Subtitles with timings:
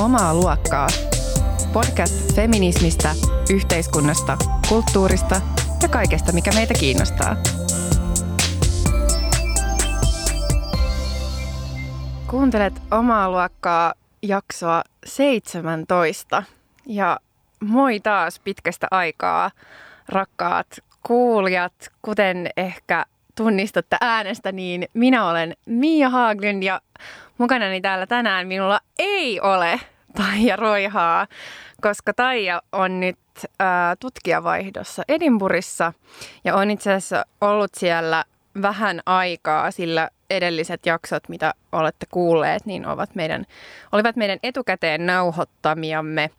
[0.00, 0.86] Omaa luokkaa.
[1.72, 3.14] Podcast feminismistä,
[3.50, 4.38] yhteiskunnasta,
[4.68, 5.40] kulttuurista
[5.82, 7.36] ja kaikesta, mikä meitä kiinnostaa.
[12.30, 16.42] Kuuntelet Omaa luokkaa jaksoa 17
[16.86, 17.20] ja
[17.60, 19.50] moi taas pitkästä aikaa,
[20.08, 20.66] rakkaat
[21.06, 26.80] kuulijat, kuten ehkä tunnistatte äänestä, niin minä olen Mia Haaglund ja
[27.38, 29.80] mukanani täällä tänään minulla ei ole
[30.16, 31.26] Taija Roihaa,
[31.80, 33.18] koska Taija on nyt
[34.00, 35.92] tutkijavaihdossa Edinburissa
[36.44, 38.24] ja on itse asiassa ollut siellä
[38.62, 43.44] vähän aikaa, sillä edelliset jaksot, mitä olette kuulleet, niin ovat meidän,
[43.92, 46.30] olivat meidän etukäteen nauhoittamiamme,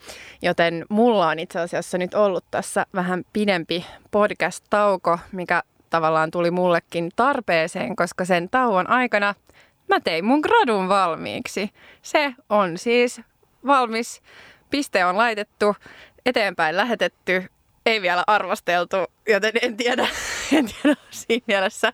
[0.41, 7.11] joten mulla on itse asiassa nyt ollut tässä vähän pidempi podcast-tauko, mikä tavallaan tuli mullekin
[7.15, 9.35] tarpeeseen, koska sen tauon aikana
[9.87, 11.69] mä tein mun gradun valmiiksi.
[12.01, 13.21] Se on siis
[13.65, 14.21] valmis,
[14.69, 15.75] piste on laitettu,
[16.25, 17.49] eteenpäin lähetetty,
[17.85, 20.07] ei vielä arvosteltu, joten en tiedä,
[20.57, 21.93] en tiedä siinä mielessä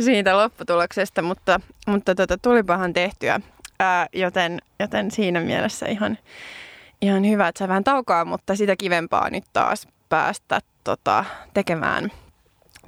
[0.00, 3.40] siitä lopputuloksesta, mutta, mutta tota, tulipahan tehtyä,
[3.80, 6.18] ää, joten, joten siinä mielessä ihan,
[7.00, 12.12] ihan hyvä, että sä vähän taukoa, mutta sitä kivempaa nyt taas päästä tota, tekemään,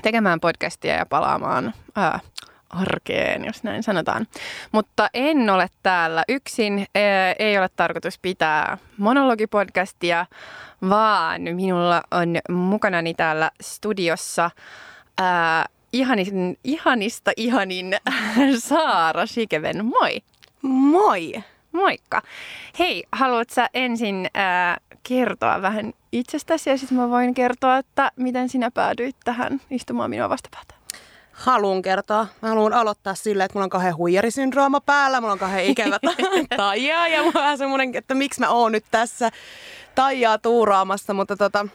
[0.02, 2.20] tekemään podcastia ja palaamaan ää,
[2.80, 4.26] arkeen, jos näin sanotaan.
[4.72, 6.86] Mutta en ole täällä yksin.
[7.38, 10.26] Ei ole tarkoitus pitää monologipodcastia,
[10.88, 14.50] vaan minulla on mukanani täällä studiossa
[15.18, 17.96] ää, ihanin, ihanista ihanin
[18.58, 19.84] Saara Shikeven.
[19.84, 20.22] Moi!
[20.62, 21.32] Moi!
[21.72, 22.22] Moikka!
[22.78, 28.48] Hei, haluatko sä ensin ää, kertoa vähän itsestäsi ja sitten mä voin kertoa, että miten
[28.48, 30.74] sinä päädyit tähän istumaan minua vastapäätä?
[31.36, 32.26] Haluan kertoa.
[32.42, 35.98] Mä haluan aloittaa silleen, että mulla on kahden huijarisyndrooma päällä, mulla on kahden ikävä
[36.56, 39.30] taijaa ja mulla on semmoinen, että miksi mä oon nyt tässä
[39.94, 41.66] taijaa tuuraamassa, mutta tota,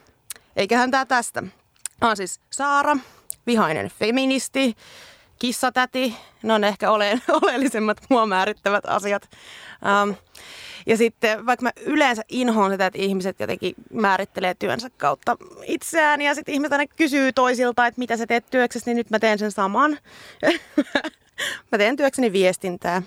[0.56, 1.42] eiköhän tää tästä.
[1.42, 2.98] Mä oon siis Saara,
[3.48, 4.76] vihainen feministi,
[5.40, 9.30] kissatäti, ne on ehkä ole, oleellisemmat mua määrittävät asiat.
[10.04, 10.16] Um,
[10.86, 16.36] ja sitten vaikka mä yleensä inhoon sitä, että ihmiset jotenkin määrittelee työnsä kautta itseään ja
[16.36, 19.52] sitten ihmiset aina kysyy toisilta, että mitä sä teet työksessä, niin nyt mä teen sen
[19.52, 19.98] saman.
[21.72, 23.02] mä teen työkseni viestintää.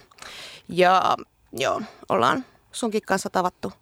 [0.69, 1.17] Ja
[1.53, 3.73] joo, ollaan sunkin kanssa tavattu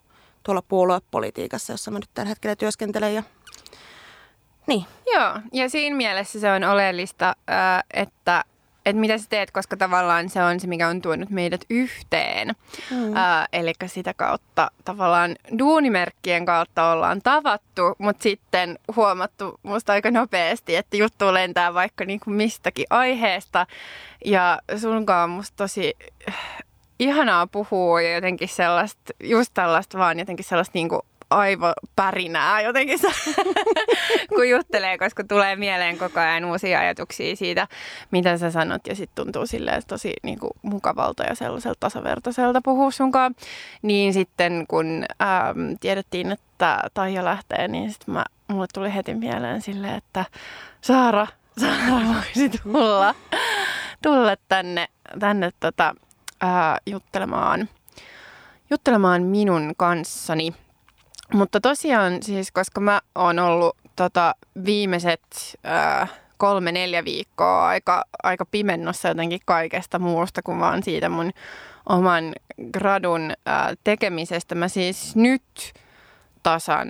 [0.43, 3.23] tuolla puoluepolitiikassa, jossa mä nyt tällä hetkellä työskentelen ja
[4.67, 4.85] niin.
[5.15, 7.37] Joo, ja siinä mielessä se on oleellista,
[7.95, 8.45] että
[8.87, 12.49] että mitä sä teet, koska tavallaan se on se, mikä on tuonut meidät yhteen.
[12.91, 13.17] Mm.
[13.17, 20.77] Äh, eli sitä kautta tavallaan duunimerkkien kautta ollaan tavattu, mutta sitten huomattu musta aika nopeasti,
[20.77, 23.67] että juttu lentää vaikka niinku mistäkin aiheesta.
[24.25, 25.95] Ja sunkaan musta tosi
[26.99, 32.99] ihanaa puhua ja jotenkin sellaista, just tällaista vaan jotenkin sellaista niinku aivopärinää jotenkin,
[34.35, 37.69] kun juttelee, koska tulee mieleen koko ajan uusia ajatuksia siitä,
[38.11, 38.87] mitä sä sanot.
[38.87, 43.35] Ja sitten tuntuu silleen tosi niin kuin, mukavalta ja sellaiselta tasavertaiselta puhua sunkaan.
[43.83, 48.15] Niin sitten kun ähm, tiedettiin, että Taija lähtee, niin sitten
[48.49, 50.25] mulle tuli heti mieleen silleen, että
[50.81, 51.27] Saara,
[51.59, 53.15] Saara voisi tulla,
[54.03, 54.89] tulla tänne,
[55.19, 55.95] tänne tota,
[56.43, 57.69] äh, juttelemaan
[58.73, 60.55] juttelemaan minun kanssani.
[61.35, 64.35] Mutta tosiaan siis, koska mä oon ollut tota,
[64.65, 65.23] viimeiset
[65.65, 66.07] ää,
[66.37, 71.31] kolme, neljä viikkoa aika, aika pimennossa jotenkin kaikesta muusta kuin vaan siitä mun
[71.89, 72.33] oman
[72.73, 74.55] gradun ää, tekemisestä.
[74.55, 75.73] Mä siis nyt
[76.43, 76.89] tasan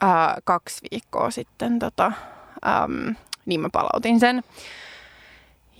[0.00, 2.12] ää, kaksi viikkoa sitten, tota,
[2.66, 3.14] äm,
[3.46, 4.42] niin mä palautin sen.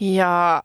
[0.01, 0.63] Ja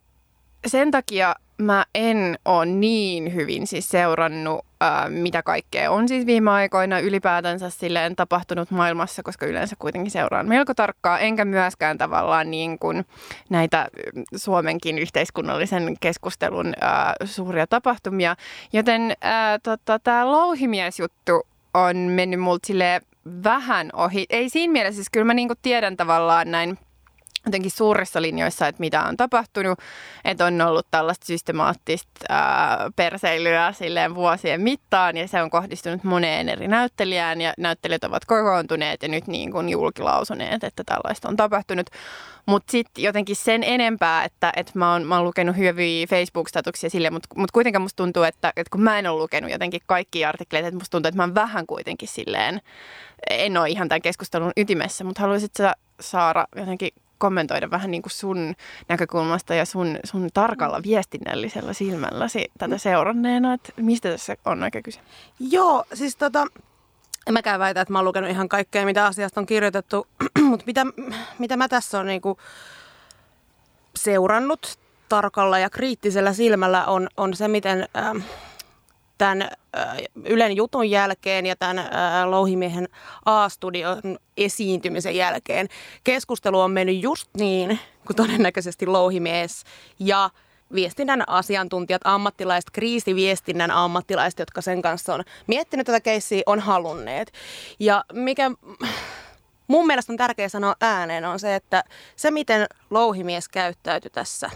[0.67, 6.51] sen takia mä en ole niin hyvin siis seurannut, ää, mitä kaikkea on siis viime
[6.51, 12.79] aikoina ylipäätänsä silleen tapahtunut maailmassa, koska yleensä kuitenkin seuraan melko tarkkaa, enkä myöskään tavallaan niin
[12.79, 13.05] kuin
[13.49, 13.87] näitä
[14.35, 18.35] Suomenkin yhteiskunnallisen keskustelun ää, suuria tapahtumia.
[18.73, 19.13] Joten
[19.63, 22.73] tota, tämä louhimiesjuttu on mennyt multa
[23.43, 24.25] vähän ohi.
[24.29, 26.77] Ei siinä mielessä, siis kyllä mä niin kuin tiedän tavallaan näin
[27.45, 29.79] jotenkin suurissa linjoissa, että mitä on tapahtunut,
[30.25, 36.49] että on ollut tällaista systemaattista ää, perseilyä silleen vuosien mittaan ja se on kohdistunut moneen
[36.49, 41.89] eri näyttelijään ja näyttelijät ovat kokoontuneet ja nyt niin kuin julkilausuneet, että tällaista on tapahtunut.
[42.45, 47.09] Mutta sitten jotenkin sen enempää, että, että mä, oon, mä oon lukenut hyviä Facebook-statuksia sille,
[47.09, 50.67] mutta mut kuitenkin musta tuntuu, että, että kun mä en ole lukenut jotenkin kaikki artikkeleita,
[50.67, 52.61] että musta tuntuu, että mä oon vähän kuitenkin silleen,
[53.29, 56.89] en ole ihan tämän keskustelun ytimessä, mutta haluaisit sä Saara jotenkin
[57.19, 58.55] kommentoida vähän niin kuin sun
[58.87, 64.99] näkökulmasta ja sun, sun tarkalla viestinnällisellä silmälläsi tätä seuranneena, että mistä tässä on oikein kyse?
[65.39, 66.47] Joo, siis tota,
[67.27, 70.07] en mäkään väitä, että mä oon lukenut ihan kaikkea, mitä asiasta on kirjoitettu,
[70.49, 70.85] mutta mitä,
[71.39, 72.37] mitä mä tässä on niinku
[73.95, 74.79] seurannut
[75.09, 78.23] tarkalla ja kriittisellä silmällä on, on se, miten äh,
[79.19, 79.49] tämän
[80.25, 81.89] Ylen jutun jälkeen ja tämän
[82.31, 82.89] Louhimiehen
[83.25, 84.01] A-studion
[84.37, 85.67] esiintymisen jälkeen
[86.03, 89.63] keskustelu on mennyt just niin, kuin todennäköisesti Louhimies
[89.99, 90.29] ja
[90.73, 97.33] viestinnän asiantuntijat, ammattilaiset, kriisiviestinnän ammattilaiset, jotka sen kanssa on miettinyt tätä keissiä, on halunneet.
[97.79, 98.51] Ja mikä
[99.67, 101.83] mun mielestä on tärkeää sanoa ääneen on se, että
[102.15, 104.49] se miten louhimies käyttäytyi tässä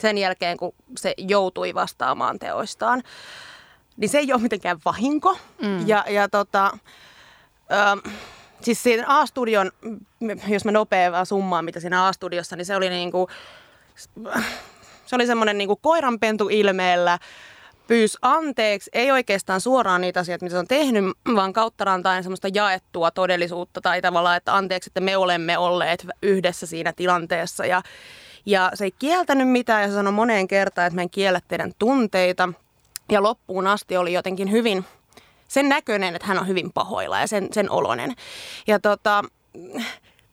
[0.00, 3.02] sen jälkeen, kun se joutui vastaamaan teoistaan,
[3.96, 5.36] niin se ei ole mitenkään vahinko.
[5.62, 5.88] Mm.
[5.88, 6.78] Ja, ja tota,
[7.72, 8.10] ö,
[8.60, 9.70] siis siinä A-studion,
[10.48, 13.28] jos mä nopeaa summaan, mitä siinä A-studiossa, niin se oli niinku,
[15.06, 17.18] se oli semmoinen niinku koiranpentu ilmeellä,
[17.86, 21.04] pyys anteeksi, ei oikeastaan suoraan niitä asioita, mitä se on tehnyt,
[21.34, 26.66] vaan kautta rantain semmoista jaettua todellisuutta tai tavallaan, että anteeksi, että me olemme olleet yhdessä
[26.66, 27.66] siinä tilanteessa.
[27.66, 27.82] Ja,
[28.46, 31.72] ja se ei kieltänyt mitään ja se sanoi moneen kertaan, että mä en kiellä teidän
[31.78, 32.52] tunteita.
[33.10, 34.84] Ja loppuun asti oli jotenkin hyvin
[35.48, 38.14] sen näköinen, että hän on hyvin pahoilla ja sen, sen olonen.
[38.66, 39.24] Ja tota,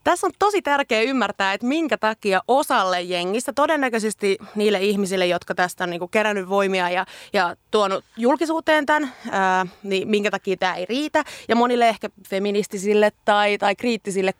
[0.03, 5.83] tässä on tosi tärkeää ymmärtää, että minkä takia osalle jengistä, todennäköisesti niille ihmisille, jotka tästä
[5.83, 10.75] on niin kuin kerännyt voimia ja, ja tuonut julkisuuteen tämän, ää, niin minkä takia tämä
[10.75, 11.23] ei riitä.
[11.47, 14.33] Ja monille ehkä feministisille tai, tai kriittisille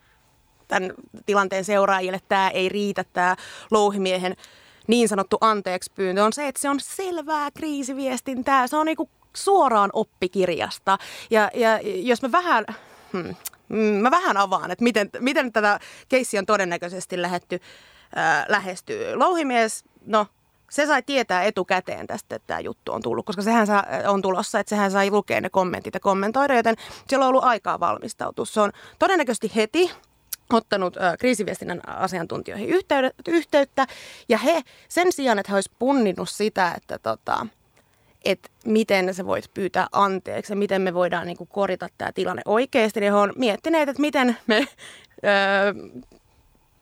[0.68, 0.92] tämän
[1.26, 3.36] tilanteen seuraajille tämä ei riitä, tämä
[3.70, 4.36] louhimiehen
[4.90, 8.66] niin sanottu anteeksi pyyntö on se, että se on selvää kriisiviestintää.
[8.66, 8.96] Se on niin
[9.36, 10.98] suoraan oppikirjasta.
[11.30, 12.64] Ja, ja jos me vähän...
[13.12, 13.34] Hmm,
[13.70, 17.60] Mm, mä vähän avaan, että miten, miten tätä keissiä on todennäköisesti lähetty,
[18.18, 19.16] äh, lähestyy.
[19.16, 20.26] Louhimies, no
[20.70, 24.60] se sai tietää etukäteen tästä, että tämä juttu on tullut, koska sehän saa, on tulossa,
[24.60, 26.76] että sehän sai lukea ne kommentit ja kommentoida, joten
[27.08, 28.44] siellä on ollut aikaa valmistautua.
[28.44, 29.90] Se on todennäköisesti heti
[30.52, 32.68] ottanut äh, kriisiviestinnän asiantuntijoihin
[33.28, 33.86] yhteyttä,
[34.28, 37.46] ja he sen sijaan, että he olisivat punninnut sitä, että tota,
[38.24, 42.42] että miten sä voit pyytää anteeksi ja miten me voidaan niin kuin korjata tämä tilanne
[42.44, 43.00] oikeasti.
[43.00, 44.66] Niin he on miettineet, että miten me
[45.24, 45.74] öö,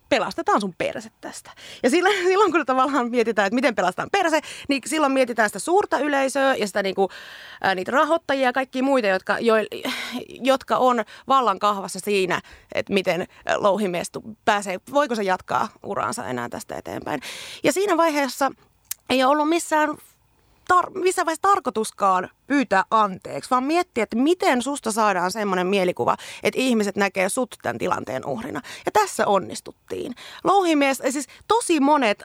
[0.08, 1.50] pelastetaan sun perse tästä.
[1.82, 5.98] Ja silloin, silloin kun tavallaan mietitään, että miten pelastetaan perse, niin silloin mietitään sitä suurta
[5.98, 7.08] yleisöä ja sitä niinku,
[7.62, 9.54] ää, niitä rahoittajia ja kaikki muita, jotka, jo,
[10.52, 12.40] jotka on vallan kahvassa siinä,
[12.74, 13.26] että miten
[13.56, 14.10] louhimies
[14.44, 17.20] pääsee, voiko se jatkaa uraansa enää tästä eteenpäin.
[17.64, 18.50] Ja siinä vaiheessa
[19.10, 19.96] ei ole ollut missään
[20.72, 26.60] tar- missä vaiheessa tarkoituskaan pyytää anteeksi, vaan miettiä, että miten susta saadaan semmoinen mielikuva, että
[26.60, 28.60] ihmiset näkee sut tämän tilanteen uhrina.
[28.86, 30.14] Ja tässä onnistuttiin.
[30.44, 32.24] Louhimies, siis tosi monet,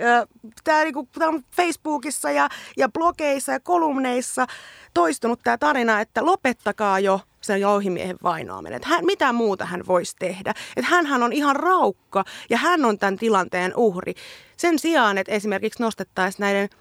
[0.64, 4.46] tämä niinku, on Facebookissa ja, ja blogeissa ja kolumneissa
[4.94, 8.76] toistunut tämä tarina, että lopettakaa jo sen louhimiehen vainoaminen.
[8.76, 10.54] Että hän, mitä muuta hän voisi tehdä.
[10.76, 14.14] Että hän on ihan raukka ja hän on tämän tilanteen uhri.
[14.56, 16.68] Sen sijaan, että esimerkiksi nostettaisiin näiden–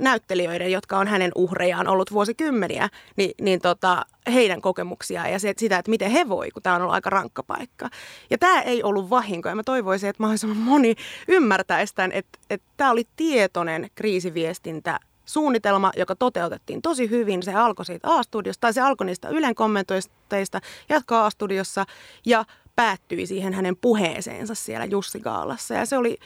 [0.00, 5.78] näyttelijöiden, jotka on hänen uhrejaan ollut vuosikymmeniä, niin, niin tota, heidän kokemuksiaan ja se, sitä,
[5.78, 7.88] että miten he voi, kun tämä on ollut aika rankka paikka.
[8.30, 10.94] Ja tämä ei ollut vahinko ja mä toivoisin, että mahdollisimman moni
[11.28, 17.42] ymmärtäisi tämän, että, että tämä oli tietoinen kriisiviestintä suunnitelma, joka toteutettiin tosi hyvin.
[17.42, 21.84] Se alkoi siitä A-studiosta, tai se alkoi niistä Ylen kommentoisteista, jatkaa A-studiossa
[22.26, 22.44] ja
[22.76, 25.74] päättyi siihen hänen puheeseensa siellä Jussi Gaalassa.
[25.74, 26.18] Ja se oli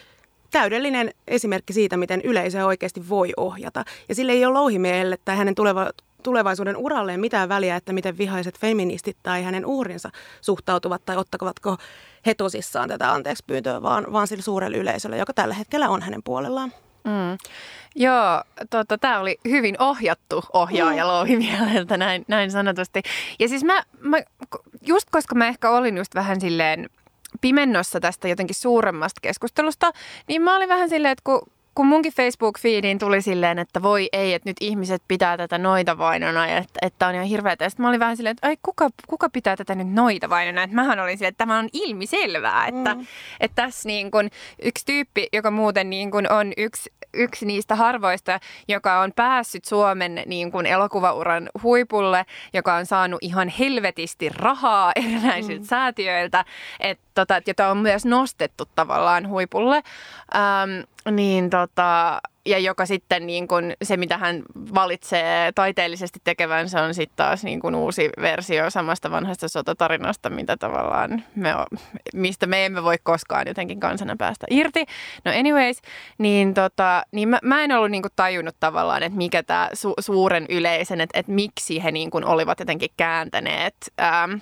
[0.51, 3.85] täydellinen esimerkki siitä, miten yleisö oikeasti voi ohjata.
[4.09, 5.91] Ja sille ei ole louhimiehelle tai hänen tuleva,
[6.23, 10.11] tulevaisuuden uralleen mitään väliä, että miten vihaiset feministit tai hänen uhrinsa
[10.41, 11.77] suhtautuvat tai ottavatko
[12.27, 16.23] he tosissaan tätä anteeksi pyyntöä, vaan, vaan sille suurelle yleisölle, joka tällä hetkellä on hänen
[16.23, 16.73] puolellaan.
[17.05, 17.39] Mm.
[17.95, 21.09] Joo, tota, tämä oli hyvin ohjattu ohjaaja mm.
[21.09, 23.03] Louhimieleltä, näin, näin sanotusti.
[23.39, 24.19] Ja siis mä, mä,
[24.87, 26.91] just koska mä ehkä olin just vähän silleen
[27.41, 29.93] pimennossa tästä jotenkin suuremmasta keskustelusta,
[30.29, 31.43] niin mä olin vähän silleen, että kun,
[31.75, 36.47] kun munkin Facebook-feediin tuli silleen, että voi ei, että nyt ihmiset pitää tätä noita vainona
[36.47, 37.65] ja että, että on ihan hirveätä.
[37.65, 40.63] Ja sitten mä olin vähän silleen, että ai kuka, kuka pitää tätä nyt noita vainona.
[40.63, 43.07] Että mähän olin silleen, että tämä on ilmiselvää, että, mm.
[43.41, 44.31] että tässä niin kun
[44.63, 50.23] yksi tyyppi, joka muuten niin kun on yksi yksi niistä harvoista, joka on päässyt Suomen
[50.27, 55.67] niin kuin elokuvauran huipulle, joka on saanut ihan helvetisti rahaa erinäisiltä mm.
[55.67, 56.45] säätiöiltä.
[56.81, 59.83] Että tota, jota on myös nostettu tavallaan huipulle,
[60.35, 64.43] ähm, niin tota, ja joka sitten niin kun, se, mitä hän
[64.75, 70.57] valitsee taiteellisesti tekevän, se on sitten taas niin kun uusi versio samasta vanhasta sotatarinasta, mitä
[70.57, 71.51] tavallaan me,
[72.15, 74.85] mistä me emme voi koskaan jotenkin kansana päästä irti.
[75.25, 75.81] No anyways,
[76.19, 80.47] niin, tota, niin mä, mä en ollut niin tajunnut tavallaan, että mikä tämä su, suuren
[80.49, 83.77] yleisen, että, että miksi he niin kun olivat jotenkin kääntäneet...
[84.01, 84.33] Ähm,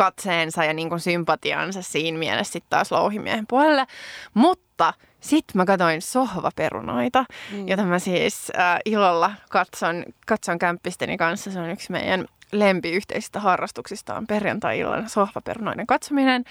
[0.00, 3.86] katseensa ja niin kuin sympatiansa siinä mielessä sitten taas louhimiehen puolelle.
[4.34, 7.68] Mutta sitten mä katsoin sohvaperunoita, mm.
[7.68, 11.50] jota mä siis äh, ilolla katson, katson kämppisteni kanssa.
[11.50, 16.44] Se on yksi meidän lempiyhteisistä harrastuksista on perjantai-illan sohvaperunoiden katsominen.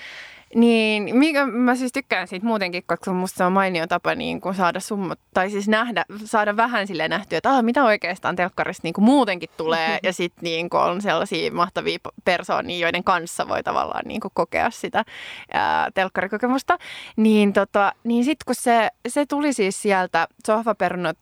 [0.55, 4.55] Niin, mikä mä siis tykkään siitä muutenkin, koska musta se on mainio tapa niin kuin
[4.55, 8.93] saada summat, tai siis nähdä, saada vähän sille nähtyä, että ah, mitä oikeastaan telkkarista niin
[8.93, 14.05] kuin muutenkin tulee, ja sitten niin kuin on sellaisia mahtavia persoonia, joiden kanssa voi tavallaan
[14.05, 15.05] niin kuin kokea sitä
[15.53, 16.77] ää, telkkarikokemusta.
[17.15, 21.17] Niin, tota, niin sitten kun se, se tuli siis sieltä sohvaperunot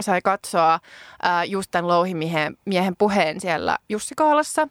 [0.00, 0.80] sai katsoa
[1.22, 4.68] ää, just tämän louhimiehen miehen puheen siellä Jussikaalassa.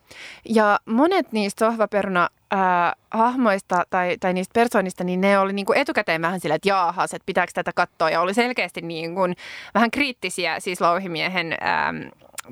[0.49, 5.77] Ja monet niistä sohvaperuna ää, hahmoista tai, tai niistä persoonista, niin ne oli niin kuin
[5.77, 8.09] etukäteen vähän sillä, että jaahas, että pitääkö tätä katsoa.
[8.09, 9.35] Ja oli selkeästi niin kuin
[9.73, 11.93] vähän kriittisiä siis louhimiehen ää,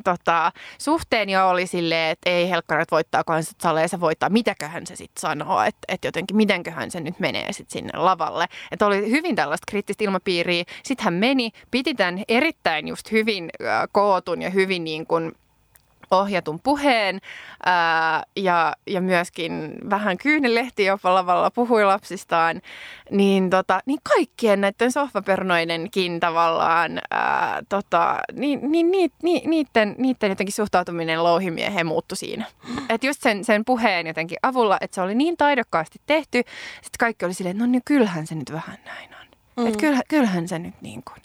[0.04, 5.22] tota, suhteen ja oli silleen, että ei helkkarat voittaa kansat saleessa voittaa, mitäköhän se sitten
[5.22, 8.46] sanoo, että, että jotenkin mitenköhän se nyt menee sitten sinne lavalle.
[8.72, 10.64] Että oli hyvin tällaista kriittistä ilmapiiriä.
[10.84, 15.32] Sitten hän meni, piti tämän erittäin just hyvin äh, kootun ja hyvin niin kuin
[16.12, 17.20] ohjatun puheen
[17.66, 22.62] ää, ja, ja myöskin vähän kyynelehti jopa lavalla puhui lapsistaan,
[23.12, 30.30] niin, tota, niin kaikkien näiden sohvapernoidenkin tavallaan ää, tota, niin, niin, niin, niin, niiden, niiden
[30.30, 32.46] jotenkin suhtautuminen louhimieheen muuttui siinä.
[32.90, 37.26] Että just sen, sen puheen jotenkin avulla, että se oli niin taidokkaasti tehty, että kaikki
[37.26, 39.29] oli silleen, no niin kyllähän se nyt vähän näin on.
[39.60, 39.68] Mm.
[39.68, 41.22] Että kyllähän, kyllähän se nyt niin kuin,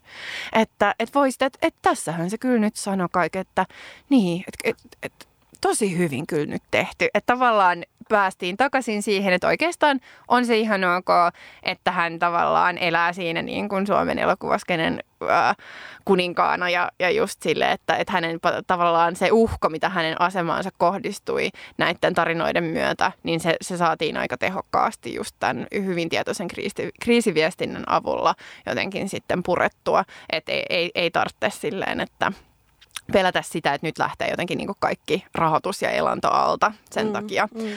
[0.52, 3.66] että et voisit, että et tässähän se kyllä nyt sanoi kaiken, että
[4.10, 5.28] niin, että et, et,
[5.68, 7.08] tosi hyvin kyllä nyt tehty.
[7.14, 11.08] Että tavallaan päästiin takaisin siihen, että oikeastaan on se ihan ok,
[11.62, 15.00] että hän tavallaan elää siinä niin kuin Suomen elokuvaskenen
[16.04, 21.50] kuninkaana ja, ja just sille, että, että hänen tavallaan se uhko, mitä hänen asemaansa kohdistui
[21.78, 27.84] näiden tarinoiden myötä, niin se, se saatiin aika tehokkaasti just tämän hyvin tietoisen kriisi, kriisiviestinnän
[27.86, 28.34] avulla
[28.66, 32.32] jotenkin sitten purettua, että ei, ei, ei tarvitse silleen, että
[33.12, 37.48] pelätä sitä, että nyt lähtee jotenkin niin kaikki rahoitus ja elanto alta sen mm, takia.
[37.54, 37.70] Mm.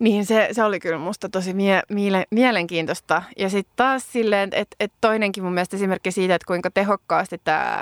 [0.00, 3.22] Niin se, se oli kyllä musta tosi mie- miele- mielenkiintoista.
[3.38, 7.80] Ja sitten taas silleen, että et toinenkin mun mielestä esimerkki siitä, että kuinka tehokkaasti tämä,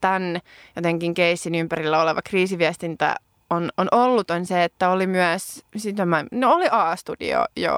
[0.00, 0.40] tämän
[0.76, 3.16] jotenkin keissin ympärillä oleva kriisiviestintä
[3.50, 7.72] on, on ollut, on se, että oli myös, sitä mä, no oli A-studio jo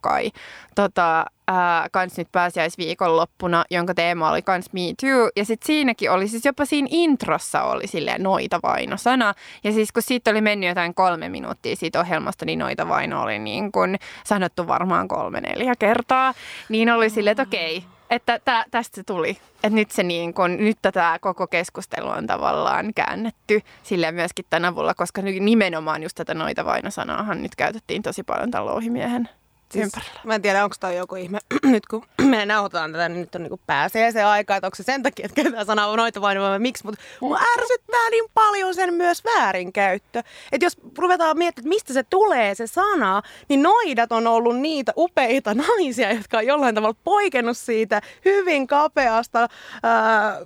[0.00, 0.30] kai,
[0.74, 5.30] tota, ää, kans nyt pääsiäisviikonloppuna, jonka teema oli kans Me Too.
[5.36, 9.34] Ja sitten siinäkin oli, siis jopa siinä introssa oli silleen noita vaino sana.
[9.64, 13.38] Ja siis kun siitä oli mennyt jotain kolme minuuttia siitä ohjelmasta, niin noita vaino oli
[13.38, 16.34] niin kuin sanottu varmaan kolme neljä kertaa.
[16.68, 19.30] Niin oli silleen, että okei, että tä, tästä se tuli.
[19.54, 24.72] Että nyt, se niin kun, nyt tätä koko keskustelu on tavallaan käännetty sille myöskin tämän
[24.72, 29.28] avulla, koska nimenomaan just tätä noita vainosanaahan nyt käytettiin tosi paljon tämän louhimiehen
[29.74, 30.20] siis, ympärillä.
[30.24, 33.42] Mä en tiedä, onko tämä joku ihme, nyt kun me nauhoitetaan tätä, niin nyt on
[33.42, 36.58] niin pääsee se aika, että onko se sen takia, että käytetään sanaa noita vain vai
[36.58, 40.22] miksi, mutta mua ärsyttää niin paljon sen myös väärinkäyttö.
[40.52, 45.54] Että jos ruvetaan miettimään, mistä se tulee se sana, niin noidat on ollut niitä upeita
[45.54, 49.48] naisia, jotka on jollain tavalla poikennut siitä hyvin kapeasta
[49.82, 50.40] ää,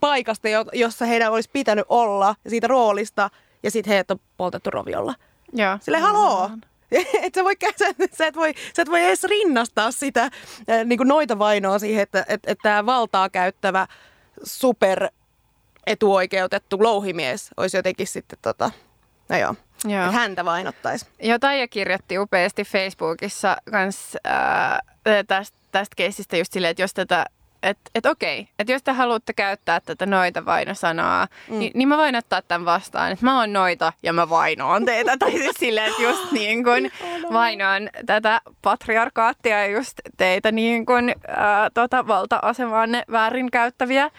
[0.00, 3.30] paikasta, jossa heidän olisi pitänyt olla, siitä roolista,
[3.62, 5.14] ja sitten heidät on poltettu roviolla.
[5.52, 5.78] Joo.
[5.80, 6.50] Sille haloo.
[7.22, 10.30] et sä, voi, sä, sä, et voi, sä et voi edes rinnastaa sitä äh,
[10.84, 13.86] niin kuin noita vainoa siihen, että et, et tämä valtaa käyttävä
[14.42, 15.08] super
[15.86, 18.70] etuoikeutettu louhimies olisi jotenkin sitten tota,
[19.28, 20.04] no joo, joo.
[20.04, 21.06] Että häntä vainottaisi.
[21.22, 24.78] Joo, Taija kirjoitti upeasti Facebookissa kans, äh,
[25.26, 27.26] tästä, tästä keisistä just silleen, että jos tätä
[27.62, 31.58] että et okei, että jos te haluatte käyttää tätä noita vaino-sanaa, mm.
[31.58, 35.16] niin, niin mä voin ottaa tämän vastaan, että mä oon noita ja mä vainoan teitä.
[35.16, 36.92] tai siis silleen, että just niin kuin
[37.32, 44.10] vainoan tätä patriarkaattia ja just teitä niin kuin ää, tota, valta-asemaanne väärinkäyttäviä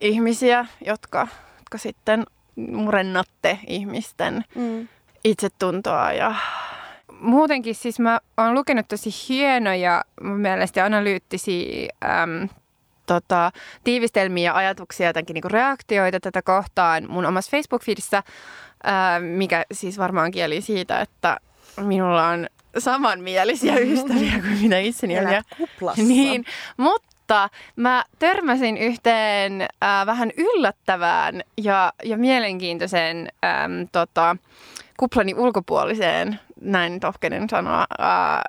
[0.00, 1.28] ihmisiä, jotka,
[1.58, 2.26] jotka sitten
[2.56, 4.88] murennatte ihmisten mm.
[5.24, 6.34] itsetuntoa ja
[7.20, 12.48] muutenkin siis mä oon lukenut tosi hienoja mun mielestä analyyttisiä äm,
[13.08, 13.50] tota,
[13.84, 18.22] tiivistelmiä ja ajatuksia, jotenkin niin reaktioita tätä kohtaan mun omassa Facebook-feedissä,
[18.82, 21.36] ää, mikä siis varmaan kieli siitä, että
[21.80, 22.46] minulla on
[22.78, 25.26] samanmielisiä ystäviä kuin mitä itseni on.
[25.56, 26.02] Kuplassa.
[26.02, 26.44] Niin,
[26.76, 34.36] mutta mä törmäsin yhteen äh, vähän yllättävään ja, ja mielenkiintoiseen ähm, tota,
[34.96, 38.42] kuplani ulkopuoliseen, näin tohkenen sanoa, äh,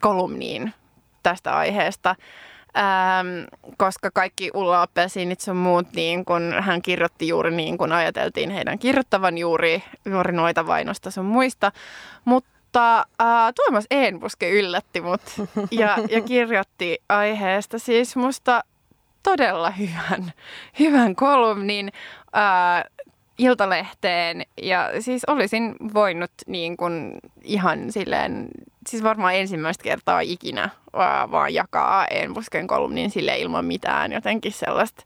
[0.00, 0.74] kolumniin
[1.22, 2.16] tästä aiheesta.
[2.76, 3.44] Ähm,
[3.76, 8.78] koska kaikki Ulla Appelsiinit sun muut, niin kun hän kirjoitti juuri niin kuin ajateltiin heidän
[8.78, 11.72] kirjoittavan juuri, juuri noita vainosta sun muista.
[12.24, 15.20] Mutta äh, Tuomas Eenbuske yllätti mut
[15.70, 18.64] ja, ja kirjoitti aiheesta siis musta
[19.22, 20.32] todella hyvän,
[20.78, 21.92] hyvän kolumnin.
[22.36, 22.84] Äh,
[23.38, 28.48] Iltalehteen ja siis olisin voinut niin kuin ihan silleen,
[28.86, 30.70] siis varmaan ensimmäistä kertaa ikinä
[31.30, 35.04] vaan, jakaa Enbusken kolumnin sille ilman mitään jotenkin sellaista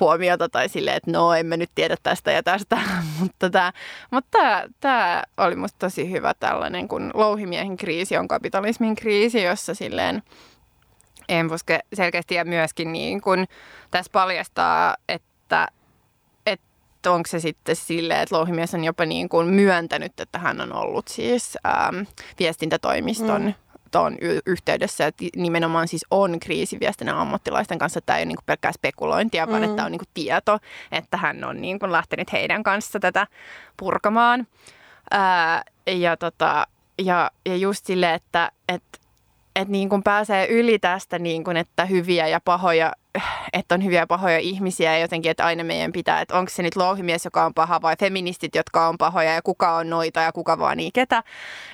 [0.00, 2.78] huomiota tai silleen, että no emme nyt tiedä tästä ja tästä,
[3.20, 3.72] mutta tämä
[4.10, 9.74] mutta tämä, tämä oli musta tosi hyvä tällainen, kun louhimiehen kriisi on kapitalismin kriisi, jossa
[9.74, 10.22] silleen
[11.28, 13.48] Enbuske selkeästi ja myöskin niin kuin
[13.90, 15.68] tässä paljastaa, että
[17.02, 20.72] että onko se sitten silleen, että louhimies on jopa niin kuin myöntänyt, että hän on
[20.72, 22.02] ollut siis ähm,
[22.38, 23.54] viestintätoimiston mm
[23.90, 24.16] tuon
[24.46, 28.00] yhteydessä, että nimenomaan siis on kriisiviestinnän ammattilaisten kanssa.
[28.00, 29.70] Tämä ei ole niin kuin pelkkää spekulointia, vaan mm.
[29.70, 30.58] että on niin kuin tieto,
[30.92, 33.26] että hän on niin kuin lähtenyt heidän kanssa tätä
[33.76, 34.46] purkamaan.
[35.10, 36.66] Ää, ja, tota,
[36.98, 38.98] ja, ja just silleen, että, että
[39.56, 42.92] että niin kuin pääsee yli tästä, niin kuin, että hyviä ja pahoja,
[43.52, 46.62] että on hyviä ja pahoja ihmisiä ja jotenkin, että aina meidän pitää, että onko se
[46.62, 50.32] nyt louhimies, joka on paha vai feministit, jotka on pahoja ja kuka on noita ja
[50.32, 51.22] kuka vaan niin ketä.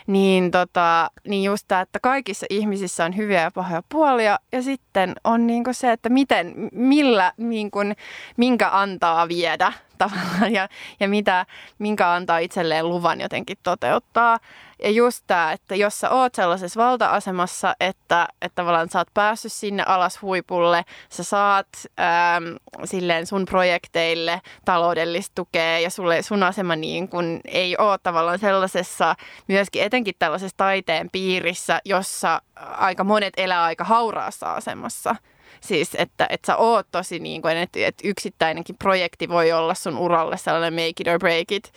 [0.07, 5.14] Niin, tota, niin just tämä, että kaikissa ihmisissä on hyviä ja pahoja puolia ja sitten
[5.25, 7.97] on niin se, että miten, millä, niin kuin,
[8.37, 10.68] minkä antaa viedä tavallaan ja,
[11.00, 11.47] ja mitä,
[11.78, 14.38] minkä antaa itselleen luvan jotenkin toteuttaa.
[14.82, 19.52] Ja just tämä, että jos sä oot sellaisessa valta-asemassa, että, että tavallaan sä oot päässyt
[19.52, 21.68] sinne alas huipulle, sä saat
[22.00, 22.44] ähm,
[22.85, 29.14] silleen sun projekteille taloudellista tukea ja sulle, sun asema niin kun ei ole tavallaan sellaisessa,
[29.49, 35.16] myöskin etenkin tällaisessa taiteen piirissä, jossa aika monet elää aika hauraassa asemassa.
[35.61, 39.99] Siis, että, että sä oot tosi niin kuin, että, että yksittäinenkin projekti voi olla sun
[39.99, 41.73] uralle sellainen make it or break it.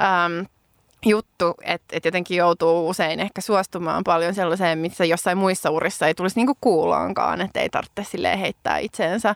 [0.00, 0.46] Um,
[1.06, 6.14] juttu, että, että jotenkin joutuu usein ehkä suostumaan paljon sellaiseen, missä jossain muissa urissa ei
[6.14, 9.34] tulisi niinku kuuloonkaan, että ei tarvitse heittää itseensä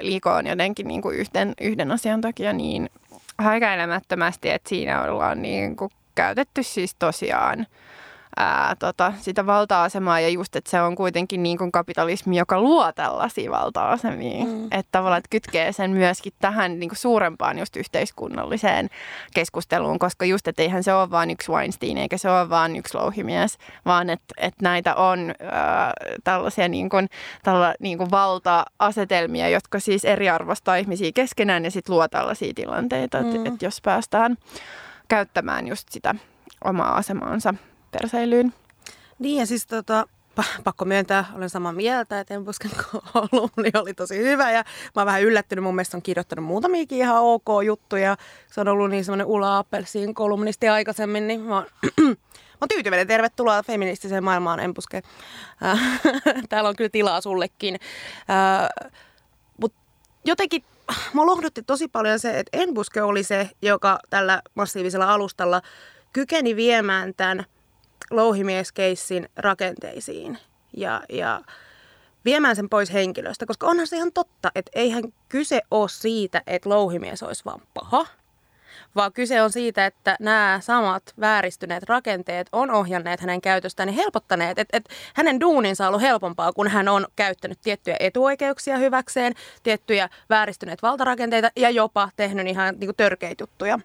[0.00, 2.90] liikoon jotenkin niinku yhden, yhden asian takia niin
[3.38, 7.66] häikäilemättömästi, että siinä ollaan niinku käytetty siis tosiaan
[8.36, 12.92] ää, tota, sitä valta-asemaa ja just, että se on kuitenkin niin kuin kapitalismi, joka luo
[12.92, 14.44] tällaisia valta-asemia.
[14.44, 14.64] Mm.
[14.64, 18.90] Että tavallaan että kytkee sen myöskin tähän niin kuin suurempaan just yhteiskunnalliseen
[19.34, 22.98] keskusteluun, koska just, että eihän se ole vain yksi Weinstein eikä se ole vain yksi
[22.98, 25.92] louhimies, vaan että, että näitä on ää,
[26.24, 27.08] tällaisia niin kuin,
[27.42, 33.34] tälla, niin kuin valta-asetelmia, jotka siis eriarvostaa ihmisiä keskenään ja sitten luo tällaisia tilanteita, mm.
[33.34, 34.36] että, että jos päästään
[35.08, 36.14] käyttämään just sitä
[36.64, 37.54] omaa asemaansa
[38.00, 38.54] perseilyyn.
[39.18, 40.06] Niin ja siis tota,
[40.64, 42.70] pakko myöntää, olen samaa mieltä, että Embusken
[43.12, 47.22] kolumni oli tosi hyvä ja mä oon vähän yllättynyt, mun mielestä on kirjoittanut muutamiakin ihan
[47.22, 48.16] ok juttuja.
[48.50, 51.66] Se on ollut niin semmoinen Ula Appelsin kolumnisti aikaisemmin, niin mä oon,
[52.06, 53.06] mä oon tyytyväinen.
[53.06, 55.02] Tervetuloa feministiseen maailmaan, Embuske.
[56.48, 57.80] Täällä on kyllä tilaa sullekin.
[59.60, 59.78] Mutta
[60.24, 60.64] jotenkin
[61.14, 65.62] mä lohdutti tosi paljon se, että Enbuske oli se, joka tällä massiivisella alustalla
[66.12, 67.44] kykeni viemään tämän
[68.10, 70.38] louhimieskeissin rakenteisiin
[70.76, 71.40] ja, ja
[72.24, 76.68] viemään sen pois henkilöstä, koska onhan se ihan totta, että eihän kyse ole siitä, että
[76.68, 78.06] louhimies olisi vaan paha,
[78.96, 84.58] vaan kyse on siitä, että nämä samat vääristyneet rakenteet on ohjanneet hänen käytöstään ja helpottaneet,
[84.58, 90.08] että, että hänen duuninsa on ollut helpompaa, kun hän on käyttänyt tiettyjä etuoikeuksia hyväkseen, tiettyjä
[90.30, 93.78] vääristyneet valtarakenteita ja jopa tehnyt ihan niin kuin törkeitä juttuja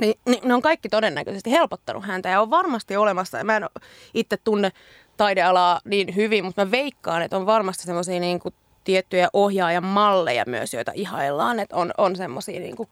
[0.00, 3.44] niin, niin ne on kaikki todennäköisesti helpottanut häntä ja on varmasti olemassa.
[3.44, 3.66] Mä en
[4.14, 4.72] itse tunne
[5.16, 8.54] taidealaa niin hyvin, mutta mä veikkaan, että on varmasti semmoisia niin kuin
[8.84, 11.60] tiettyjä ohjaajan malleja myös, joita ihaillaan.
[11.60, 12.88] Että on, on semmoisia niin, kuin,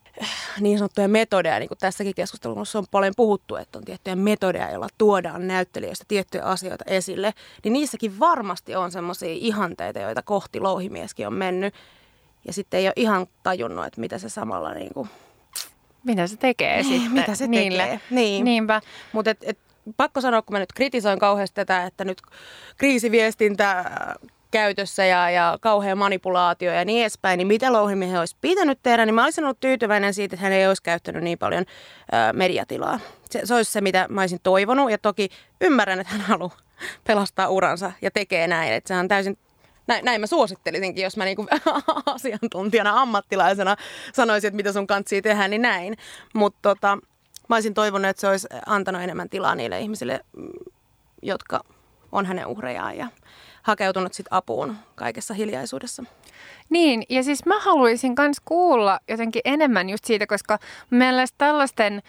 [0.60, 4.88] niin sanottuja metodeja, niin kuin tässäkin keskustelussa on paljon puhuttu, että on tiettyjä metodeja, joilla
[4.98, 7.34] tuodaan näyttelijöistä tiettyjä asioita esille.
[7.64, 11.74] Niin niissäkin varmasti on semmoisia ihanteita, joita kohti louhimieskin on mennyt.
[12.46, 15.08] Ja sitten ei ole ihan tajunnut, että mitä se samalla niin kuin
[16.04, 17.82] mitä se tekee niin, sitten mitä se niille.
[17.82, 18.00] Tekee.
[18.10, 18.44] Niin.
[18.44, 18.80] Niinpä.
[19.12, 19.58] Mutta et, et,
[19.96, 22.22] pakko sanoa, kun mä nyt kritisoin kauheasti tätä, että nyt
[22.76, 23.90] kriisiviestintä
[24.50, 29.14] käytössä ja, ja kauhea manipulaatio ja niin edespäin, niin mitä louhimiehen olisi pitänyt tehdä, niin
[29.14, 31.64] mä olisin ollut tyytyväinen siitä, että hän ei olisi käyttänyt niin paljon
[32.12, 33.00] ää, mediatilaa.
[33.30, 35.28] Se, se olisi se, mitä mä olisin toivonut ja toki
[35.60, 36.56] ymmärrän, että hän haluaa
[37.06, 38.72] pelastaa uransa ja tekee näin.
[38.72, 39.38] Että sehän on täysin
[39.86, 41.46] näin, näin mä suosittelisinkin, jos mä niinku
[42.06, 43.76] asiantuntijana, ammattilaisena
[44.12, 45.96] sanoisin, että mitä sun kantsii tehdä, niin näin.
[46.34, 46.98] Mutta tota,
[47.48, 50.48] mä olisin toivonut, että se olisi antanut enemmän tilaa niille ihmisille, mm,
[51.22, 51.64] jotka
[52.12, 53.06] on hänen uhrejaan ja
[53.62, 56.04] hakeutunut sit apuun kaikessa hiljaisuudessa.
[56.70, 60.58] Niin, ja siis mä haluaisin myös kuulla jotenkin enemmän just siitä, koska
[60.90, 62.02] mielestäni tällaisten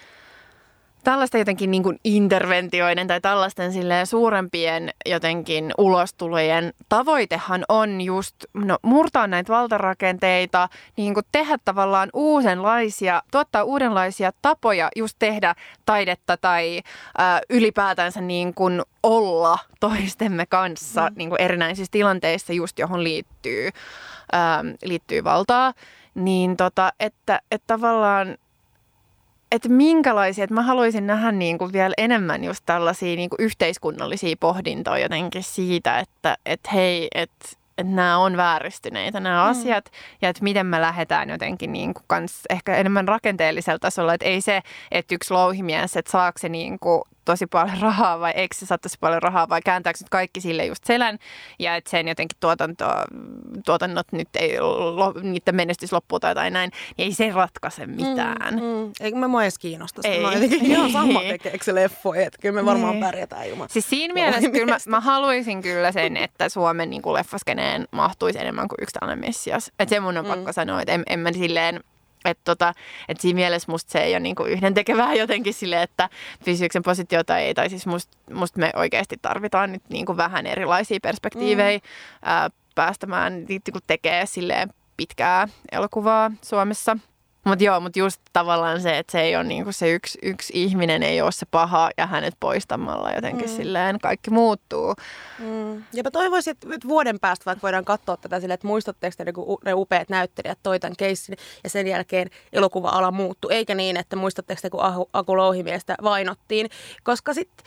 [1.06, 3.72] tällaista jotenkin niin kuin interventioiden tai tällaisten
[4.06, 13.22] suurempien jotenkin ulostulojen tavoitehan on just no, murtaa näitä valtarakenteita, niin kuin tehdä tavallaan uudenlaisia,
[13.32, 21.15] tuottaa uudenlaisia tapoja just tehdä taidetta tai ä, ylipäätänsä niin kuin olla toistemme kanssa mm.
[21.18, 23.70] niin kuin erinäisissä tilanteissa just johon liittyy, ä,
[24.84, 25.74] liittyy valtaa.
[26.15, 28.38] Niin tota, että, että tavallaan
[29.51, 34.36] että minkälaisia, että mä haluaisin nähdä niin kuin vielä enemmän just tällaisia niin kuin yhteiskunnallisia
[34.39, 39.49] pohdintoja jotenkin siitä, että, että hei, että että nämä on vääristyneitä nämä mm.
[39.49, 44.25] asiat ja että miten me lähdetään jotenkin niin kuin kans ehkä enemmän rakenteellisella tasolla, että
[44.25, 48.56] ei se, että yksi louhimies, että saako se niin kuin tosi paljon rahaa vai eikö
[48.56, 51.20] se saa tosi paljon rahaa vai kääntääkö nyt kaikki sille just selän
[51.60, 52.86] ja että sen jotenkin tuotanto,
[53.66, 57.96] tuotannot nyt ei, lo, niiden menestys loppuu tai jotain näin, niin ei se ratkaise mm,
[57.96, 58.54] mitään.
[58.54, 58.92] Mm, mm.
[59.00, 60.02] Eikö me mua edes kiinnosta.
[60.04, 60.22] Ei.
[60.22, 63.06] Mä jotenkin ihan sama tekeekö se leffoja, että kyllä me varmaan niin.
[63.06, 63.70] pärjätään ilman.
[63.70, 68.68] Siis siinä mielessä kyllä mä, mä, haluaisin kyllä sen, että Suomen niin leffaskeneen mahtuisi enemmän
[68.68, 69.72] kuin yksi tällainen messias.
[69.80, 70.32] Että se mun on mm.
[70.32, 71.84] pakko sanoa, että en, en mä silleen
[72.30, 72.74] että tota,
[73.10, 76.10] et siinä mielessä musta se ei ole niinku yhdentekevää jotenkin sille, että
[76.46, 77.54] fysiiksen positio tai ei.
[77.54, 81.84] Tai siis musta must me oikeasti tarvitaan nyt niinku vähän erilaisia perspektiivejä mm.
[82.22, 86.98] ää, päästämään, kun tekee silleen pitkää elokuvaa Suomessa–
[87.45, 91.03] mutta joo, mutta just tavallaan se, että se ei ole niinku se yksi, yksi ihminen
[91.03, 93.55] ei ole se paha ja hänet poistamalla jotenkin mm.
[93.55, 94.95] silleen kaikki muuttuu.
[95.39, 95.84] Mm.
[95.93, 99.31] Ja mä toivoisin, että vuoden päästä vaikka voidaan katsoa tätä silleen, että muistatteko te ne,
[99.65, 103.53] ne upeat näyttelijät toi tämän keissin ja sen jälkeen elokuva-ala muuttui.
[103.53, 106.69] Eikä niin, että muistatteko te, kun Aku Louhimiestä vainottiin.
[107.03, 107.65] Koska sitten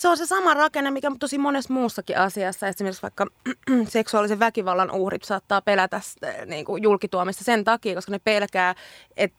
[0.00, 2.68] se on se sama rakenne, mikä tosi monessa muussakin asiassa.
[2.68, 3.26] Esimerkiksi vaikka
[3.88, 6.00] seksuaalisen väkivallan uhrit saattaa pelätä
[6.46, 8.74] niin kuin julkituomista sen takia, koska ne pelkää,
[9.16, 9.38] että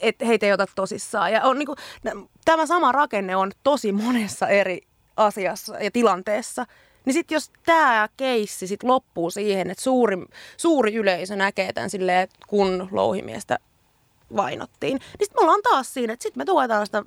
[0.00, 1.32] et heitä ei ota tosissaan.
[1.32, 1.76] Ja on, niin kuin,
[2.44, 4.80] tämä sama rakenne on tosi monessa eri
[5.16, 6.66] asiassa ja tilanteessa.
[7.04, 10.16] Niin sitten jos tämä keissi sit loppuu siihen, että suuri,
[10.56, 13.58] suuri yleisö näkee tämän silleen, kun louhimiestä
[14.36, 17.02] vainottiin, niin sitten me ollaan taas siinä, että sitten me tuetaan sitä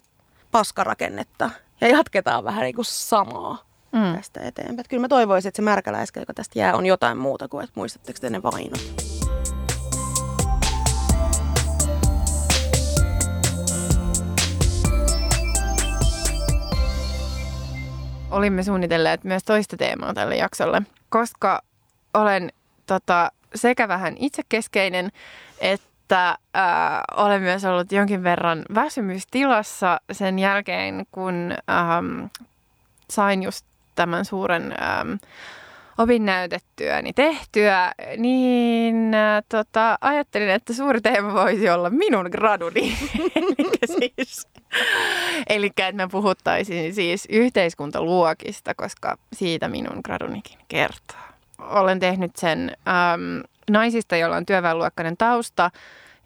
[0.51, 1.49] paskarakennetta
[1.85, 4.15] ja jatketaan vähän niin kuin samaa mm.
[4.15, 4.85] tästä eteenpäin.
[4.89, 8.19] Kyllä mä toivoisin, että se märkäläiskä, joka tästä jää, on jotain muuta kuin, että muistatteko
[8.21, 9.05] te ne vainot.
[18.31, 21.61] Olimme suunnitelleet myös toista teemaa tälle jaksolle, koska
[22.13, 22.51] olen
[22.85, 25.11] tota, sekä vähän itsekeskeinen
[25.61, 32.23] että että äh, olen myös ollut jonkin verran väsymystilassa sen jälkeen, kun ähm,
[33.09, 33.65] sain just
[33.95, 35.13] tämän suuren ähm,
[35.97, 42.97] opinnäytetyöni tehtyä, niin äh, tota, ajattelin, että suuri teema voisi olla minun graduni.
[43.97, 44.47] siis,
[45.49, 51.34] Eli että me puhuttaisiin siis yhteiskuntaluokista, koska siitä minun gradunikin kertoo.
[51.59, 53.39] Olen tehnyt sen ähm,
[53.69, 55.71] naisista, joilla on työväenluokkainen tausta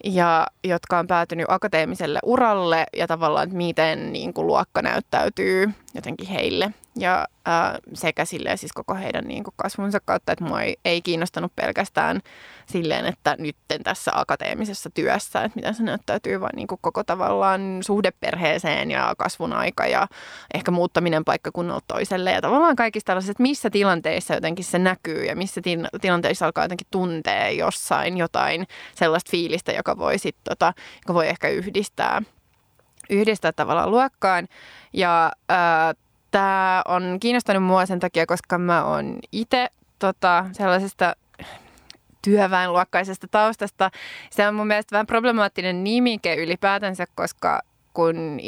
[0.03, 6.27] ja jotka on päätynyt akateemiselle uralle ja tavallaan, että miten niin kuin, luokka näyttäytyy jotenkin
[6.27, 6.71] heille.
[6.95, 11.01] Ja ää, sekä silleen siis koko heidän niin kuin kasvunsa kautta, että mua ei, ei
[11.01, 12.21] kiinnostanut pelkästään
[12.69, 17.79] silleen, että nyt tässä akateemisessa työssä, että miten se näyttäytyy, vaan niin kuin koko tavallaan
[17.81, 20.07] suhde perheeseen ja kasvun aika ja
[20.53, 25.35] ehkä muuttaminen paikkakunnalta toiselle ja tavallaan kaikista tällaiset, että missä tilanteissa jotenkin se näkyy ja
[25.35, 25.61] missä
[26.01, 31.49] tilanteissa alkaa jotenkin tuntea jossain jotain sellaista fiilistä, joka voi, sit, tota, joka voi ehkä
[31.49, 32.21] yhdistää
[33.09, 34.47] yhdistää tavallaan luokkaan.
[34.93, 35.93] Ja ää,
[36.31, 39.67] tämä on kiinnostanut mua sen takia, koska mä oon itse
[39.99, 41.15] tota, sellaisesta
[42.21, 43.91] työväenluokkaisesta taustasta.
[44.29, 47.61] Se on mun mielestä vähän problemaattinen nimike ylipäätänsä, koska
[47.93, 48.39] kun,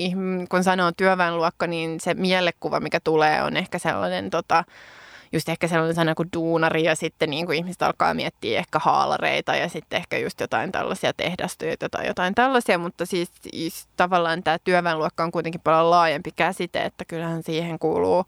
[0.50, 4.64] kun sanoo työväenluokka, niin se mielekuva, mikä tulee, on ehkä sellainen tota,
[5.34, 9.70] just ehkä sellainen kuin duunari ja sitten niin kuin ihmiset alkaa miettiä ehkä haalareita ja
[9.70, 15.24] sitten ehkä just jotain tällaisia tehdastyötä tai jotain tällaisia, mutta siis, siis tavallaan tämä työväenluokka
[15.24, 18.26] on kuitenkin paljon laajempi käsite, että kyllähän siihen kuuluu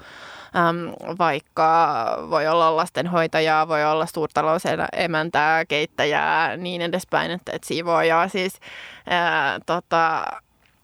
[0.55, 8.59] äm, vaikka voi olla lastenhoitajaa, voi olla suurtalousemäntää, keittäjää, niin edespäin, että, että siivoojaa siis
[9.09, 10.25] ää, tota,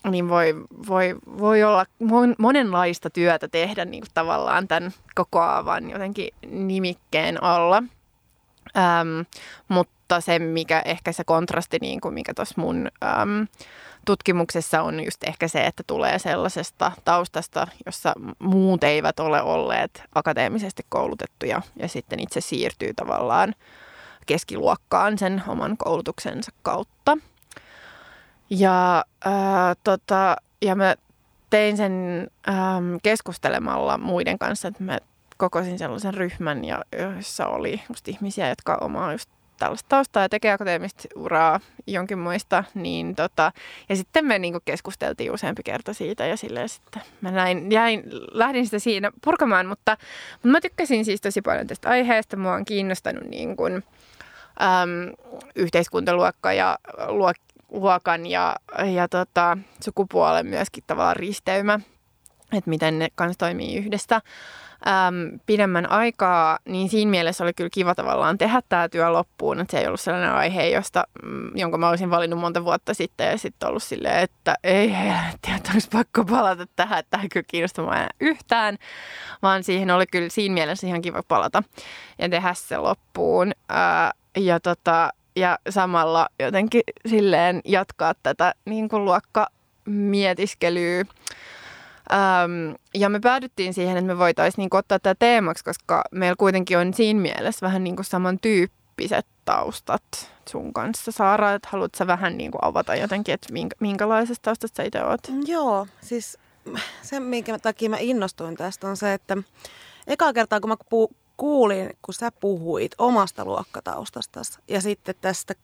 [0.10, 0.56] niin voi,
[0.88, 7.84] voi, voi olla mon, monenlaista työtä tehdä niin kuin tavallaan tämän kokoavan jotenkin nimikkeen alla.
[8.78, 9.22] Ähm,
[9.68, 13.48] mutta se, mikä ehkä se kontrasti, niin kuin mikä tuossa mun äm,
[14.06, 20.86] tutkimuksessa on just ehkä se, että tulee sellaisesta taustasta, jossa muut eivät ole olleet akateemisesti
[20.90, 23.56] koulutettuja ja sitten itse siirtyy tavallaan
[24.26, 27.18] keskiluokkaan sen oman koulutuksensa kautta.
[28.50, 30.96] Ja, ää, tota, ja mä
[31.50, 34.98] tein sen äm, keskustelemalla muiden kanssa, että mä
[35.38, 36.84] kokosin sellaisen ryhmän, ja,
[37.16, 42.64] jossa oli just ihmisiä, jotka omaa just tällaista taustaa ja tekee akateemista uraa jonkin muista,
[42.74, 43.52] niin tota,
[43.90, 48.66] ja sitten me niin keskusteltiin useampi kerta siitä ja silleen sitten mä näin, jäin, lähdin
[48.66, 49.98] sitä siinä purkamaan, mutta,
[50.32, 53.74] mutta mä tykkäsin siis tosi paljon tästä aiheesta, mua on kiinnostanut niin kuin,
[54.62, 55.14] äm,
[55.56, 57.36] yhteiskuntaluokka ja luok,
[57.72, 58.56] luokan ja,
[58.94, 61.80] ja tota, sukupuolen myöskin tavallaan risteymä,
[62.54, 64.22] että miten ne kanssa toimii yhdestä
[64.88, 69.72] äm, pidemmän aikaa, niin siinä mielessä oli kyllä kiva tavallaan tehdä tämä työ loppuun, että
[69.72, 73.38] se ei ollut sellainen aihe, josta, mm, jonka mä olisin valinnut monta vuotta sitten ja
[73.38, 77.46] sitten ollut silleen, että ei helvetti, että olisi pakko palata tähän, että tämä ei kyllä
[77.48, 78.78] kiinnosta mua yhtään,
[79.42, 81.64] vaan siihen oli kyllä siinä mielessä ihan kiva palata
[82.20, 83.52] ja tehdä se loppuun.
[83.70, 91.06] Ää, ja tota, ja samalla jotenkin silleen jatkaa tätä niin kuin luokkamietiskelyä.
[92.14, 96.78] Ähm, ja me päädyttiin siihen, että me voitaisiin niin ottaa tämä teemaksi, koska meillä kuitenkin
[96.78, 101.12] on siinä mielessä vähän niin kuin samantyyppiset taustat sun kanssa.
[101.12, 105.22] Saara, että haluatko vähän niin kuin avata jotenkin, että minkä, minkälaisesta taustasta sä itse oot?
[105.46, 106.38] Joo, siis
[107.02, 109.38] se, minkä takia mä innostuin tästä on se, että
[110.08, 110.76] eka kertaa kun mä
[111.40, 115.56] kuulin, kun sä puhuit omasta luokkataustasta ja sitten tästä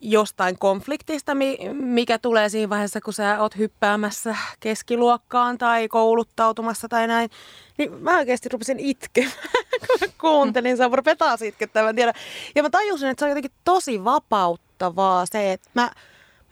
[0.00, 1.32] jostain konfliktista,
[1.72, 7.30] mikä tulee siinä vaiheessa, kun sä oot hyppäämässä keskiluokkaan tai kouluttautumassa tai näin,
[7.78, 9.34] niin mä oikeasti rupesin itkemään,
[9.86, 12.14] kun mä kuuntelin, sä rupeat taas itkettämään, mä tiedän.
[12.54, 15.90] Ja mä tajusin, että se on jotenkin tosi vapauttavaa se, että mä,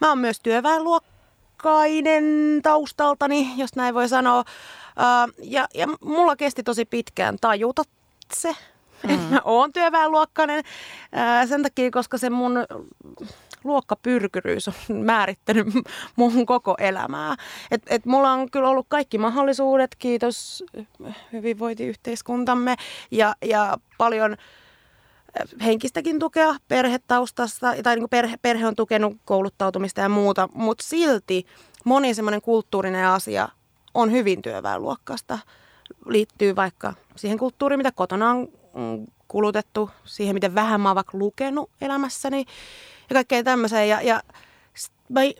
[0.01, 2.23] mä oon myös työväenluokkainen
[2.63, 4.43] taustaltani, jos näin voi sanoa.
[5.39, 7.83] ja, ja mulla kesti tosi pitkään tajuta
[8.33, 8.55] itse,
[9.03, 9.09] mm.
[9.09, 10.63] että mä oon työväenluokkainen
[11.11, 12.65] ää, sen takia, koska se mun
[13.63, 15.67] luokkapyrkyryys on määrittänyt
[16.15, 17.35] mun koko elämää.
[17.71, 20.63] Et, et mulla on kyllä ollut kaikki mahdollisuudet, kiitos
[21.33, 22.75] hyvinvointiyhteiskuntamme
[23.11, 24.37] ja, ja paljon
[25.63, 31.45] henkistäkin tukea perhetaustasta, tai niin perhe, perhe on tukenut kouluttautumista ja muuta, mutta silti
[31.85, 33.49] moni semmoinen kulttuurinen asia
[33.93, 35.39] on hyvin työväenluokkasta
[36.05, 41.17] liittyy vaikka siihen kulttuuriin, mitä kotona on mm, kulutettu, siihen miten vähän mä oon vaikka
[41.17, 42.45] lukenut elämässäni
[43.09, 43.89] ja kaikkea tämmöiseen.
[43.89, 44.23] Ja, ja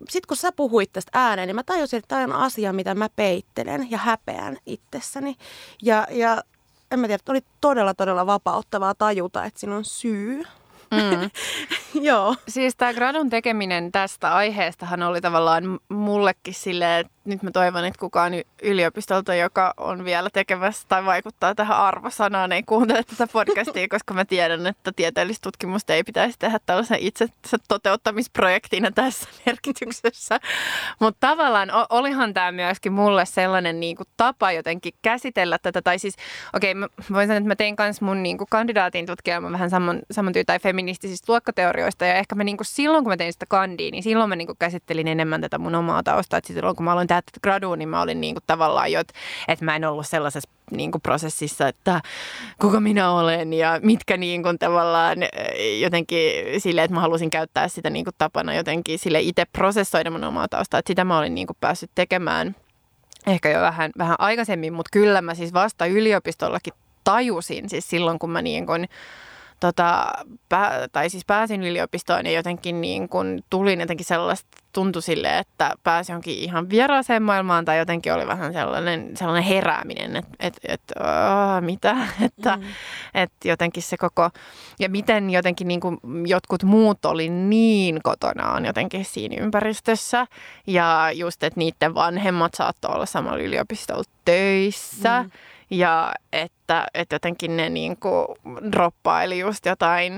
[0.09, 3.09] sitten kun sä puhuit tästä ääneen, niin mä tajusin, että tämä on asia, mitä mä
[3.15, 5.35] peittelen ja häpeän itsessäni.
[5.81, 6.43] Ja, ja
[6.91, 10.43] en mä tiedä, oli todella, todella vapauttavaa tajuta, että siinä on syy.
[10.91, 11.29] Mm.
[12.07, 12.35] Joo.
[12.47, 17.99] Siis tämä gradun tekeminen tästä aiheestahan oli tavallaan mullekin silleen, että nyt mä toivon, että
[17.99, 18.33] kukaan
[18.63, 24.25] yliopistolta, joka on vielä tekemässä tai vaikuttaa tähän arvosanaan, ei kuuntele tätä podcastia, koska mä
[24.25, 27.27] tiedän, että tieteellistä tutkimusta ei pitäisi tehdä tällaisen itse
[27.67, 30.39] toteuttamisprojektina tässä merkityksessä.
[30.99, 35.81] Mutta tavallaan olihan tämä myöskin mulle sellainen niin kuin tapa jotenkin käsitellä tätä.
[35.81, 36.15] Tai siis,
[36.53, 39.69] okei, okay, mä voin sanoa, että mä tein myös mun niin kuin kandidaatin tutkielman vähän
[39.69, 42.05] saman, saman tai feministisistä luokkateorioista.
[42.05, 44.47] Ja ehkä mä niin kuin silloin, kun mä tein sitä kandiin, niin silloin mä niin
[44.47, 46.37] kuin käsittelin enemmän tätä mun omaa taustaa.
[46.37, 49.13] Että silloin, kun mä aloin tätä graduun, niin mä olin niin kuin tavallaan jo, että,
[49.47, 52.01] että mä en ollut sellaisessa niin kuin prosessissa, että
[52.61, 55.17] kuka minä olen ja mitkä niin kuin tavallaan
[55.79, 60.23] jotenkin sille, että mä halusin käyttää sitä niin kuin tapana jotenkin sille itse prosessoida mun
[60.23, 62.55] omaa taustaa, että sitä mä olin niin kuin päässyt tekemään
[63.27, 66.73] ehkä jo vähän, vähän aikaisemmin, mutta kyllä mä siis vasta yliopistollakin
[67.03, 68.87] tajusin siis silloin, kun mä niin kuin,
[69.63, 70.11] tota,
[70.49, 75.73] pää, tai siis pääsin yliopistoon ja jotenkin niin kun tulin jotenkin sellaista, tuntui sille, että
[75.83, 80.81] pääsi jonkin ihan vieraaseen maailmaan tai jotenkin oli vähän sellainen, sellainen herääminen, että et, et,
[80.99, 82.63] oh, mitä, että mm.
[83.13, 84.29] et jotenkin se koko,
[84.79, 90.27] ja miten jotenkin niin kuin jotkut muut oli niin kotonaan jotenkin siinä ympäristössä
[90.67, 95.23] ja just, että niiden vanhemmat saattoi olla samalla yliopistolla töissä.
[95.23, 95.31] Mm
[95.73, 98.27] Ja että, että jotenkin ne niin kuin
[98.71, 100.13] droppaili just jotain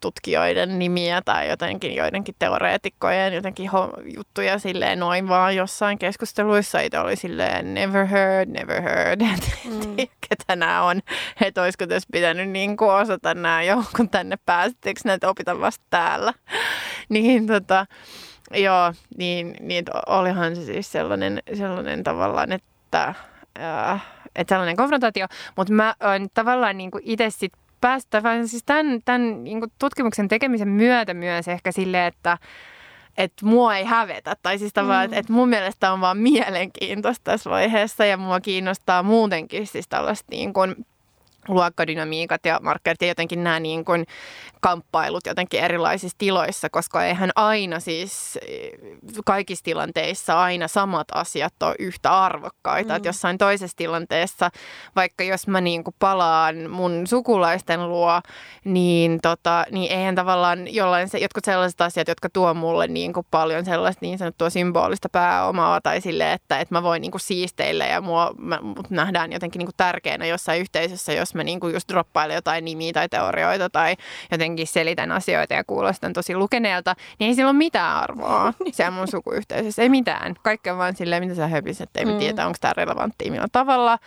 [0.00, 3.70] tutkijoiden nimiä tai jotenkin joidenkin teoreetikkojen jotenkin
[4.16, 6.80] juttuja silleen noin vaan jossain keskusteluissa.
[6.80, 9.20] Itse oli silleen never heard, never heard,
[9.64, 9.96] mm.
[10.28, 11.00] ketä nämä on.
[11.40, 15.84] Että olisiko tässä pitänyt niin kuin osata nämä jo, kun tänne pääsittekö näitä opita vasta
[15.90, 16.32] täällä.
[17.08, 17.86] niin tota,
[18.54, 23.14] joo, niin, niin olihan se siis sellainen, sellainen tavallaan, että...
[23.58, 29.00] Äh, että sellainen konfrontaatio, mutta mä oon tavallaan niin itse sitten päästä, vaan siis tämän,
[29.04, 32.38] tämän niin tutkimuksen tekemisen myötä myös ehkä silleen, että
[33.16, 34.36] että mua ei hävetä.
[34.42, 35.04] Tai siis tavallaan, mm.
[35.04, 40.26] että, että mun mielestä on vaan mielenkiintoista tässä vaiheessa ja mua kiinnostaa muutenkin siis tällaista
[40.30, 40.86] niin kuin
[41.48, 44.06] luokkadynamiikat ja markkerit ja jotenkin nämä niin kuin
[44.66, 48.38] kamppailut jotenkin erilaisissa tiloissa, koska eihän aina siis
[49.26, 52.92] kaikissa tilanteissa aina samat asiat ole yhtä arvokkaita.
[52.92, 52.96] Mm.
[52.96, 54.50] Että jossain toisessa tilanteessa,
[54.96, 58.20] vaikka jos mä niin kuin palaan mun sukulaisten luo,
[58.64, 63.26] niin, tota, niin eihän tavallaan jollain se, jotkut sellaiset asiat, jotka tuo mulle niin kuin
[63.30, 67.86] paljon sellaista niin sanottua symbolista pääomaa tai sille, että, että mä voin niin kuin siisteillä
[67.86, 71.74] ja mua, mä, mut nähdään jotenkin niin kuin tärkeänä jossain yhteisössä, jos mä niin kuin
[71.74, 73.96] just droppailen jotain nimiä tai teorioita tai
[74.30, 79.08] jotenkin selitän asioita ja kuulostan tosi lukeneelta, niin ei sillä ole mitään arvoa siellä mun
[79.08, 79.82] sukuyhteisössä.
[79.82, 80.34] Ei mitään.
[80.42, 82.18] Kaikki on vaan silleen, mitä sä höpiset, ei mm.
[82.18, 83.98] tiedä, onko tämä relevanttia millä tavalla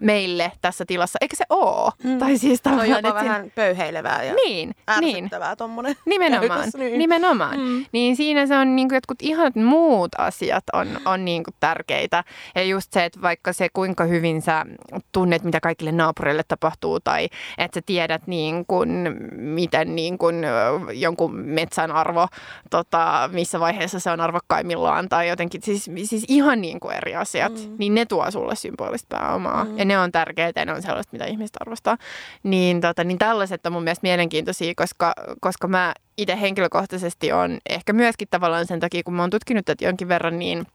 [0.00, 1.18] meille tässä tilassa.
[1.20, 1.92] Eikö se oo?
[2.04, 2.18] Mm.
[2.18, 3.52] Tai siis se on jopa että vähän siinä...
[3.54, 5.58] pöyheilevää ja niin, ärsyttävää niin.
[5.58, 6.48] tommonen Nimenomaan.
[6.48, 6.98] Käytös, niin.
[6.98, 7.60] Nimenomaan.
[7.60, 7.84] Mm.
[7.92, 12.24] Niin siinä se on niin kuin jotkut ihan muut asiat on, on niin kuin tärkeitä.
[12.54, 14.66] Ja just se, että vaikka se kuinka hyvin sä
[15.12, 20.44] tunnet, mitä kaikille naapureille tapahtuu tai että sä tiedät niin kuin, miten niin kuin
[20.92, 22.28] jonkun metsän arvo,
[22.70, 27.52] tota, missä vaiheessa se on arvokkaimmillaan tai jotenkin siis, siis ihan niin kuin eri asiat,
[27.52, 27.74] mm.
[27.78, 29.64] niin ne tuo sulle symbolista pääomaa.
[29.64, 29.78] Mm.
[29.78, 31.96] Ja ne on tärkeitä ja ne on sellaista, mitä ihmiset arvostaa.
[32.42, 37.92] Niin, tota, niin tällaiset on mun mielestä mielenkiintoisia, koska, koska mä itse henkilökohtaisesti on ehkä
[37.92, 40.66] myöskin tavallaan sen takia, kun mä oon tutkinut tätä jonkin verran, niin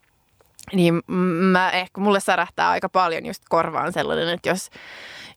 [0.73, 1.01] niin
[1.53, 4.69] mä ehkä, mulle särähtää aika paljon just korvaan sellainen, että jos,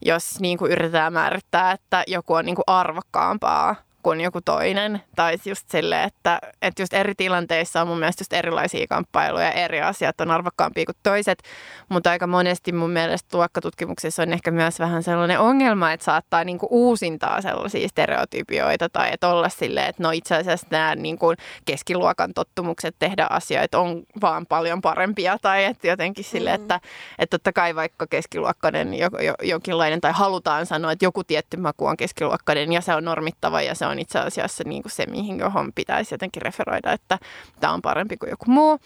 [0.05, 5.01] jos niin kuin yritetään määrittää, että joku on niin kuin arvokkaampaa kuin joku toinen.
[5.15, 9.81] Tai just silleen, että, että just eri tilanteissa on mun mielestä just erilaisia kamppailuja, eri
[9.81, 11.43] asiat on arvokkaampia kuin toiset.
[11.89, 16.67] Mutta aika monesti mun mielestä luokkatutkimuksessa on ehkä myös vähän sellainen ongelma, että saattaa niinku
[16.69, 21.33] uusintaa sellaisia stereotypioita tai että olla silleen, että no itse asiassa nämä niinku
[21.65, 25.37] keskiluokan tottumukset tehdä asioita on vaan paljon parempia.
[25.41, 26.61] Tai että jotenkin silleen, mm.
[26.61, 26.79] että,
[27.19, 31.85] että totta kai vaikka keskiluokkainen jo, jo, jonkinlainen tai halutaan sanoa, että joku tietty maku
[31.85, 35.39] on keskiluokkainen ja se on normittava ja se on itse asiassa niin kuin se, mihin
[35.39, 37.19] johon pitäisi jotenkin referoida, että
[37.59, 38.79] tämä on parempi kuin joku muu.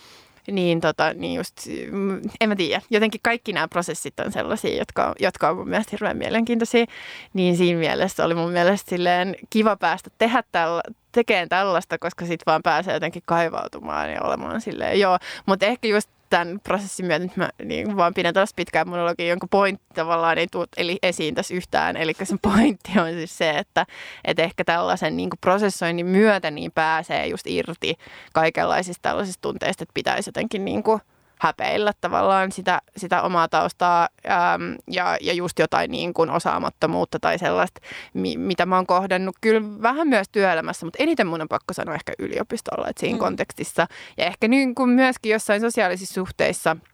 [0.52, 1.54] Niin, tota, niin just,
[1.92, 5.89] mm, en mä tiedä, jotenkin kaikki nämä prosessit on sellaisia, jotka, jotka on mun mielestä
[5.92, 6.86] hirveän mielenkiintoisia.
[7.34, 12.46] Niin siinä mielessä oli mun mielestä silleen kiva päästä tehdä tällä, tekemään tällaista, koska sitten
[12.46, 15.18] vaan pääsee jotenkin kaivautumaan ja olemaan silleen, joo.
[15.46, 19.48] Mutta ehkä just tämän prosessin myötä että mä niin vaan pidän taas pitkään monologia, jonka
[19.48, 21.98] pointti tavallaan ei tule eli esiin tässä yhtään.
[21.98, 23.86] Eli se pointti on siis se, että,
[24.26, 27.96] että ehkä tällaisen niin prosessoinnin myötä niin pääsee just irti
[28.34, 31.02] kaikenlaisista tällaisista tunteista, että pitäisi jotenkin niin kuin
[31.44, 37.40] häpeillä tavallaan sitä, sitä omaa taustaa äm, ja, ja just jotain niin kuin osaamattomuutta tai
[37.40, 37.82] sellaista,
[38.14, 41.96] mi, mitä mä oon kohdannut kyllä vähän myös työelämässä, mutta eniten mun on pakko sanoa
[41.96, 43.20] ehkä yliopistolla, että siinä mm.
[43.20, 46.78] kontekstissa ja ehkä niin kuin myöskin jossain sosiaalisissa suhteissa–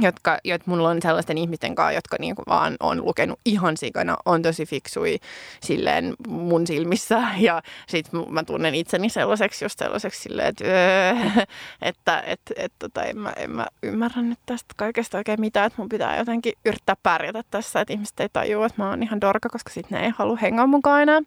[0.00, 4.42] jotka, jotka mulla on sellaisten ihmisten kanssa, jotka niinku vaan on lukenut ihan sikana, on
[4.42, 5.18] tosi fiksui
[5.60, 11.44] silleen mun silmissä ja sit mä tunnen itseni sellaiseksi just sellaiseksi silleen, että, öö,
[11.82, 15.82] että et, et, tota, en, mä, en mä ymmärrä nyt tästä kaikesta oikein mitään, että
[15.82, 19.48] mun pitää jotenkin yrittää pärjätä tässä, että ihmiset ei tajua, että mä oon ihan dorka,
[19.48, 21.20] koska sit ne ei halua hengaa mukaan enää.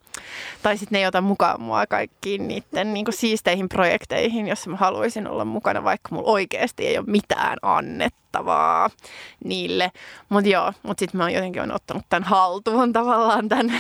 [0.64, 5.28] Tai sitten ne ei ota mukaan mua kaikkiin niiden niinku siisteihin projekteihin, jos mä haluaisin
[5.28, 8.90] olla mukana, vaikka mulla oikeasti ei ole mitään annettu kiinnostavaa
[9.44, 9.92] niille.
[10.30, 13.74] Mutta joo, mutta sitten mä oon jotenkin on ottanut tämän haltuun tavallaan tämän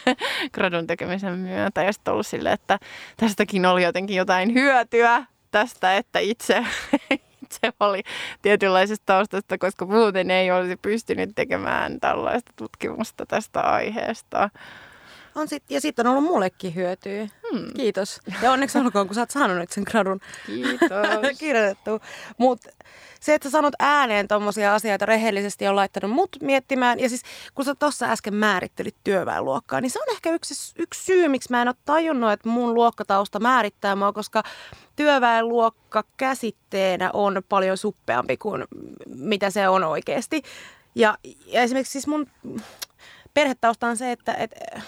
[0.54, 1.82] gradun tekemisen myötä.
[1.82, 2.78] Ja sitten ollut silleen, että
[3.16, 6.64] tästäkin oli jotenkin jotain hyötyä tästä, että itse
[7.42, 8.02] itse oli
[8.42, 14.50] tietynlaisesta taustasta, koska muuten ei olisi pystynyt tekemään tällaista tutkimusta tästä aiheesta.
[15.38, 17.28] On sit, ja sitten on ollut mullekin hyötyä.
[17.50, 17.72] Hmm.
[17.76, 18.20] Kiitos.
[18.42, 21.38] Ja onneksi olkoon, kun sä oot saanut nyt sen gradun Kiitos.
[21.40, 22.00] kirjoitettu.
[22.38, 22.70] Mutta
[23.20, 27.00] se, että sä sanot ääneen tommosia asioita rehellisesti on laittanut mut miettimään.
[27.00, 27.22] Ja siis
[27.54, 31.62] kun sä tuossa äsken määrittelit työväenluokkaa, niin se on ehkä yksi, yksi syy, miksi mä
[31.62, 34.42] en ole tajunnut, että mun luokkatausta määrittää mua, koska
[34.96, 38.64] työväenluokka käsitteenä on paljon suppeampi kuin
[39.14, 40.42] mitä se on oikeasti.
[40.94, 42.26] Ja, ja esimerkiksi siis mun
[43.34, 44.80] perhetausta on se, että, että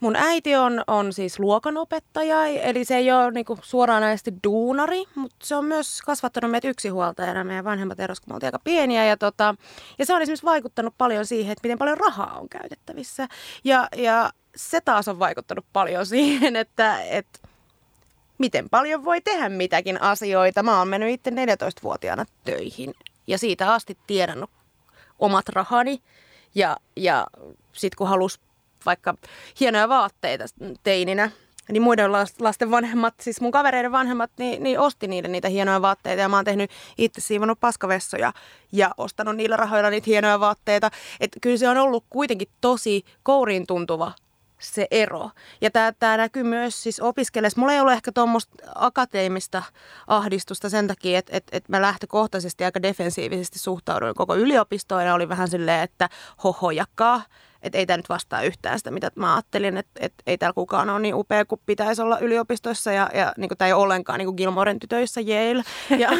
[0.00, 5.56] Mun äiti on, on siis luokanopettaja, eli se ei ole niinku suoranaisesti duunari, mutta se
[5.56, 7.44] on myös kasvattanut meitä yksinhuoltajana.
[7.44, 9.04] Meidän vanhemmat eros, kun me aika pieniä.
[9.04, 9.54] Ja, tota,
[9.98, 13.28] ja se on esimerkiksi vaikuttanut paljon siihen, että miten paljon rahaa on käytettävissä.
[13.64, 17.38] Ja, ja se taas on vaikuttanut paljon siihen, että, että
[18.38, 20.62] miten paljon voi tehdä mitäkin asioita.
[20.62, 22.94] Mä oon mennyt itse 14-vuotiaana töihin
[23.26, 24.50] ja siitä asti tiedannut
[25.18, 26.02] omat rahani.
[26.54, 27.26] Ja, ja
[27.72, 28.40] sitten kun halus
[28.86, 29.14] vaikka
[29.60, 30.44] hienoja vaatteita
[30.82, 31.30] teininä,
[31.72, 36.22] niin muiden lasten vanhemmat, siis mun kavereiden vanhemmat, niin, niin osti niille niitä hienoja vaatteita.
[36.22, 38.32] Ja mä oon tehnyt itse siivonut paskavessoja
[38.72, 40.90] ja ostanut niillä rahoilla niitä hienoja vaatteita.
[41.20, 44.12] Että kyllä se on ollut kuitenkin tosi kouriin tuntuva
[44.60, 45.30] se ero.
[45.60, 47.60] Ja tämä näkyy myös siis opiskellessa.
[47.60, 49.62] Mulla ei ole ehkä tuommoista akateemista
[50.06, 55.28] ahdistusta sen takia, että, että, että mä lähtökohtaisesti aika defensiivisesti suhtauduin koko yliopistoon ja oli
[55.28, 56.08] vähän silleen, että
[56.44, 57.22] hohojakaa
[57.62, 60.90] että ei tämä nyt vastaa yhtään sitä, mitä mä ajattelin, että, että ei täällä kukaan
[60.90, 64.34] ole niin upea kuin pitäisi olla yliopistossa ja, ja niin tämä ei ole ollenkaan niin
[64.36, 65.62] Gilmoren tytöissä Yale.
[65.98, 66.10] Ja,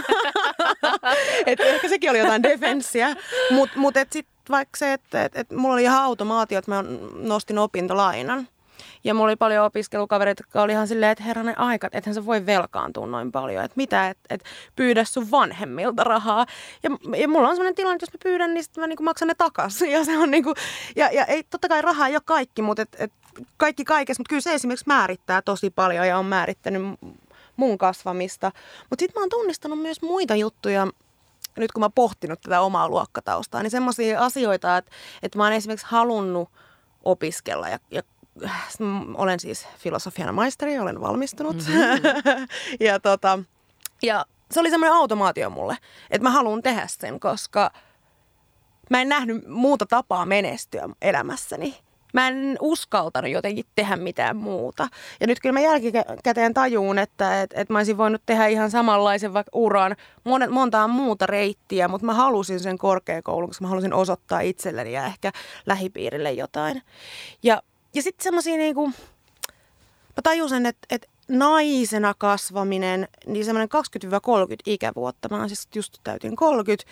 [1.47, 3.09] et ehkä sekin oli jotain defenssiä,
[3.51, 6.85] mutta mut, mut sitten vaikka se, että et, et mulla oli ihan automaatio, että mä
[7.15, 8.49] nostin opintolainan–
[9.05, 12.27] ja mulla oli paljon opiskelukavereita, jotka oli ihan silleen, että herranen aika, että ethän sä
[12.27, 13.65] voi velkaantua noin paljon.
[13.65, 14.45] Että mitä, että et
[14.77, 16.47] pyydä sun vanhemmilta rahaa.
[16.83, 19.29] Ja, ja mulla on sellainen tilanne, että jos mä pyydän, niin sitten mä niinku maksan
[19.29, 19.91] ne takaisin.
[20.01, 20.55] Ja se on niinku,
[20.97, 23.13] ja, ja ei, totta kai rahaa ei ole kaikki, mutta et, et
[23.57, 24.21] kaikki kaikessa.
[24.21, 26.83] Mutta kyllä se esimerkiksi määrittää tosi paljon ja on määrittänyt
[27.57, 28.53] mun kasvamista.
[28.91, 30.87] Mutta sitten mä oon tunnistanut myös muita juttuja,
[31.57, 34.91] nyt kun mä pohtinut tätä omaa luokkataustaa, niin semmoisia asioita, että,
[35.23, 36.51] että mä oon esimerkiksi halunnut
[37.05, 38.03] opiskella ja, ja
[39.15, 41.57] olen siis filosofian maisteri, olen valmistunut.
[41.57, 42.47] Mm-hmm.
[42.87, 43.39] ja, tota,
[44.03, 45.77] ja se oli semmoinen automaatio mulle,
[46.11, 47.71] että mä haluan tehdä sen, koska
[48.91, 51.77] mä en nähnyt muuta tapaa menestyä elämässäni.
[52.15, 54.89] Mä en uskaltanut jotenkin tehdä mitään muuta.
[55.21, 59.35] Ja nyt kyllä mä jälkikäteen tajuun, että, että, että mä olisin voinut tehdä ihan samanlaisen
[59.35, 59.97] vaikka uran,
[60.51, 65.33] montaa muuta reittiä, mutta mä halusin sen korkeakoulun, koska mä halusin osoittaa itselleni ja ehkä
[65.67, 66.83] lähipiirille jotain.
[67.43, 67.63] Ja
[67.95, 68.89] ja sitten semmoisia niinku,
[70.17, 73.69] mä tajusin, että, että naisena kasvaminen, niin semmoinen
[74.55, 76.91] 20-30 ikävuotta, mä siis just täytin 30,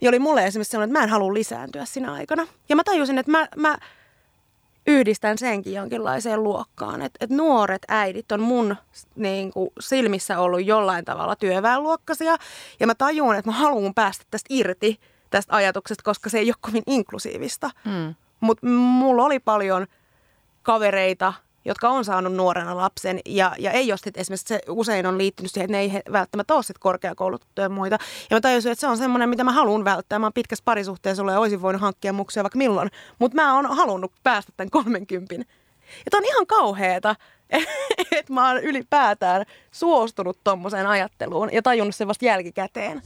[0.00, 2.46] ja oli mulle esimerkiksi sellainen, että mä en halua lisääntyä siinä aikana.
[2.68, 3.78] Ja mä tajusin, että mä, mä
[4.86, 7.02] yhdistän senkin jonkinlaiseen luokkaan.
[7.02, 8.76] Että et nuoret äidit on mun
[9.16, 12.36] niin kuin, silmissä ollut jollain tavalla työväenluokkaisia.
[12.80, 16.54] Ja mä tajun, että mä haluan päästä tästä irti tästä ajatuksesta, koska se ei ole
[16.60, 17.70] kovin inklusiivista.
[17.84, 18.14] Mm.
[18.40, 19.86] Mutta mulla oli paljon
[20.62, 21.32] kavereita,
[21.64, 25.52] jotka on saanut nuorena lapsen ja, ja ei ole sitten esimerkiksi se usein on liittynyt
[25.52, 27.98] siihen, että ne ei välttämättä ole sitten korkeakouluttuja ja muita.
[28.30, 30.18] Ja mä tajusin, että se on semmoinen, mitä mä haluan välttää.
[30.18, 33.76] Mä oon pitkässä parisuhteessa ollut ja olisin voinut hankkia muksia vaikka milloin, mutta mä oon
[33.76, 35.34] halunnut päästä tämän 30.
[35.34, 37.16] Ja on ihan kauheeta,
[38.18, 43.02] että mä oon ylipäätään suostunut tommoseen ajatteluun ja tajunnut sen vasta jälkikäteen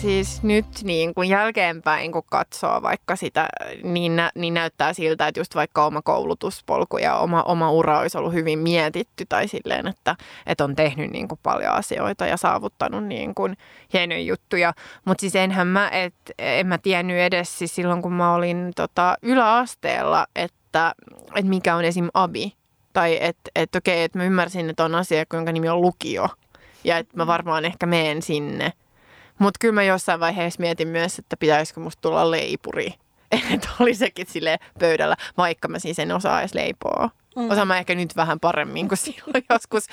[0.00, 3.48] siis nyt niin kuin jälkeenpäin, kun katsoo vaikka sitä,
[3.82, 8.18] niin, nä, niin näyttää siltä, että just vaikka oma koulutuspolku ja oma, oma ura olisi
[8.18, 13.04] ollut hyvin mietitty tai silleen, että, että on tehnyt niin kuin paljon asioita ja saavuttanut
[13.04, 13.56] niin kuin
[13.92, 14.72] hienoja juttuja.
[15.04, 19.16] Mutta siis enhän mä, et, en mä tiennyt edes siis silloin, kun mä olin tota,
[19.22, 20.94] yläasteella, että,
[21.34, 22.08] että mikä on esim.
[22.14, 22.52] abi.
[22.92, 26.28] Tai että et, okei, että mä ymmärsin, että on asia, jonka nimi on lukio.
[26.84, 28.72] Ja että mä varmaan ehkä menen sinne–
[29.38, 32.94] mutta kyllä mä jossain vaiheessa mietin myös, että pitäisikö musta tulla leipuri.
[33.54, 37.10] Että oli sekin sille pöydällä, vaikka mä siis en osaa edes leipoa.
[37.36, 37.50] Mm.
[37.50, 39.86] Osaan mä ehkä nyt vähän paremmin kuin silloin joskus.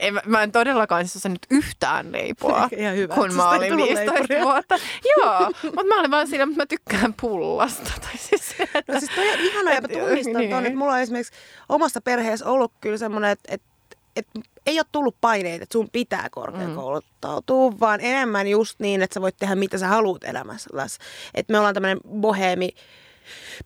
[0.00, 4.42] En, mä en todellakaan siis nyt yhtään leipoa, hyvä, kun mä olin 15 leipuria.
[4.44, 4.78] vuotta.
[5.16, 7.90] Joo, mutta mä olin vaan siinä, että mä tykkään pullasta.
[8.00, 10.50] Tai siis, että, no siis toi on ihana, että tunnistan niin.
[10.50, 11.32] ton, että mulla on esimerkiksi
[11.68, 13.75] omassa perheessä ollut kyllä semmoinen, että, että
[14.16, 17.76] että ei ole tullut paineita, että sun pitää korkeakouluttautua, mm.
[17.80, 20.70] vaan enemmän just niin, että sä voit tehdä mitä sä haluat elämässä.
[21.34, 22.70] Että me ollaan tämmöinen boheemi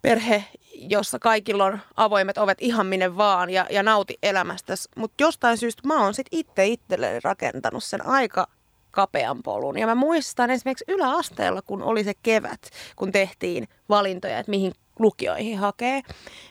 [0.03, 0.45] perhe,
[0.75, 4.75] jossa kaikilla on avoimet ovet ihan minne vaan ja, ja nauti elämästä.
[4.97, 8.47] Mutta jostain syystä mä oon sitten itse itselleni rakentanut sen aika
[8.91, 9.79] kapean polun.
[9.79, 12.61] Ja mä muistan esimerkiksi yläasteella, kun oli se kevät,
[12.97, 16.03] kun tehtiin valintoja, että mihin lukioihin hakee,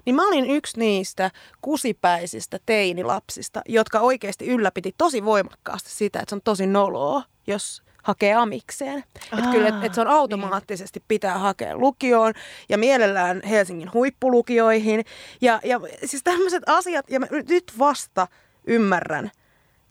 [0.06, 1.32] niin mä olin yksi niistä
[1.62, 8.34] kusipäisistä teinilapsista, jotka oikeasti ylläpiti tosi voimakkaasti sitä, että se on tosi noloa, jos hakee
[8.34, 9.04] amikseen.
[9.38, 12.34] Että kyllä, että et se on automaattisesti pitää hakea lukioon
[12.70, 15.06] ja mielellään Helsingin huippulukioihin.
[15.42, 18.28] Ja, ja siis tämmöiset asiat, ja mä nyt vasta
[18.68, 19.32] ymmärrän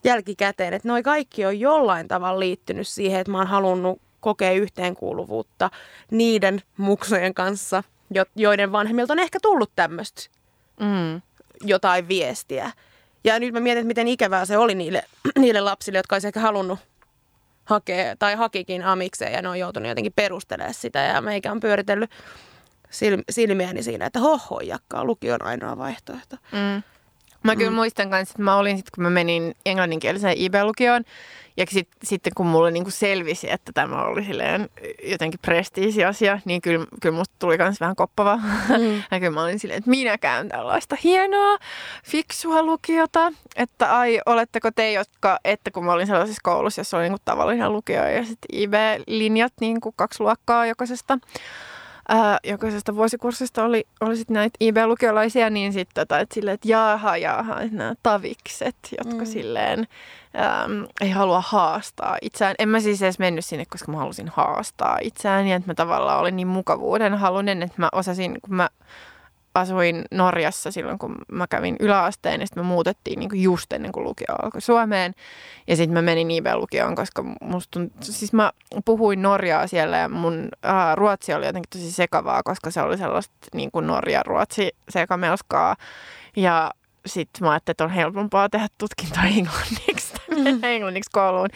[0.05, 5.71] jälkikäteen, että noi kaikki on jollain tavalla liittynyt siihen, että mä oon halunnut kokee yhteenkuuluvuutta
[6.11, 7.83] niiden muksojen kanssa,
[8.37, 10.23] joiden vanhemmilta on ehkä tullut tämmöistä
[10.81, 11.23] mm.
[11.61, 12.73] jotain viestiä.
[13.25, 15.05] Ja nyt mä mietin, että miten ikävää se oli niille,
[15.39, 16.79] niille lapsille, jotka olisi ehkä halunnut
[17.65, 22.11] hakea tai hakikin amikseen ja ne on joutunut jotenkin perustelemaan sitä ja meikä on pyöritellyt
[23.31, 26.37] silmiäni siinä, että hohojakkaa, lukio on ainoa vaihtoehto.
[26.53, 26.83] Mm.
[27.43, 27.77] Mä kyllä mm.
[27.77, 31.05] muistan kanssa, että mä olin sitten, kun mä menin englanninkieliseen IB-lukioon.
[31.57, 34.69] Ja sit, sitten kun mulle niinku selvisi, että tämä oli silleen
[35.05, 38.37] jotenkin prestiisi asia, niin kyllä, kyllä musta tuli myös vähän koppava.
[38.37, 39.03] Mm.
[39.11, 41.59] ja kyllä mä olin silleen, että minä käyn tällaista hienoa,
[42.05, 43.33] fiksua lukiota.
[43.57, 47.73] Että ai, oletteko te, jotka, että kun mä olin sellaisessa koulussa, jossa oli niinku tavallinen
[47.73, 51.19] lukio ja sitten IB-linjat, niinku kaksi luokkaa jokaisesta
[52.09, 57.17] ää, jokaisesta vuosikurssista oli, oli sit näitä IB-lukiolaisia, niin sitten tota, että silleen, että jaaha,
[57.17, 59.27] jaaha, että nämä tavikset, jotka mm.
[59.27, 59.79] silleen
[60.69, 62.55] äm, ei halua haastaa itseään.
[62.59, 66.21] En mä siis edes mennyt sinne, koska mä halusin haastaa itseään ja että mä tavallaan
[66.21, 68.69] olin niin mukavuuden halunen, että mä osasin, kun mä
[69.55, 73.93] asuin Norjassa silloin, kun mä kävin yläasteen, ja sitten me muutettiin niin kuin just ennen
[73.93, 75.15] kuin lukio alkoi Suomeen.
[75.67, 78.53] Ja sitten mä menin IB-lukioon, koska musta tunt, siis mä
[78.85, 83.35] puhuin Norjaa siellä, ja mun ää, ruotsi oli jotenkin tosi sekavaa, koska se oli sellaista
[83.55, 85.77] niin kuin Norja-ruotsi sekamelskaa.
[86.37, 86.71] Ja
[87.07, 90.65] sitten mä ajattelin, että on helpompaa tehdä tutkintoa englanniksi, mm.
[90.65, 91.49] englanniksi kouluun,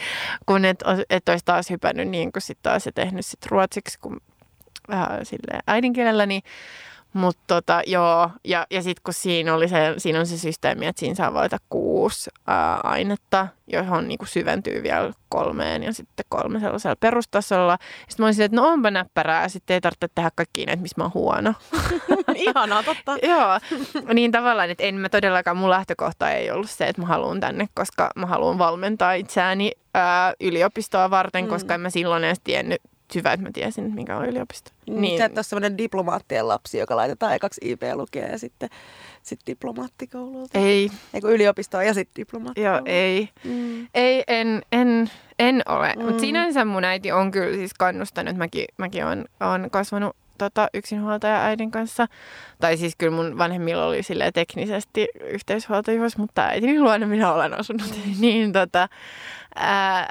[0.47, 0.79] kun et,
[1.11, 4.21] et olisi taas hypännyt niin kuin sit taas ja tehnyt sit ruotsiksi kun,
[4.89, 5.21] ää,
[5.67, 6.43] äidinkielellä, niin
[7.13, 11.01] mutta tota, joo, ja, ja sitten kun siinä, oli se, siinä on se systeemi, että
[11.01, 16.97] siinä saa valita kuusi ää, ainetta, johon niinku syventyy vielä kolmeen ja sitten kolme sellaisella
[17.01, 17.79] perustasolla.
[18.09, 21.05] Sitten mä olisin, että no onpa näppärää, sitten ei tarvitse tehdä kaikki näitä, missä mä
[21.05, 21.55] oon huono.
[22.35, 23.17] Ihanaa, totta.
[23.29, 23.59] joo,
[24.15, 27.69] niin tavallaan, että en mä todellakaan, mun lähtökohta ei ollut se, että mä haluan tänne,
[27.75, 31.49] koska mä haluan valmentaa itseäni ää, yliopistoa varten, mm.
[31.49, 32.81] koska en mä silloin edes tiennyt
[33.15, 34.71] hyvä, että mä tiesin, mikä on yliopisto.
[34.87, 35.19] Niin.
[35.19, 38.69] Sä et ole sellainen diplomaattien lapsi, joka laitetaan ekaksi IP-lukea ja sitten
[39.23, 40.59] sit diplomaattikoululta.
[40.59, 40.91] Ei.
[41.15, 42.91] Eiku yliopistoa ja sitten diplomaattikoululta.
[42.91, 43.29] Joo, ei.
[43.45, 43.89] Mm.
[43.95, 45.93] Ei, en, en, en ole.
[45.97, 46.05] Mm.
[46.05, 48.37] Mutta sinänsä mun äiti on kyllä siis kannustanut.
[48.37, 52.07] Mäkin, mäkin olen, olen kasvanut tota, yksinhuoltaja äidin kanssa.
[52.61, 57.95] Tai siis kyllä mun vanhemmilla oli sille teknisesti yhteishuoltajuus, mutta äitini luona minä olen asunut.
[58.07, 58.13] Mm.
[58.21, 58.89] niin tota,
[59.55, 60.09] ää,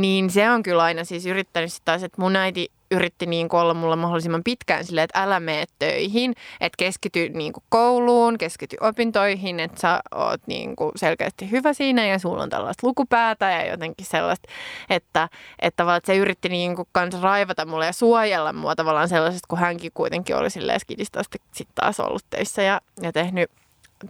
[0.00, 3.96] niin se on kyllä aina siis yrittänyt sitä että mun äiti yritti niin olla mulla
[3.96, 9.80] mahdollisimman pitkään silleen, että älä mene töihin, että keskity niin kuin kouluun, keskity opintoihin, että
[9.80, 14.48] sä oot niin kuin selkeästi hyvä siinä ja sulla on tällaista lukupäätä ja jotenkin sellaista,
[14.90, 15.28] että,
[15.58, 19.58] että että se yritti niin kuin kans raivata mulle ja suojella mua tavallaan sellaisesta, kun
[19.58, 21.22] hänkin kuitenkin oli silleen skidistä
[21.52, 23.50] sitten taas ollut töissä ja, ja tehnyt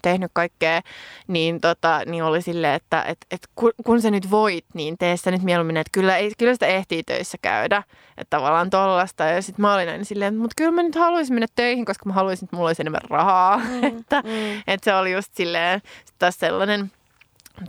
[0.02, 0.80] tehnyt kaikkea,
[1.28, 5.16] niin, tota, niin oli silleen, että et, et kun, kun sä nyt voit, niin tee
[5.16, 7.82] sitä nyt mieluummin, että kyllä, ei, kyllä sitä ehtii töissä käydä.
[8.18, 9.24] Että tavallaan tollasta.
[9.24, 12.12] Ja sitten mä olin aina silleen, mutta kyllä mä nyt haluaisin mennä töihin, koska mä
[12.12, 13.60] haluaisin, että mulla olisi enemmän rahaa.
[13.72, 14.62] Mm, että, mm.
[14.66, 15.82] että se oli just silleen
[16.18, 16.92] taas sellainen.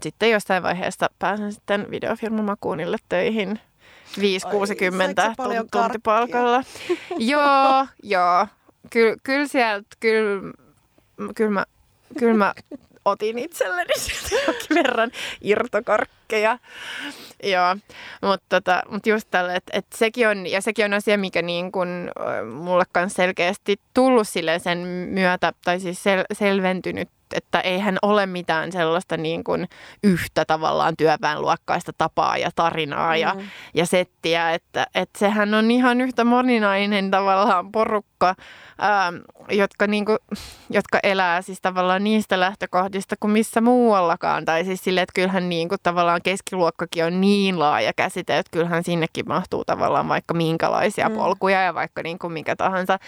[0.02, 3.60] Sitten jossain vaiheessa pääsen sitten videofirmamakuunille töihin
[4.20, 4.22] 5-60
[5.72, 6.64] tuntipalkalla.
[7.20, 8.48] joo, joo.
[8.90, 10.54] Kyllä, kyllä sieltä, kyllä,
[11.36, 11.66] kyllä mä
[12.20, 12.54] kyllä mä
[13.06, 15.12] otin itselleni sieltä jonkin verran
[15.42, 16.60] irtokarkkeja.
[17.44, 17.76] Joo,
[18.22, 21.72] mutta tota, mut just tälle, että et sekin on, ja sekin on asia, mikä niin
[21.72, 22.12] kun,
[22.54, 24.78] mulle kanssa selkeästi tullut sille sen
[25.10, 29.68] myötä, tai siis sel, selventynyt että eihän ole mitään sellaista niin kuin
[30.04, 33.22] yhtä tavallaan työväenluokkaista tapaa ja tarinaa mm.
[33.22, 33.36] ja,
[33.74, 39.16] ja settiä, että, että sehän on ihan yhtä moninainen tavallaan porukka, ää, ähm,
[39.50, 40.18] jotka, niin kuin,
[40.70, 44.46] jotka elää siis tavallaan niistä lähtökohdista kuin missä muuallakaan.
[44.46, 48.84] Tai siis sille, että kyllähän niin kuin, tavallaan keskiluokkakin on niin laaja käsite, että kyllähän
[48.84, 51.16] sinnekin mahtuu tavallaan vaikka minkälaisia mm.
[51.16, 53.00] polkuja ja vaikka niin kuin mikä tahansa.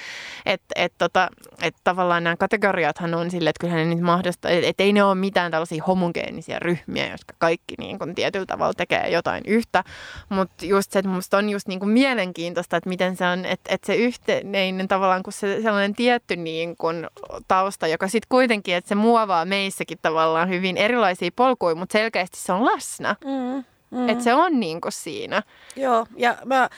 [0.46, 1.30] Että et, tota,
[1.62, 5.04] et tavallaan nämä kategoriathan on sille, että kyllähän ne nyt mahdollista, että et ei ne
[5.04, 9.84] ole mitään tällaisia homogeenisia ryhmiä, jotka kaikki niin kuin tietyllä tavalla tekee jotain yhtä.
[10.30, 13.74] Mutta just se, että musta on just niin kuin mielenkiintoista, että miten se on, että,
[13.74, 17.08] että se yhteinen tavallaan, kun se sellainen tietty niin kuin
[17.48, 22.54] tausta, joka sitten kuitenkin, että se muovaa meissäkin tavallaan hyvin erilaisia polkuja, mutta selkeästi se
[22.54, 23.16] on läsnä.
[23.26, 23.64] Mm,
[23.98, 24.10] mm.
[24.10, 25.44] Että se on niin kuin siinä.
[25.76, 26.70] Joo, ja mä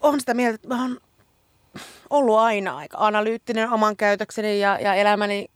[0.00, 1.00] oon sitä mieltä, että mä oon
[2.10, 5.48] ollut aina aika analyyttinen oman käytökseni ja, ja elämäni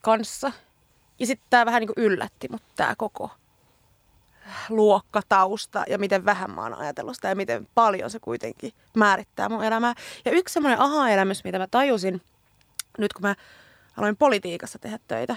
[0.00, 0.52] kanssa.
[1.18, 3.30] Ja sitten tämä vähän niin kuin yllätti mut tämä koko
[4.68, 9.64] luokkatausta ja miten vähän mä oon ajatellut sitä ja miten paljon se kuitenkin määrittää mun
[9.64, 9.94] elämää.
[10.24, 12.22] Ja yksi semmoinen aha-elämys, mitä mä tajusin
[12.98, 13.34] nyt kun mä
[13.96, 15.36] aloin politiikassa tehdä töitä,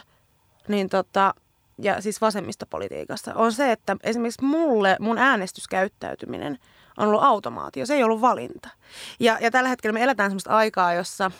[0.67, 1.33] niin tota,
[1.81, 6.59] ja siis vasemmistopolitiikassa, on se, että esimerkiksi mulle mun äänestyskäyttäytyminen
[6.97, 7.85] on ollut automaatio.
[7.85, 8.69] Se ei ollut valinta.
[9.19, 11.31] Ja, ja tällä hetkellä me eletään sellaista aikaa, jossa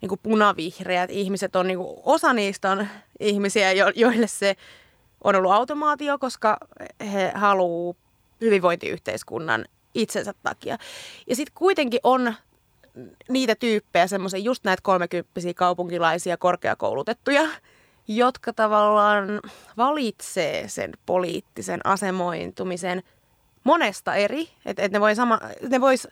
[0.00, 2.88] niin kuin punavihreät ihmiset on, niin kuin, osa niistä on
[3.20, 4.56] ihmisiä, jo, joille se
[5.24, 6.58] on ollut automaatio, koska
[7.12, 7.94] he haluaa
[8.40, 9.64] hyvinvointiyhteiskunnan
[9.94, 10.78] itsensä takia.
[11.26, 12.34] Ja sitten kuitenkin on
[13.28, 17.48] niitä tyyppejä, semmoisia just näitä kolmekymppisiä kaupunkilaisia korkeakoulutettuja,
[18.08, 19.40] jotka tavallaan
[19.76, 23.02] valitsee sen poliittisen asemointumisen
[23.64, 26.08] monesta eri, että et ne voi, sama, ne vois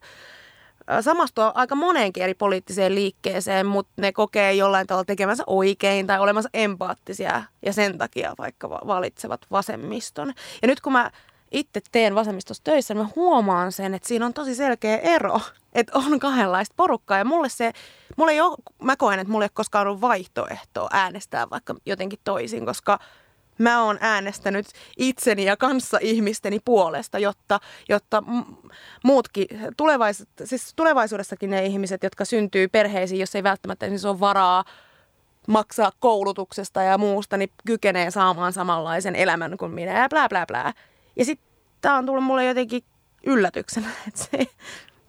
[1.00, 6.50] samastua aika moneenkin eri poliittiseen liikkeeseen, mutta ne kokee jollain tavalla tekemänsä oikein tai olemassa
[6.54, 10.32] empaattisia ja sen takia vaikka valitsevat vasemmiston.
[10.62, 11.10] Ja nyt kun mä
[11.50, 15.40] itse teen vasemmistossa töissä, niin mä huomaan sen, että siinä on tosi selkeä ero,
[15.72, 17.18] että on kahdenlaista porukkaa.
[17.18, 17.72] Ja mulle se,
[18.16, 22.18] mulle ei ole, mä koen, että mulle ei ole koskaan ollut vaihtoehtoa äänestää vaikka jotenkin
[22.24, 22.98] toisin, koska
[23.58, 28.22] mä oon äänestänyt itseni ja kanssa ihmisteni puolesta, jotta, jotta
[29.04, 29.46] muutkin,
[29.76, 34.64] tulevais, siis tulevaisuudessakin ne ihmiset, jotka syntyy perheisiin, jos ei välttämättä siis ole varaa
[35.48, 40.72] maksaa koulutuksesta ja muusta, niin kykenee saamaan samanlaisen elämän kuin minä ja blää blää blää.
[41.16, 41.48] Ja sitten
[41.80, 42.84] tämä on tullut mulle jotenkin
[43.26, 44.46] yllätyksenä, että se,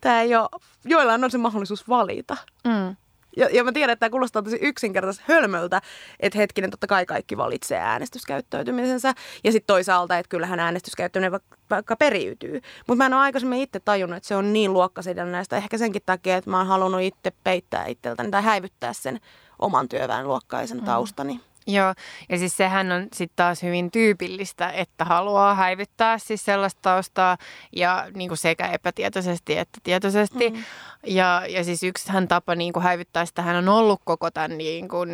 [0.02, 0.50] tämä ei ole,
[0.86, 2.38] joillain on se mahdollisuus valita.
[2.64, 2.96] Mm.
[3.38, 5.82] Ja, ja mä tiedän, että tämä kuulostaa tosi yksinkertaisesti hölmöltä,
[6.20, 9.14] että hetkinen, totta kai kaikki valitsee äänestyskäyttäytymisensä.
[9.44, 12.62] Ja sitten toisaalta, että kyllähän äänestyskäyttäytyminen vaikka, vaikka periytyy.
[12.88, 15.58] Mutta mä en ole aikaisemmin itse tajunnut, että se on niin luokkasidonnaista.
[15.58, 19.20] Ehkä senkin takia, että mä oon halunnut itse peittää itseltäni tai häivyttää sen
[19.60, 20.86] oman työväenluokkaisen mm.
[20.86, 21.34] taustani.
[21.34, 21.40] Mm.
[21.68, 21.94] Joo,
[22.30, 27.38] ja siis sehän on sitten taas hyvin tyypillistä, että haluaa häivyttää siis sellaista taustaa
[27.76, 30.50] ja niin kuin sekä epätietoisesti että tietoisesti.
[30.50, 30.64] Mm.
[31.06, 34.88] Ja, ja siis yksihän tapa niin kuin häivyttää sitä hän on ollut koko tämän, niin
[34.88, 35.10] kuin,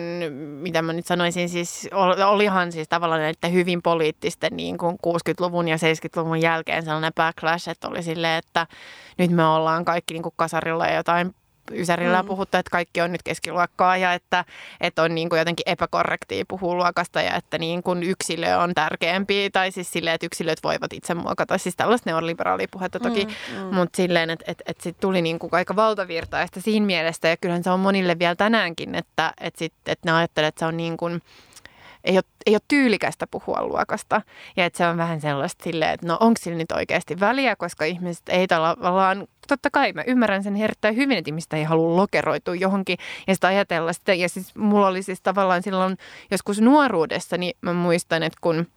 [0.62, 1.90] mitä mä nyt sanoisin, siis
[2.28, 7.88] olihan siis tavallaan että hyvin poliittisten niin kuin 60-luvun ja 70-luvun jälkeen sellainen backlash, että
[7.88, 8.68] oli silleen, että
[9.18, 11.36] nyt me ollaan kaikki niin kuin kasarilla ja jotain
[11.72, 12.28] Ysärillä mm.
[12.28, 14.46] puhuttu, että kaikki on nyt keskiluokkaa ja että,
[14.82, 19.50] että on niin kuin jotenkin epäkorrektia puhua luokasta ja että niin kuin yksilö on tärkeämpi
[19.50, 21.58] tai siis silleen, että yksilöt voivat itse muokata.
[21.58, 23.76] Siis tällaista neoliberaalia puhetta toki, mm, mm.
[23.76, 27.64] mutta silleen, että, että, että sitten tuli niin kuin aika valtavirtaista siinä mielessä ja kyllähän
[27.64, 30.98] se on monille vielä tänäänkin, että, että, sit, että ne ajattelee, että se on niin
[30.98, 31.22] kuin–
[32.04, 34.22] ei ole, ei ole tyylikästä puhua luokasta.
[34.58, 37.86] Ja että se on vähän sellaista silleen, että no onko sillä nyt oikeasti väliä, koska
[37.86, 42.56] ihmiset ei tavallaan, totta kai mä ymmärrän sen erittäin hyvin, että ihmiset ei halua lokeroitua
[42.56, 42.98] johonkin
[43.28, 44.14] ja sitä ajatella sitä.
[44.14, 45.98] Ja siis mulla oli siis tavallaan silloin
[46.32, 48.68] joskus nuoruudessa, niin mä muistan, että kun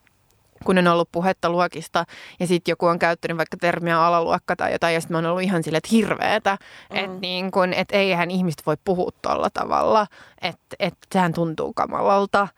[0.65, 2.05] kun on ollut puhetta luokista
[2.41, 5.43] ja sitten joku on käyttänyt vaikka termiä alaluokka tai jotain ja sitten mä oon ollut
[5.43, 6.59] ihan silleen, että hirveetä,
[6.91, 6.97] mm.
[6.97, 10.07] että niin kun, et eihän ihmiset voi puhua tuolla tavalla,
[10.43, 12.49] että et sehän tuntuu kamalalta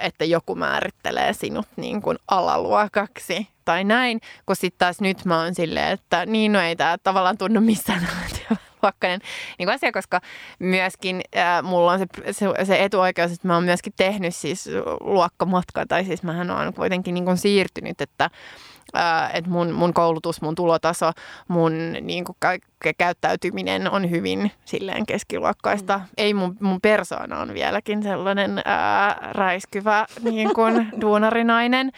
[0.00, 5.54] että joku määrittelee sinut niin kuin alaluokaksi tai näin, kun sitten taas nyt mä oon
[5.54, 8.08] silleen, että niin no ei tämä tavallaan tunnu missään
[8.82, 9.20] luokkainen
[9.58, 10.20] niin asia, koska
[10.58, 14.68] myöskin ää, mulla on se, se, se etuoikeus, että mä oon myöskin tehnyt siis
[15.00, 18.30] luokkamatkaa, tai siis mähän oon kuitenkin niin kuin siirtynyt, että
[19.32, 21.12] että mun, mun koulutus, mun tulotaso,
[21.48, 22.36] mun niin kuin
[22.94, 25.98] käyttäytyminen on hyvin silleen keskiluokkaista.
[25.98, 26.04] Mm.
[26.16, 31.92] Ei mun, mun persoona on vieläkin sellainen ää, räiskyvä niin kuin duunarinainen,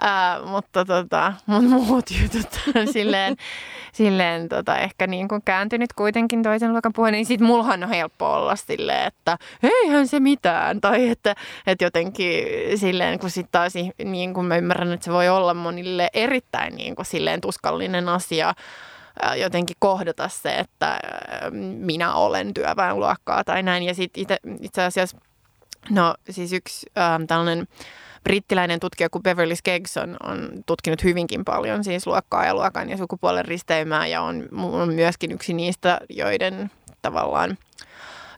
[0.00, 3.36] ää, mutta tota, mun muut jutut on silleen,
[3.92, 8.32] silleen tota, ehkä niin kuin kääntynyt kuitenkin toisen luokan puolen, niin sit mullahan on helppo
[8.32, 10.80] olla silleen, että eihän se mitään.
[10.80, 11.34] Tai että,
[11.66, 12.44] että jotenkin
[12.78, 13.72] silleen, kun sitten taas
[14.04, 18.54] niin kuin mä ymmärrän, että se voi olla monille erittäin niin kuin silleen tuskallinen asia,
[19.36, 20.98] jotenkin kohdata se, että
[21.78, 23.82] minä olen työväenluokkaa tai näin.
[23.82, 25.16] Ja sitten itse asiassa,
[25.90, 27.66] no siis yksi ähm, tällainen
[28.24, 32.96] brittiläinen tutkija kuin Beverly Skeggs on, on tutkinut hyvinkin paljon siis luokkaa ja luokan ja
[32.96, 36.70] sukupuolen risteymää ja on, on myöskin yksi niistä, joiden
[37.02, 37.58] tavallaan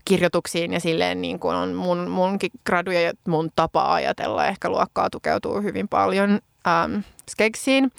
[0.05, 5.11] kirjoituksiin ja silleen niin kuin on mun, munkin graduja ja mun tapa ajatella ehkä luokkaa
[5.11, 6.99] tukeutuu hyvin paljon ähm,
[7.31, 7.93] Skeggsiin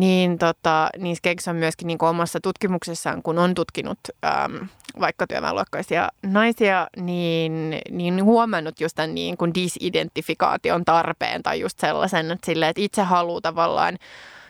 [0.00, 4.68] niin, tota, niin Skeggs on myöskin niin omassa tutkimuksessaan, kun on tutkinut äm,
[5.00, 12.30] vaikka työväenluokkaisia naisia, niin, niin huomannut just tämän niin kuin disidentifikaation tarpeen tai just sellaisen,
[12.30, 13.98] että, sille, että itse haluaa tavallaan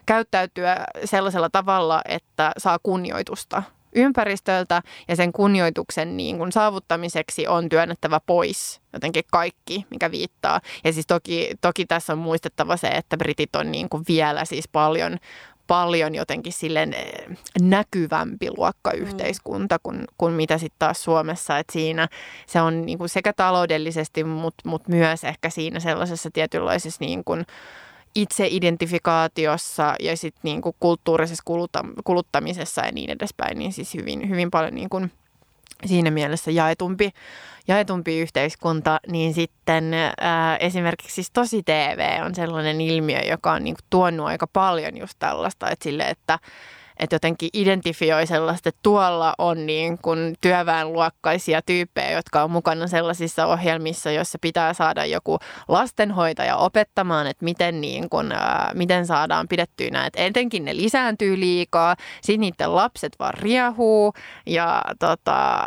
[0.06, 3.62] käyttäytyä sellaisella tavalla, että saa kunnioitusta
[3.96, 10.60] ympäristöltä ja sen kunnioituksen niin kuin saavuttamiseksi on työnnettävä pois jotenkin kaikki, mikä viittaa.
[10.84, 14.68] Ja siis toki, toki tässä on muistettava se, että britit on niin kuin vielä siis
[14.68, 15.18] paljon
[15.66, 21.58] paljon jotenkin silleen eh, näkyvämpi luokkayhteiskunta kuin, kuin mitä sitten taas Suomessa.
[21.58, 22.08] Että siinä
[22.46, 27.46] se on niin kuin sekä taloudellisesti, mutta mut myös ehkä siinä sellaisessa tietynlaisessa niin kuin,
[28.16, 31.42] itseidentifikaatiossa ja sitten niin kuin kulttuurisessa
[32.04, 35.12] kuluttamisessa ja niin edespäin, niin siis hyvin, hyvin paljon niin kuin
[35.86, 37.10] siinä mielessä jaetumpi,
[37.68, 43.74] jaetumpi yhteiskunta, niin sitten ää, esimerkiksi siis tosi TV on sellainen ilmiö, joka on niin
[43.74, 46.38] kuin tuonut aika paljon just tällaista, että sille, että
[46.98, 53.46] että jotenkin identifioi sellaista, että tuolla on niin kuin työväenluokkaisia tyyppejä, jotka on mukana sellaisissa
[53.46, 55.38] ohjelmissa, joissa pitää saada joku
[55.68, 60.22] lastenhoitaja opettamaan, että miten, niin kuin, ää, miten saadaan pidettyä näitä.
[60.22, 64.12] Etenkin ne lisääntyy liikaa, sitten niiden lapset vaan riehuu
[64.46, 65.66] ja tota,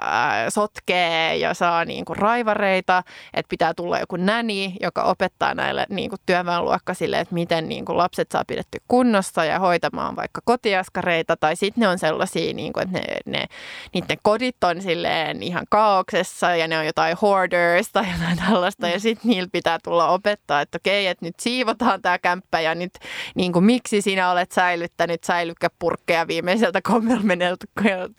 [0.49, 3.03] sotkee ja saa niin kuin raivareita,
[3.33, 7.97] että pitää tulla joku näni, joka opettaa näille niin kuin työväenluokkaisille, että miten niin kuin
[7.97, 12.73] lapset saa pidetty kunnossa ja hoitamaan vaikka kotiaskareita perheitä tai sitten ne on sellaisia, niin
[12.73, 13.45] kuin, että ne, ne,
[13.93, 18.99] niiden kodit on silleen ihan kaauksessa ja ne on jotain hoarders tai jotain tällaista ja
[18.99, 22.93] sitten niillä pitää tulla opettaa, että okei, että nyt siivotaan tämä kämppä ja nyt
[23.35, 26.81] niin kuin, miksi sinä olet säilyttänyt säilykkäpurkkeja viimeiseltä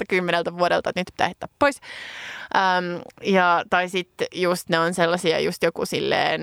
[0.09, 1.81] kymmeneltä vuodelta, että nyt pitää heittää pois.
[2.57, 6.41] Ähm, ja, tai sitten just ne on sellaisia just joku silleen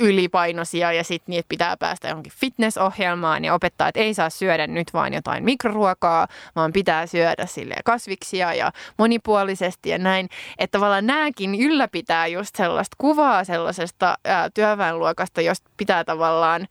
[0.00, 4.92] ylipainoisia ja sitten niitä pitää päästä johonkin fitnessohjelmaan ja opettaa, että ei saa syödä nyt
[4.92, 6.26] vaan jotain mikroruokaa,
[6.56, 10.28] vaan pitää syödä sille kasviksia ja monipuolisesti ja näin.
[10.58, 16.68] Että tavallaan nämäkin ylläpitää just sellaista kuvaa sellaisesta ää, työväenluokasta, josta pitää tavallaan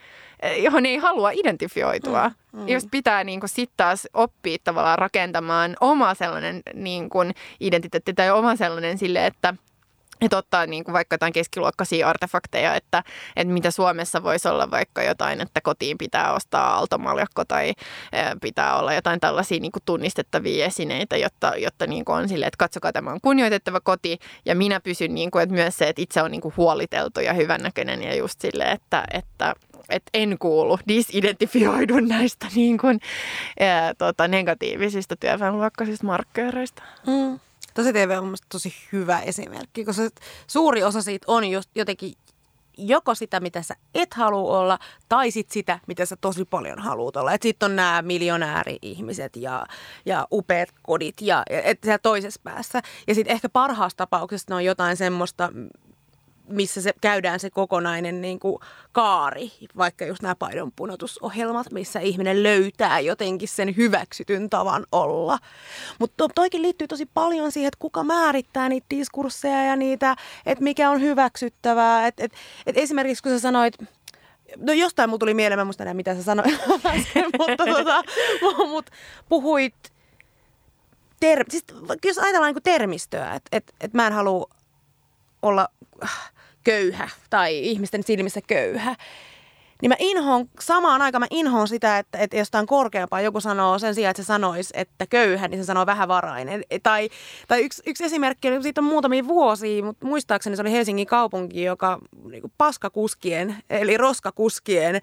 [0.57, 2.31] johon ei halua identifioitua.
[2.51, 2.67] Mm, mm.
[2.67, 8.55] Jos pitää niin sitten taas oppia tavallaan rakentamaan oma sellainen niin kuin identiteetti tai oma
[8.55, 9.53] sellainen sille, että
[10.21, 13.03] että ottaa niin kuin vaikka jotain keskiluokkaisia artefakteja, että,
[13.35, 17.73] että mitä Suomessa voisi olla vaikka jotain, että kotiin pitää ostaa aaltomaljakko tai
[18.41, 22.57] pitää olla jotain tällaisia niin kuin tunnistettavia esineitä, jotta, jotta niin kuin on silleen, että
[22.57, 26.21] katsokaa tämä on kunnioitettava koti ja minä pysyn niin kuin, että myös se, että itse
[26.21, 29.53] on niin kuin huoliteltu ja hyvännäköinen ja just silleen, että, että,
[29.89, 32.99] että en kuulu, disidentifioidun näistä niin kuin,
[33.59, 36.83] ää, tota, negatiivisista työväenluokkaisista markkeereista.
[37.07, 37.39] Mm.
[37.79, 40.03] Tosi TV on tosi hyvä esimerkki, koska
[40.47, 42.13] suuri osa siitä on just jotenkin
[42.77, 47.15] joko sitä, mitä sä et halua olla, tai sit sitä, mitä sä tosi paljon haluat
[47.15, 47.31] olla.
[47.41, 49.65] Sitten on nämä miljonääri-ihmiset ja,
[50.05, 52.81] ja upeat kodit ja et siellä toisessa päässä.
[53.07, 55.49] Ja sitten ehkä parhaassa tapauksessa ne on jotain semmoista,
[56.49, 58.59] missä se käydään se kokonainen niin kuin
[58.91, 65.37] kaari, vaikka just nämä paidonpunotusohjelmat, missä ihminen löytää jotenkin sen hyväksytyn tavan olla.
[65.99, 70.63] Mutta to, toikin liittyy tosi paljon siihen, että kuka määrittää niitä diskursseja ja niitä, että
[70.63, 72.07] mikä on hyväksyttävää.
[72.07, 72.33] Et, et,
[72.65, 73.73] et esimerkiksi kun sä sanoit,
[74.57, 76.59] No jostain mulla tuli mieleen, mä muistan enää mitä sä sanoit,
[77.39, 78.03] mutta tota,
[78.71, 78.89] mut
[79.29, 79.75] puhuit
[81.19, 81.63] ter- siis,
[82.05, 84.49] jos ajatellaan niin termistöä, että et, et mä en halua
[85.41, 85.67] olla
[86.69, 88.95] köyhä tai ihmisten silmissä köyhä.
[89.81, 93.95] Niin mä inhoon, samaan aikaan mä inhoon sitä, että, että jostain korkeampaa joku sanoo sen
[93.95, 96.63] sijaan, että se sanoisi, että köyhä, niin se sanoo vähävarainen.
[96.83, 97.09] Tai,
[97.47, 101.99] tai yksi, yksi esimerkki, siitä on muutamia vuosia, mutta muistaakseni se oli Helsingin kaupunki, joka
[102.29, 105.01] niin paskakuskien, eli roskakuskien äh,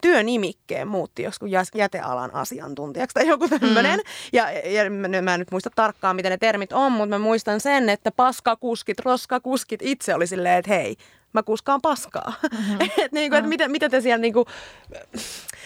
[0.00, 3.98] työnimikkeen muutti joskus jätealan asiantuntijaksi tai joku tämmöinen.
[3.98, 4.04] Mm.
[4.32, 4.90] Ja, ja
[5.22, 8.98] mä en nyt muista tarkkaan, miten ne termit on, mutta mä muistan sen, että paskakuskit,
[8.98, 10.96] roskakuskit itse oli silleen, että hei,
[11.36, 12.32] mä kuskaan paskaa.
[12.52, 12.78] Mm-hmm.
[13.04, 14.46] et niin kuin, et mitä, mitä te siellä niin kuin,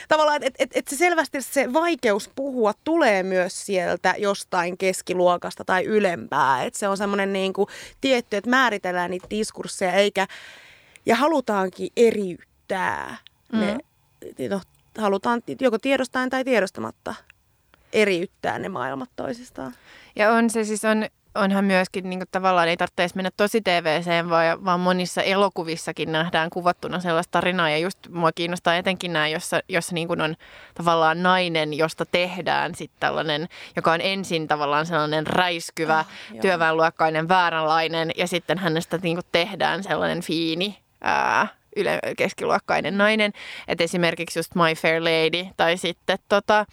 [0.08, 5.64] tavallaan, että et, et, et se selvästi se vaikeus puhua tulee myös sieltä jostain keskiluokasta
[5.64, 6.64] tai ylempää.
[6.64, 7.66] Että se on semmoinen niin kuin,
[8.00, 10.26] tietty, että määritellään niitä diskursseja eikä,
[11.06, 13.16] ja halutaankin eriyttää
[13.52, 13.60] mm.
[13.60, 13.78] ne,
[14.50, 14.60] no,
[14.98, 17.14] halutaan joko tiedostaen tai tiedostamatta
[17.92, 19.74] eriyttää ne maailmat toisistaan.
[20.16, 24.30] Ja on se siis on onhan myöskin niin kuin, tavallaan ei tarvitse mennä tosi TVCen,
[24.30, 27.70] vaan, vaan monissa elokuvissakin nähdään kuvattuna sellaista tarinaa.
[27.70, 30.36] Ja just mua kiinnostaa etenkin nämä, jossa, jossa niin kuin on
[30.74, 36.04] tavallaan nainen, josta tehdään sitten tällainen, joka on ensin tavallaan sellainen räiskyvä,
[36.34, 38.10] oh, työväenluokkainen, vääränlainen.
[38.16, 43.32] Ja sitten hänestä niin kuin tehdään sellainen fiini, ää, yle, keskiluokkainen nainen.
[43.68, 46.66] Et esimerkiksi just My Fair Lady tai sitten tota,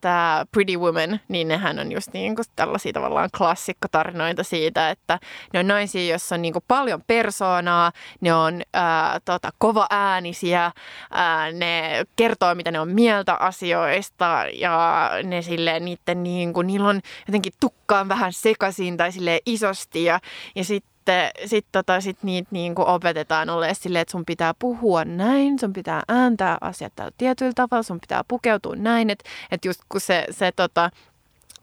[0.00, 5.18] tämä Pretty Woman, niin nehän on just niin kuin tällaisia tavallaan klassikkotarinoita siitä, että
[5.52, 10.72] ne on naisia, joissa on niin kuin paljon persoonaa, ne on ää, tota, kova äänisiä,
[11.10, 16.88] ää, ne kertoo, mitä ne on mieltä asioista ja ne silleen, niiden niin kuin, niillä
[16.88, 20.20] on jotenkin tukkaan vähän sekaisin tai silleen isosti ja,
[20.54, 25.04] ja sitten sitten sit, tota, sit niitä niinku opetetaan olemaan silleen, että sun pitää puhua
[25.04, 29.80] näin, sun pitää ääntää asiat tällä tietyllä tavalla, sun pitää pukeutua näin, että et just
[29.88, 30.90] kun se, se tota,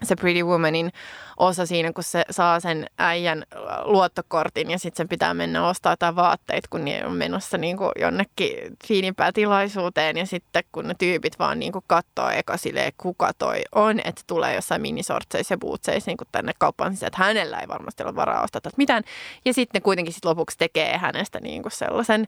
[0.05, 0.91] se Pretty Womanin
[1.37, 3.43] osa siinä, kun se saa sen äijän
[3.83, 7.91] luottokortin ja sitten sen pitää mennä ostaa jotain vaatteita, kun ne on menossa niin kuin
[7.99, 13.31] jonnekin fiinimpään tilaisuuteen ja sitten kun ne tyypit vaan niin kuin katsoo eka silleen, kuka
[13.37, 17.67] toi on, että tulee jossain minisortseissa ja bootseissa niin tänne kauppaan sisään, että hänellä ei
[17.67, 19.03] varmasti ole varaa ostaa mitään.
[19.45, 22.27] Ja sitten kuitenkin sit lopuksi tekee hänestä niin kuin sellaisen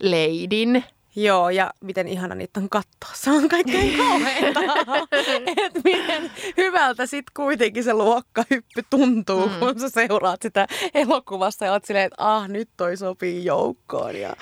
[0.00, 0.84] leidin,
[1.16, 3.10] Joo, ja miten ihana niitä on katsoa.
[3.14, 4.60] Se on kaikkein kauheinta.
[5.56, 9.58] että miten hyvältä sitten kuitenkin se luokkahyppy tuntuu, mm.
[9.58, 14.16] kun sä seuraat sitä elokuvassa ja oot silleen, että ah, nyt toi sopii joukkoon.
[14.16, 14.36] Ja...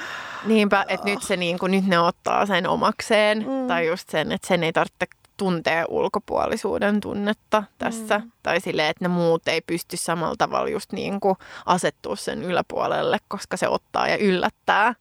[0.45, 3.39] Niinpä, että nyt, se, niin kun, nyt ne ottaa sen omakseen.
[3.39, 3.67] Mm.
[3.67, 5.07] Tai just sen, että sen ei tarvitse
[5.37, 8.19] tuntee ulkopuolisuuden tunnetta tässä.
[8.19, 8.31] Mm.
[8.43, 13.19] Tai silleen, että ne muut ei pysty samalla tavalla just niin kuin asettua sen yläpuolelle,
[13.29, 14.95] koska se ottaa ja yllättää.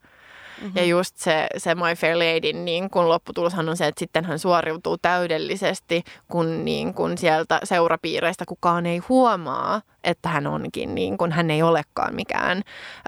[0.64, 0.78] Mm-hmm.
[0.78, 4.39] Ja just se, se My Fair Lady, niin kun lopputuloshan on se, että sitten hän
[4.39, 11.32] suoriutuu täydellisesti, kun, niin kun sieltä seurapiireistä kukaan ei huomaa, että hän onkin, niin kun
[11.32, 12.61] hän ei olekaan mikään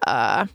[0.07, 0.47] ää,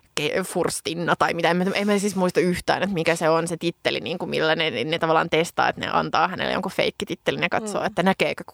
[0.44, 1.50] furstinna tai mitä.
[1.50, 4.28] En mä, en mä siis muista yhtään, että mikä se on se titteli, niin kuin
[4.28, 7.86] millä ne, ne tavallaan testaa, että ne antaa hänelle jonkun feikkitittelin ja katsoo, mm.
[7.86, 8.44] että näkeekö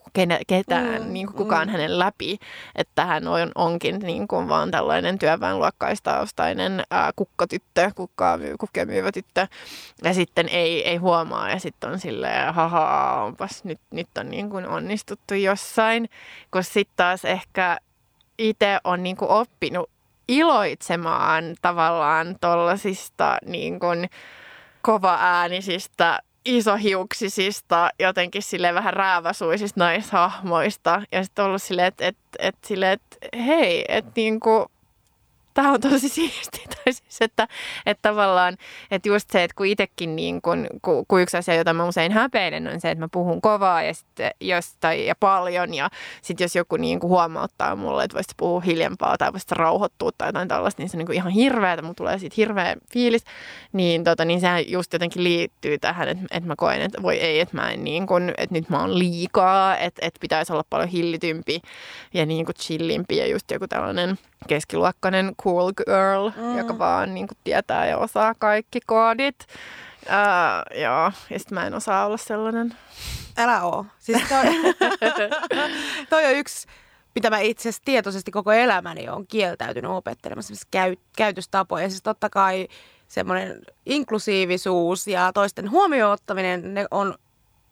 [0.47, 1.13] ketään, mm.
[1.13, 1.73] niin kuin kukaan mm.
[1.73, 2.39] hänen läpi.
[2.75, 7.91] Että hän on, onkin niin kuin vaan tällainen työväenluokkaistaustainen ää, kukkatyttö,
[8.61, 9.03] kukkaa myy.
[10.05, 14.51] Ja sitten ei, ei huomaa ja sitten on silleen, haha, onpas nyt, nyt on niin
[14.51, 16.11] kuin onnistuttu jossain.
[16.51, 17.79] Kun sitten taas ehkä
[18.39, 19.91] itse on niin kuin oppinut
[20.29, 24.11] iloitsemaan tavallaan tollasista niin kuin
[24.83, 31.03] kova-äänisistä isohiuksisista, jotenkin sille vähän rääväsuisista naishahmoista.
[31.13, 33.03] Ja sitten ollut silleen, että et, et, sille, et,
[33.47, 34.67] hei, että niinku,
[35.57, 36.61] tämä on tosi siisti.
[36.69, 37.49] Tai siis, että,
[37.87, 38.57] että tavallaan,
[38.91, 42.13] että just se, että kun itsekin niin kun, kun, kun yksi asia, jota mä usein
[42.13, 45.75] häpeinen, on se, että mä puhun kovaa ja, sitten, jos, tai, ja paljon.
[45.75, 45.91] Ja
[46.23, 50.29] sitten jos joku niin kuin huomauttaa mulle, että voisit puhua hiljempaa tai voisit rauhoittua tai
[50.29, 51.83] jotain tällaista, niin se on niin kuin ihan hirveätä.
[51.83, 53.25] Mulla tulee siitä hirveä fiilis.
[53.73, 57.41] Niin, tota, niin sehän just jotenkin liittyy tähän, että, että mä koen, että voi ei,
[57.41, 60.89] että mä en niin kuin, että nyt mä oon liikaa, että, että pitäisi olla paljon
[60.89, 61.61] hillitympi
[62.15, 66.59] ja niin kuin chillimpi ja just joku tällainen keskiluokkainen cool girl, mm.
[66.59, 69.47] joka vaan niin kuin, tietää ja osaa kaikki koodit.
[70.03, 72.75] Uh, joo, ja sitten mä en osaa olla sellainen.
[73.39, 73.87] Älä oo.
[73.99, 74.45] Siis toi,
[76.11, 76.67] toi on yksi,
[77.15, 81.89] mitä mä itse asiassa tietoisesti koko elämäni on kieltäytynyt opettelemassa, siis käy, käytöstapoja.
[81.89, 82.69] Siis totta kai
[83.09, 87.15] semmoinen inklusiivisuus ja toisten huomioon ottaminen, ne on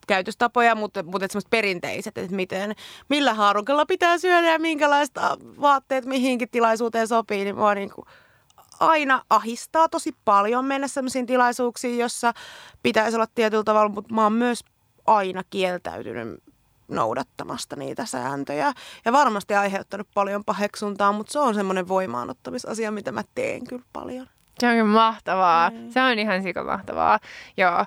[0.06, 2.74] käytöstapoja, mutta, mutta semmoiset perinteiset, että miten,
[3.08, 8.06] millä haarukalla pitää syödä ja minkälaista vaatteet mihinkin tilaisuuteen sopii, niin mua niin kuin
[8.80, 12.32] aina ahistaa tosi paljon mennä sellaisiin tilaisuuksiin, jossa
[12.82, 14.64] pitäisi olla tietyllä tavalla, mutta mä oon myös
[15.06, 16.42] aina kieltäytynyt
[16.88, 18.72] noudattamasta niitä sääntöjä.
[19.04, 24.26] Ja varmasti aiheuttanut paljon paheksuntaa, mutta se on semmoinen voimaanottamisasia, mitä mä teen kyllä paljon.
[24.58, 25.70] Se on mahtavaa.
[25.70, 25.90] Mm.
[25.90, 27.18] Se on ihan sikamahtavaa.
[27.56, 27.84] Joo.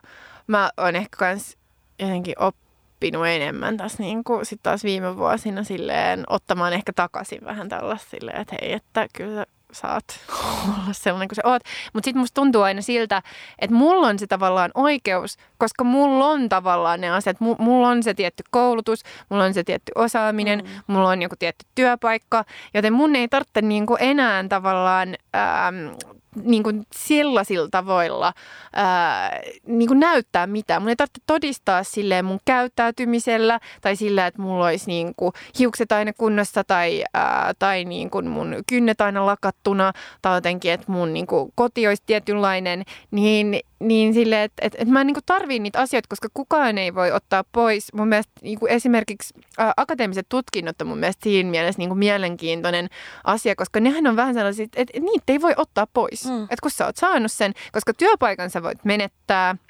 [0.47, 1.57] Mä oon ehkä kans
[1.99, 7.69] jotenkin oppinut enemmän tässä niin kuin sit taas viime vuosina silleen ottamaan ehkä takaisin vähän
[7.69, 10.05] tällaista silleen, että hei, että kyllä saat
[10.65, 11.61] olla sellainen kuin sä oot.
[11.93, 13.21] Mutta sitten musta tuntuu aina siltä,
[13.59, 17.37] että mulla on se tavallaan oikeus, koska mulla on tavallaan ne asiat.
[17.39, 20.93] Mulla on se tietty koulutus, mulla on se tietty osaaminen, mm.
[20.93, 25.95] mulla on joku tietty työpaikka, joten mun ei tarvitse niinku enää tavallaan ähm,
[26.43, 28.33] niin kuin sellaisilla tavoilla
[28.73, 30.81] ää, niin kuin näyttää mitään.
[30.81, 35.91] Mun ei tarvitse todistaa silleen mun käyttäytymisellä tai sillä, että mulla olisi niin kuin hiukset
[35.91, 41.13] aina kunnossa tai, ää, tai niin kuin mun kynnet aina lakattuna tai jotenkin, että mun
[41.13, 45.59] niin kuin koti olisi tietynlainen, niin niin sille, että et, et mä en niin tarvii
[45.59, 47.93] niitä asioita, koska kukaan ei voi ottaa pois.
[47.93, 52.87] Mun mielestä niin esimerkiksi ä, akateemiset tutkinnot on mun mielestä siinä mielessä niin mielenkiintoinen
[53.23, 56.26] asia, koska nehän on vähän sellaisia, että et, et niitä ei voi ottaa pois.
[56.29, 56.43] Mm.
[56.43, 59.55] Että kun sä oot saanut sen, koska työpaikan sä voit menettää–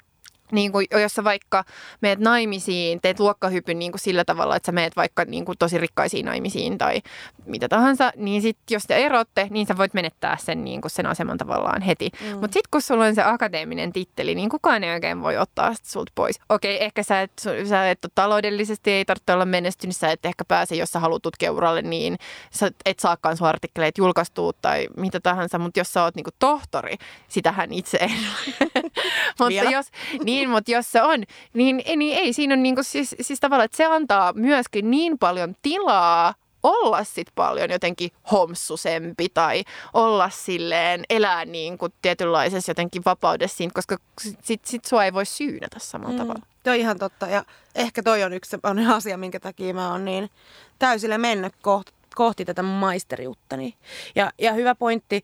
[0.52, 1.64] niin kuin, jos sä vaikka
[2.00, 5.78] meet naimisiin, teet luokkahypyn niin kuin sillä tavalla, että sä meet vaikka niin kuin tosi
[5.78, 7.02] rikkaisiin naimisiin tai
[7.46, 11.06] mitä tahansa, niin sit, jos te erotte, niin sä voit menettää sen, niin kuin sen
[11.06, 12.10] aseman tavallaan heti.
[12.20, 12.28] Mm.
[12.28, 15.90] Mutta sitten kun sulla on se akateeminen titteli, niin kukaan ei oikein voi ottaa sitä
[15.90, 16.40] sulta pois.
[16.48, 17.32] Okei, ehkä sä et,
[17.68, 21.22] sä et ole taloudellisesti, ei tarvitse olla menestynyt, sä et ehkä pääse, jos sä haluat
[21.22, 22.18] tutkiuralle, niin
[22.50, 26.34] sä et saakaan sun artikkeleita julkaistua tai mitä tahansa, mutta jos sä oot niin kuin
[26.38, 26.96] tohtori,
[27.28, 28.10] sitähän itse ei
[29.38, 29.86] Mutta jos,
[30.24, 31.24] niin niin, mutta jos se on,
[31.54, 35.54] niin, niin ei siinä on niinku siis, siis tavallaan, että se antaa myöskin niin paljon
[35.62, 39.64] tilaa olla sit paljon jotenkin homsusempi tai
[39.94, 43.96] olla silleen, elää niin kuin tietynlaisessa jotenkin vapaudessa siinä, koska
[44.42, 46.18] sit, sit sua ei voi syynätä samalla mm.
[46.18, 46.46] tavalla.
[46.66, 50.30] On ihan totta ja ehkä toi on yksi sellainen asia, minkä takia mä oon niin
[50.78, 53.74] täysille mennyt kohti, kohti tätä maisteriuttani.
[54.14, 55.22] Ja, ja hyvä pointti,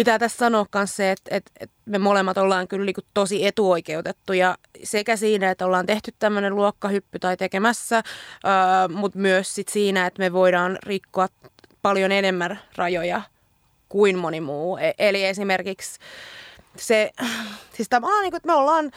[0.00, 4.58] pitää tässä sanoa myös se, että, että, että me molemmat ollaan kyllä niin tosi etuoikeutettuja
[4.84, 8.02] sekä siinä, että ollaan tehty tämmöinen luokkahyppy tai tekemässä, äh,
[8.88, 11.28] mutta myös sit siinä, että me voidaan rikkoa
[11.82, 13.22] paljon enemmän rajoja
[13.88, 14.76] kuin moni muu.
[14.76, 16.00] E- eli esimerkiksi
[16.76, 17.10] se,
[17.74, 18.90] siis tavallaan niin kuin, että me ollaan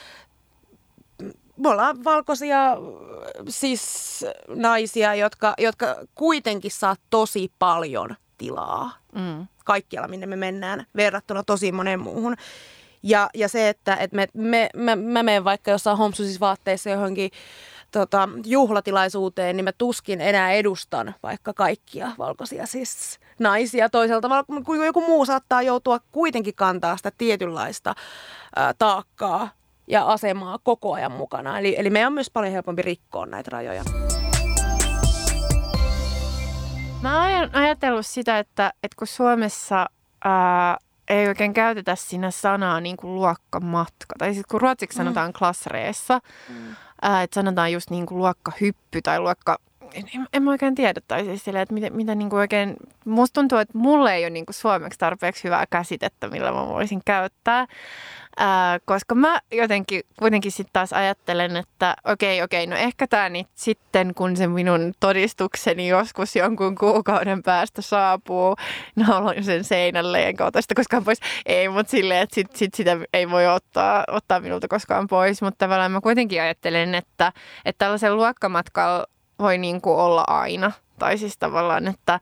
[1.57, 2.77] me ollaan valkoisia
[3.49, 9.47] siis naisia, jotka, jotka kuitenkin saa tosi paljon tilaa mm.
[9.64, 12.36] Kaikkialla, minne me mennään verrattuna tosi moneen muuhun.
[13.03, 17.32] Ja, ja se, että, että me, me, me, mä menen vaikka jossain homsusissa vaatteissa johonkin
[17.91, 23.89] tota, juhlatilaisuuteen, niin mä tuskin enää edustan vaikka kaikkia valkoisia siis naisia.
[23.89, 27.95] Toisaalta kun joku muu saattaa joutua kuitenkin kantaa sitä tietynlaista
[28.55, 29.49] ää, taakkaa
[29.88, 31.59] ja asemaa koko ajan mukana.
[31.59, 33.84] Eli, eli meidän on myös paljon helpompi rikkoa näitä rajoja.
[37.03, 39.85] Mä oon ajatellut sitä, että, että kun Suomessa
[40.23, 40.77] ää,
[41.07, 45.03] ei oikein käytetä siinä sanaa niin kuin luokkamatka, tai siis kun ruotsiksi mm.
[45.03, 46.75] sanotaan klassreessa, mm.
[47.01, 49.57] ää, että sanotaan just niin kuin luokkahyppy tai luokka
[49.93, 52.75] en, en, en mä oikein tiedä, tai siis sille, että mitä, mitä niin kuin oikein,
[53.05, 57.01] musta tuntuu, että mulle ei ole niin kuin suomeksi tarpeeksi hyvää käsitettä, millä mä voisin
[57.05, 57.67] käyttää.
[58.37, 63.47] Ää, koska mä jotenkin kuitenkin sitten taas ajattelen, että okei, okei, no ehkä tämä nyt
[63.55, 68.55] sitten, kun se minun todistukseni joskus jonkun kuukauden päästä saapuu,
[68.95, 71.19] naulon sen seinälle, enkä ota sitä koskaan pois.
[71.45, 75.65] Ei, mutta silleen, että sit, sit sitä ei voi ottaa, ottaa minulta koskaan pois, mutta
[75.65, 77.31] tavallaan mä kuitenkin ajattelen, että,
[77.65, 79.05] että tällaisen luokkamatkalla
[79.43, 80.71] voi niin kuin olla aina.
[80.99, 82.19] Tai siis tavallaan, että,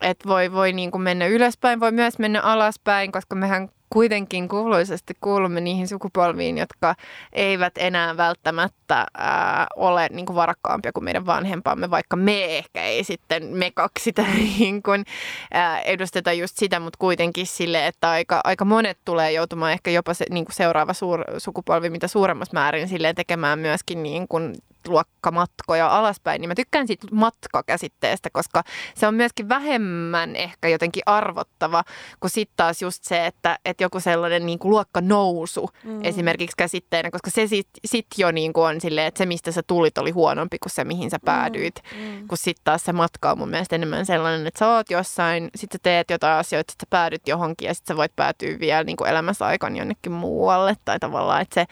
[0.00, 5.14] että voi, voi niin kuin mennä ylöspäin, voi myös mennä alaspäin, koska mehän kuitenkin kuuluisesti
[5.20, 6.94] kuulumme niihin sukupolviin, jotka
[7.32, 13.04] eivät enää välttämättä ää, ole niin kuin varakkaampia kuin meidän vanhempamme, vaikka me ehkä ei
[13.04, 14.24] sitten, me kaksi sitä
[14.58, 15.04] niin kuin,
[15.50, 20.14] ää, edusteta just sitä, mutta kuitenkin sille, että aika, aika monet tulee joutumaan ehkä jopa
[20.14, 24.54] se, niin kuin seuraava suur, sukupolvi mitä suuremmassa määrin silleen tekemään myöskin niin kuin
[24.88, 28.62] luokkamatkoja alaspäin, niin mä tykkään siitä matkakäsitteestä, koska
[28.94, 31.84] se on myöskin vähemmän ehkä jotenkin arvottava
[32.20, 36.04] kuin sitten taas just se, että, että joku sellainen niin kuin luokkanousu mm.
[36.04, 39.62] esimerkiksi käsitteenä, koska se sitten sit jo niin kuin on silleen, että se mistä sä
[39.66, 41.98] tulit oli huonompi kuin se mihin sä päädyit, mm.
[41.98, 42.28] Mm.
[42.28, 45.78] kun sitten taas se matka on mun mielestä enemmän sellainen, että sä oot jossain, sitten
[45.78, 48.96] sä teet jotain asioita, sitten sä päädyt johonkin ja sitten sä voit päätyä vielä niin
[48.96, 51.66] kuin elämässä aikaan jonnekin muualle tai tavallaan, että se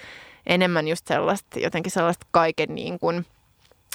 [0.46, 3.26] enemmän just sellaista, jotenkin sellaista kaiken niin kuin,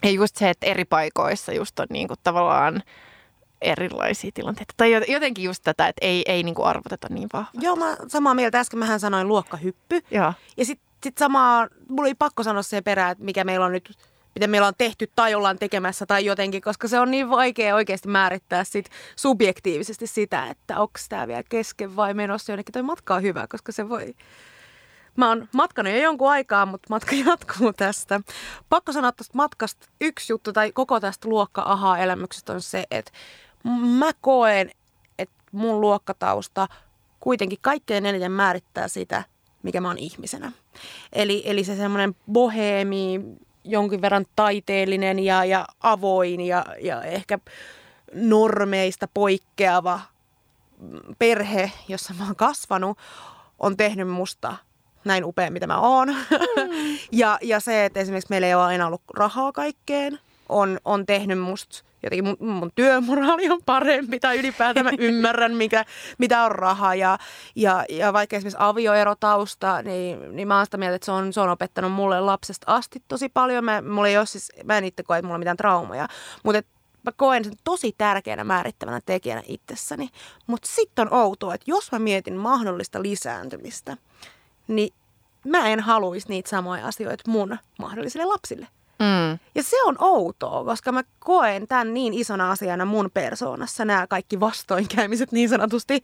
[0.03, 2.83] ja just se, että eri paikoissa just on niin kuin tavallaan
[3.61, 4.73] erilaisia tilanteita.
[4.77, 7.65] Tai jotenkin just tätä, että ei, ei niin kuin arvoteta niin vahvasti.
[7.65, 8.59] Joo, mä samaa mieltä.
[8.59, 10.01] Äsken mähän sanoin luokkahyppy.
[10.11, 10.33] Joo.
[10.57, 13.97] Ja sitten sit samaa, mulla oli pakko sanoa sen perään, että mikä meillä on nyt
[14.35, 18.07] miten meillä on tehty tai ollaan tekemässä tai jotenkin, koska se on niin vaikea oikeasti
[18.07, 22.73] määrittää sit subjektiivisesti sitä, että onko tämä vielä kesken vai menossa jonnekin.
[22.73, 24.15] Toi matka on hyvä, koska se voi
[25.16, 28.22] Mä oon matkanut jo jonkun aikaa, mutta matka jatkuu tästä.
[28.70, 33.12] Pakko sanoa tästä matkasta yksi juttu tai koko tästä luokka-aha-elämyksestä on se, että
[33.97, 34.72] mä koen,
[35.20, 36.68] että mun luokkatausta
[37.20, 39.24] kuitenkin kaikkein eniten määrittää sitä,
[39.64, 40.51] mikä mä oon ihmisenä.
[41.14, 43.22] Eli, eli se semmoinen boheemi,
[43.64, 47.39] jonkin verran taiteellinen ja, ja avoin ja, ja ehkä
[48.14, 49.99] normeista poikkeava
[51.20, 52.97] perhe, jossa mä oon kasvanut,
[53.60, 54.55] on tehnyt musta
[55.05, 56.07] näin upea, mitä mä oon.
[56.07, 56.97] Mm.
[57.11, 60.19] ja, ja se, että esimerkiksi meillä ei ole aina ollut rahaa kaikkeen,
[60.49, 65.85] on, on tehnyt musta jotenkin mun, mun työmoraali on parempi tai ylipäätään mä ymmärrän, mikä,
[66.17, 66.95] mitä on raha.
[66.95, 67.17] Ja,
[67.55, 71.41] ja, ja vaikka esimerkiksi avioerotausta, niin, niin mä oon sitä mieltä, että se on, se
[71.41, 73.65] on opettanut mulle lapsesta asti tosi paljon.
[73.65, 76.07] Mä, mulla ei ole siis, mä en itse koe, että mulla on mitään traumaja,
[76.43, 76.61] mutta
[77.05, 80.09] mä koen sen tosi tärkeänä määrittävänä tekijänä itsessäni.
[80.47, 83.97] Mutta sitten on outoa, että jos mä mietin mahdollista lisääntymistä,
[84.70, 84.93] niin
[85.45, 88.67] mä en haluaisi niitä samoja asioita mun mahdollisille lapsille.
[88.99, 89.39] Mm.
[89.55, 94.39] Ja se on outoa, koska mä koen tämän niin isona asiana mun persoonassa, nämä kaikki
[94.39, 96.03] vastoinkäymiset niin sanotusti.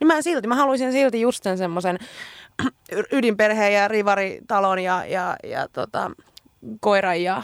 [0.00, 1.98] Niin mä en silti, mä haluaisin silti just sen semmoisen
[3.12, 6.10] ydinperheen ja rivaritalon ja, ja, ja tota,
[6.80, 7.42] koiran ja,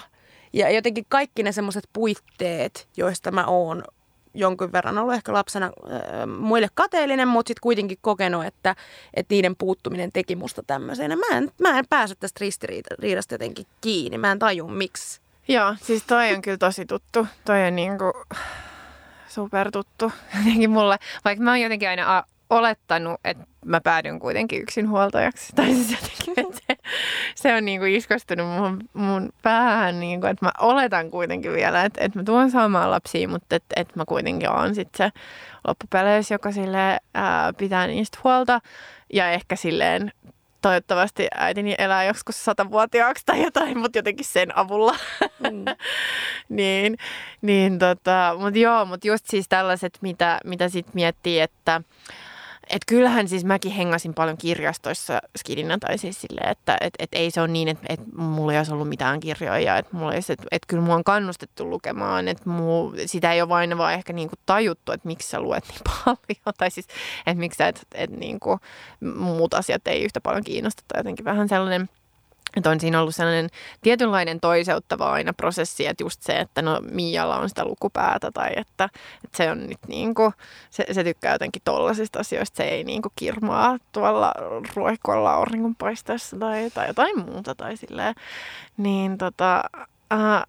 [0.53, 3.85] ja jotenkin kaikki ne semmoiset puitteet, joista mä oon
[4.35, 8.77] jonkin verran ollut ehkä lapsena äh, muille kateellinen, mutta sitten kuitenkin kokenut, että,
[9.15, 11.17] että niiden puuttuminen teki musta tämmöisenä.
[11.17, 14.19] Mä en, mä en pääse tästä ristiriidasta jotenkin kiinni.
[14.19, 15.21] Mä en taju miksi.
[15.49, 17.27] Joo, siis toi on kyllä tosi tuttu.
[17.45, 18.13] Toi on niinku
[19.29, 20.99] supertuttu jotenkin mulle.
[21.25, 25.53] Vaikka mä oon jotenkin aina a- olettanut, että mä päädyn kuitenkin yksinhuoltajaksi.
[25.57, 26.77] Tai siis jotenkin, että se,
[27.35, 32.19] se on niinku iskostunut mun, mun päähän, niinku, että mä oletan kuitenkin vielä, että, että
[32.19, 35.21] mä tuon saamaan lapsia, mutta että, että mä kuitenkin oon sitten se
[35.69, 38.61] loppupeleissä, joka sille ää, pitää niistä huolta.
[39.13, 40.13] Ja ehkä silleen
[40.63, 44.97] toivottavasti äitini elää joskus satavuotiaaksi tai jotain, mutta jotenkin sen avulla.
[45.21, 45.65] Mm.
[46.57, 46.99] niin,
[47.43, 51.83] niin tota, mutta joo, mutta just siis tällaiset, mitä, mitä sitten miettii, että
[52.71, 57.31] et kyllähän siis mäkin hengasin paljon kirjastoissa skidinä tai siis silleen, että et, et ei
[57.31, 59.77] se ole niin, että et mulla ei olisi ollut mitään kirjoja.
[59.77, 59.97] Että
[60.33, 62.29] et, et kyllä mua on kannustettu lukemaan.
[62.29, 62.45] Että
[63.07, 66.55] sitä ei ole vain vaan ehkä niinku tajuttu, että miksi sä luet niin paljon.
[66.59, 66.87] Tai siis,
[67.27, 68.59] että miksi sä, et, et niinku,
[69.01, 70.83] muut asiat ei yhtä paljon kiinnosta.
[70.89, 71.89] Tai jotenkin vähän sellainen–
[72.57, 73.51] että on siinä ollut sellainen
[73.83, 78.89] tietynlainen toiseuttava aina prosessi, että just se, että no Mialla on sitä lukupäätä tai että,
[79.25, 80.33] että se on nyt niin kuin,
[80.71, 84.35] se, se tykkää jotenkin tollasista asioista, se ei niin kuin kirmaa tuolla
[84.75, 88.15] ruohikolla auringonpaistaessa tai, tai jotain muuta tai silleen.
[88.77, 89.63] Niin tota,
[90.13, 90.43] äh,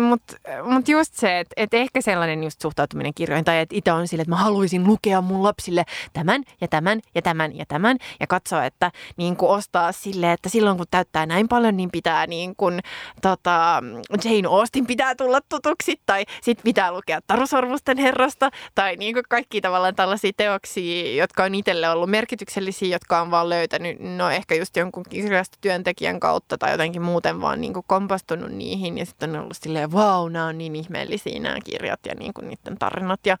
[0.00, 4.08] mutta mut just se, että et ehkä sellainen just suhtautuminen kirjoihin, tai että itse on
[4.08, 8.26] sille, että mä haluaisin lukea mun lapsille tämän ja tämän ja tämän ja tämän, ja
[8.26, 12.56] katsoa, että niin kuin ostaa sille, että silloin kun täyttää näin paljon, niin pitää niin
[12.56, 12.80] kuin,
[13.22, 13.82] tota,
[14.24, 19.60] Jane Austen pitää tulla tutuksi, tai sit pitää lukea Tarusormusten herrasta, tai niin kuin kaikki
[19.60, 24.76] tavallaan tällaisia teoksia, jotka on itselle ollut merkityksellisiä, jotka on vaan löytänyt, no ehkä just
[24.76, 29.56] jonkun kirjastotyöntekijän kautta, tai jotenkin muuten vaan niin kuin kompastunut niihin, ja sitten on ollut
[29.56, 33.36] sille silleen, vau, nämä on niin ihmeellisiä nämä kirjat ja niin kuin niiden tarinat ja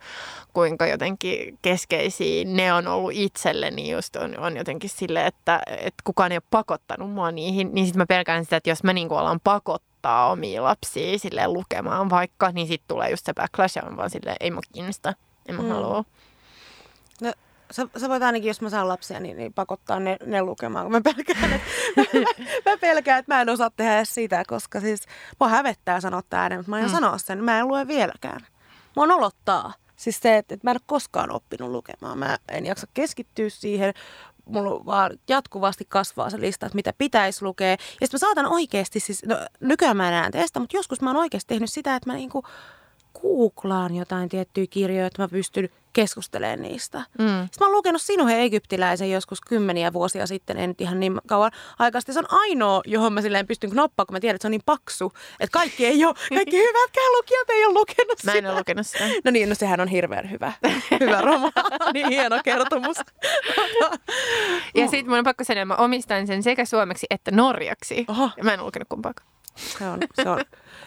[0.52, 6.32] kuinka jotenkin keskeisiä ne on ollut itselleni just on, on jotenkin sille, että, että kukaan
[6.32, 9.18] ei ole pakottanut mua niihin, niin sitten mä pelkään sitä, että jos mä niin kuin
[9.18, 13.96] alan pakottaa omia lapsia sille lukemaan vaikka, niin sitten tulee just se backlash ja on
[13.96, 15.14] vaan silleen, ei mua kiinnosta,
[15.46, 15.68] en mä mm.
[15.68, 16.04] halua.
[17.20, 17.32] No,
[17.70, 20.90] sä, sä voit ainakin, jos mä saan lapsia, niin, niin pakottaa ne, ne lukemaan.
[20.90, 21.68] Mä pelkään, että,
[22.70, 25.02] mä pelkään, että mä en osaa tehdä edes sitä, koska siis
[25.40, 26.90] mua hävettää sanoa tämä ääneen, mutta mä en mm.
[26.90, 27.44] sanoa sen.
[27.44, 28.40] Mä en lue vieläkään.
[28.96, 29.72] Mä oon olottaa.
[29.96, 32.18] Siis se, että, että mä en ole koskaan oppinut lukemaan.
[32.18, 33.94] Mä en jaksa keskittyä siihen.
[34.44, 37.70] Mulla vaan jatkuvasti kasvaa se lista, että mitä pitäisi lukea.
[37.70, 41.16] Ja sitten mä saatan oikeasti, siis no, nykyään mä enää teistä, mutta joskus mä oon
[41.16, 42.42] oikeasti tehnyt sitä, että mä niinku
[43.22, 46.98] googlaan jotain tiettyjä kirjoja, että mä pystyn keskustelemaan niistä.
[46.98, 47.24] Mm.
[47.24, 51.50] Sitten mä oon lukenut Sinuhe egyptiläisen joskus kymmeniä vuosia sitten, en nyt ihan niin kauan
[51.78, 52.00] aikaa.
[52.00, 54.62] Se on ainoa, johon mä silleen pystyn knoppaamaan, kun mä tiedän, että se on niin
[54.66, 55.12] paksu.
[55.40, 58.32] Että kaikki ei ole, kaikki hyvätkään lukijat ei ole lukenut sitä.
[58.32, 59.04] Mä en ole lukenut sitä.
[59.24, 60.52] No niin, no sehän on hirveän hyvä.
[61.00, 62.96] Hyvä romaani, niin hieno kertomus.
[64.74, 68.04] ja sitten mun on pakko sanoa, että mä omistan sen sekä suomeksi että norjaksi.
[68.08, 68.30] Oho.
[68.42, 69.35] Mä en ole lukenut kumpaakaan.
[69.56, 70.40] Se on, se on.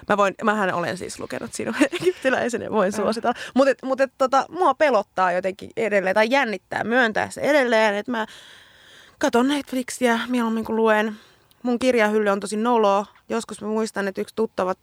[0.09, 3.35] Mä voin, mähän olen siis lukenut sinun egyptiläisen ja voin suositella.
[3.53, 8.25] Mutta mut, tota, mua pelottaa jotenkin edelleen tai jännittää myöntää se edelleen, että mä
[9.19, 11.15] katon Netflixiä mieluummin kuin luen.
[11.63, 13.05] Mun kirjahylly on tosi nolo.
[13.29, 14.75] Joskus mä muistan, että yksi tuttava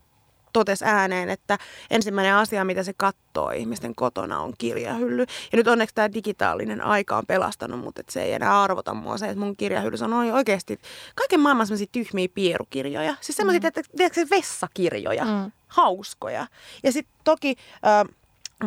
[0.53, 1.57] totesi ääneen, että
[1.89, 5.25] ensimmäinen asia, mitä se katsoo ihmisten kotona, on kirjahylly.
[5.51, 9.25] Ja nyt onneksi tämä digitaalinen aika on pelastanut, mutta se ei enää arvota mua se,
[9.25, 10.79] että mun kirjahylly on oikeasti
[11.15, 13.15] kaiken maailman sellaisia tyhmiä pierukirjoja.
[13.21, 13.67] Siis semmoisia, mm.
[13.67, 15.51] että tiedätkö, vessakirjoja, mm.
[15.67, 16.47] hauskoja.
[16.83, 17.55] Ja sitten toki...
[17.85, 18.17] Äh,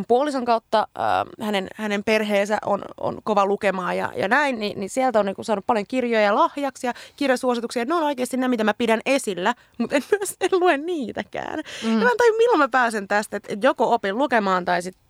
[0.09, 4.91] puolison kautta äh, hänen, hänen perheensä on, on kova lukemaan ja, ja näin, niin, niin
[4.91, 7.85] sieltä on niin saanut paljon kirjoja lahjaksi ja kirjasuosituksia.
[7.85, 11.61] Ne on oikeasti ne, mitä mä pidän esillä, mutta en myös en lue niitäkään.
[11.85, 11.93] Mm.
[11.93, 15.03] Ja mä en tajua, milloin mä pääsen tästä, että, joko opin lukemaan tai sitten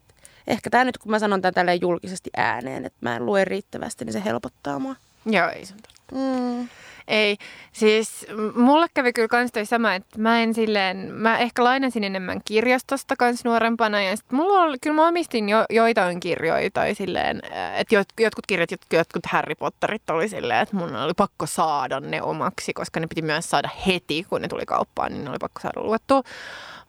[0.47, 4.13] ehkä tämä nyt, kun mä sanon tätä julkisesti ääneen, että mä en lue riittävästi, niin
[4.13, 4.97] se helpottaa mua.
[5.27, 6.15] Joo, ei se on totta.
[6.15, 6.69] Mm.
[7.11, 7.37] Ei,
[7.73, 12.41] siis mulle kävi kyllä kans toi sama, että mä en silleen, mä ehkä lainasin enemmän
[12.45, 17.43] kirjastosta kans nuorempana ja sit mulla oli, kyllä mä omistin jo, joitain kirjoja tai silleen,
[17.77, 22.01] että jot, jotkut kirjat, jotkut, jotkut Harry Potterit oli silleen, että mun oli pakko saada
[22.01, 25.39] ne omaksi, koska ne piti myös saada heti, kun ne tuli kauppaan, niin ne oli
[25.41, 26.23] pakko saada luettua.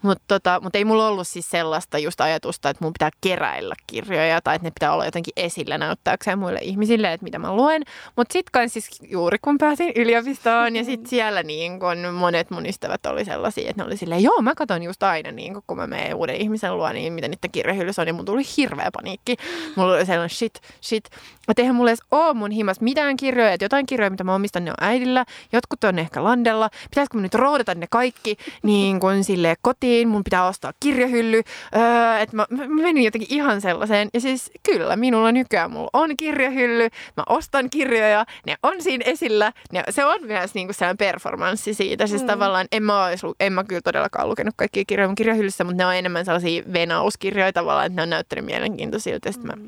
[0.01, 4.41] Mutta tota, mut ei mulla ollut siis sellaista just ajatusta, että mun pitää keräillä kirjoja
[4.41, 7.83] tai että ne pitää olla jotenkin esillä näyttääkseen muille ihmisille, että mitä mä luen.
[8.15, 13.05] Mutta sitten siis juuri kun pääsin yliopistoon ja sitten siellä niin kun monet mun ystävät
[13.05, 16.15] oli sellaisia, että ne oli silleen, joo mä katson just aina niin kun, mä menen
[16.15, 18.07] uuden ihmisen luo, niin mitä niiden kirjahyllyssä on.
[18.07, 19.37] Ja mun tuli hirveä paniikki.
[19.75, 21.05] Mulla oli sellainen shit, shit.
[21.49, 24.65] Että eihän mulla edes ole mun himas mitään kirjoja, että jotain kirjoja, mitä mä omistan,
[24.65, 25.25] ne on äidillä.
[25.53, 26.69] Jotkut on ehkä landella.
[26.89, 29.81] Pitäisikö mä nyt roudata ne kaikki niin kun sille kotiin?
[29.81, 31.41] kotiin, mun pitää ostaa kirjahylly.
[31.75, 34.09] Öö, että mä, mä menin jotenkin ihan sellaiseen.
[34.13, 36.89] Ja siis kyllä, minulla nykyään mulla on kirjahylly.
[37.17, 39.53] Mä ostan kirjoja, ne on siinä esillä.
[39.71, 42.07] Ne, se se on myös niinku sellainen performanssi siitä.
[42.07, 42.27] Siis mm.
[42.27, 45.85] tavallaan en mä, olisi, en mä kyllä todellakaan lukenut kaikkia kirjoja mun kirjahyllyssä, mutta ne
[45.85, 49.31] on enemmän sellaisia venauskirjoja tavallaan, että ne on näyttänyt mielenkiintoisilta.
[49.31, 49.67] Sitten mä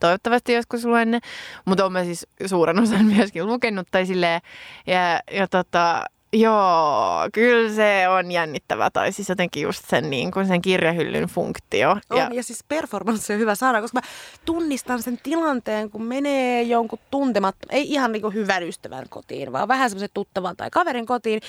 [0.00, 1.20] toivottavasti joskus luen ne,
[1.64, 4.40] mutta olen siis suuren osan myöskin lukenut tai silleen,
[4.86, 8.90] ja, ja tota, Joo, kyllä se on jännittävä.
[8.90, 11.90] Tai siis jotenkin just sen, niin kuin sen kirjahyllyn funktio.
[11.90, 14.08] On, ja, ja siis performance on hyvä saada, koska mä
[14.44, 19.68] tunnistan sen tilanteen, kun menee jonkun tuntemattoman, ei ihan niin kuin hyvän ystävän kotiin, vaan
[19.68, 21.40] vähän semmoisen tuttavan tai kaverin kotiin.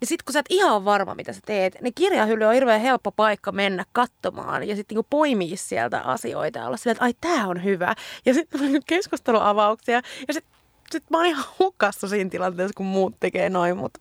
[0.00, 3.12] Ja sitten kun sä et ihan varma, mitä sä teet, niin kirjahylly on hirveän helppo
[3.12, 7.48] paikka mennä katsomaan ja sitten niinku poimia sieltä asioita ja olla silleen, että ai tää
[7.48, 7.94] on hyvä.
[8.26, 10.52] Ja sitten keskusteluavauksia ja sitten
[10.92, 14.00] sit mä oon ihan hukassa siinä tilanteessa, kun muut tekee noin, mutta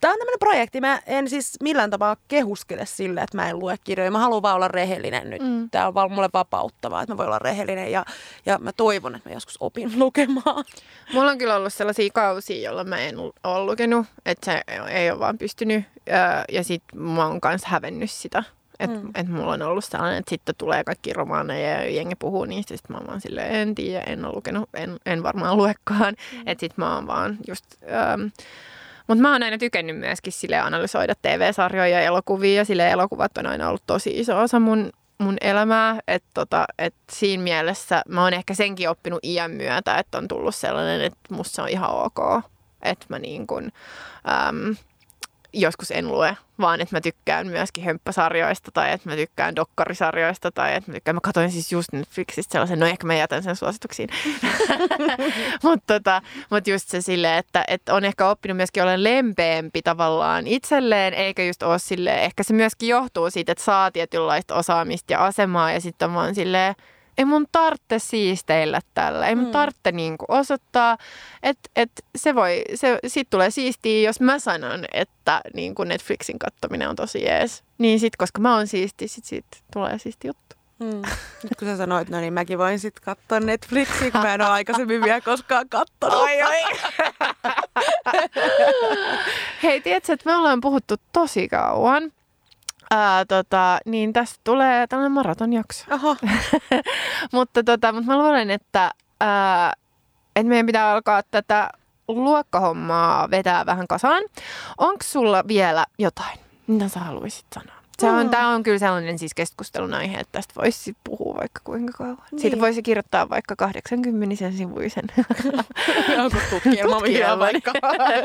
[0.00, 0.80] Tämä on tämmöinen projekti.
[0.80, 4.10] Mä en siis millään tapaa kehuskele sille, että mä en lue kirjoja.
[4.10, 5.42] Mä haluan vaan olla rehellinen nyt.
[5.42, 5.70] Mm.
[5.70, 8.04] Tämä on vaan mulle vapauttavaa, että mä voin olla rehellinen ja,
[8.46, 10.64] ja mä toivon, että mä joskus opin lukemaan.
[11.12, 15.18] Mulla on kyllä ollut sellaisia kausia, joilla mä en ole lukenut, että se ei ole
[15.18, 15.84] vaan pystynyt.
[16.06, 18.44] Ja, ja sit mä oon kanssa hävennyt sitä.
[18.78, 19.10] Että mm.
[19.14, 22.76] et mulla on ollut sellainen, että sitten tulee kaikki romaaneja ja jengi puhuu niistä.
[22.76, 26.14] Sitten mä oon vaan silleen, en tiedä, en ole lukenut, en, en varmaan luekaan.
[26.32, 26.38] Mm.
[26.46, 27.64] Että sitten mä oon vaan just...
[27.82, 28.26] Ähm,
[29.06, 32.64] mutta mä oon aina tykännyt myöskin sille analysoida TV-sarjoja ja elokuvia.
[32.64, 36.00] Sille elokuvat on aina ollut tosi iso osa mun, mun elämää.
[36.08, 40.54] Että tota, et siinä mielessä mä oon ehkä senkin oppinut iän myötä, että on tullut
[40.54, 42.44] sellainen, että musta se on ihan ok.
[42.82, 43.72] Että mä niin kun,
[44.48, 44.76] äm,
[45.54, 50.74] joskus en lue, vaan että mä tykkään myöskin hömppäsarjoista tai että mä tykkään dokkarisarjoista tai
[50.74, 54.08] että mä tykkään, mä katsoin siis just Netflixistä sellaisen, no ehkä mä jätän sen suosituksiin.
[55.62, 60.46] Mutta tota, mut just se silleen, että, että on ehkä oppinut myöskin olen lempeämpi tavallaan
[60.46, 65.24] itselleen, eikä just ole silleen, ehkä se myöskin johtuu siitä, että saa tietynlaista osaamista ja
[65.24, 66.74] asemaa ja sitten on vaan silleen,
[67.18, 69.50] ei mun tarvitse siisteillä tällä, ei mun mm.
[69.50, 70.98] tarvitse niinku osoittaa,
[71.42, 76.88] että et se voi, se, siitä tulee siistiä, jos mä sanon, että niinku Netflixin kattominen
[76.88, 77.64] on tosi jees.
[77.78, 80.56] Niin sit, koska mä oon siisti, sit siitä tulee siisti juttu.
[80.78, 81.02] Mm.
[81.42, 84.50] Nyt kun sä sanoit, no niin mäkin voin sitten katsoa Netflixiä, kun mä en ole
[84.50, 86.18] aikaisemmin vielä koskaan katsonut.
[86.18, 86.62] Oi, oi.
[89.62, 92.12] Hei, tiedätkö, että me ollaan puhuttu tosi kauan.
[92.90, 95.84] Ää, tota, niin tästä tulee tällainen maratonjakso.
[97.32, 98.90] Mutta, tota, mutta mä luulen, että,
[99.20, 99.72] ää,
[100.36, 101.70] että meidän pitää alkaa tätä
[102.08, 104.22] luokkahommaa vetää vähän kasaan.
[104.78, 107.73] Onko sulla vielä jotain, mitä sä haluaisit sanoa?
[107.98, 108.30] Se on, mm.
[108.30, 112.16] Tämä on kyllä sellainen siis keskustelun aihe, että tästä voisi puhua vaikka kuinka kauan.
[112.30, 112.40] Niin.
[112.40, 115.04] Siitä voisi kirjoittaa vaikka 80 sivuisen.
[116.16, 117.72] Joku tutkielma vaikka.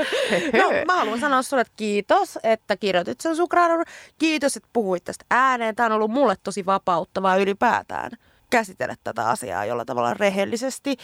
[0.61, 3.83] no, mä haluan sanoa sulle että kiitos, että kirjoitit sen sukraadun.
[4.17, 5.75] Kiitos, että puhuit tästä ääneen.
[5.75, 8.11] Tämä on ollut mulle tosi vapauttavaa ylipäätään
[8.49, 10.97] käsitellä tätä asiaa jolla tavalla rehellisesti,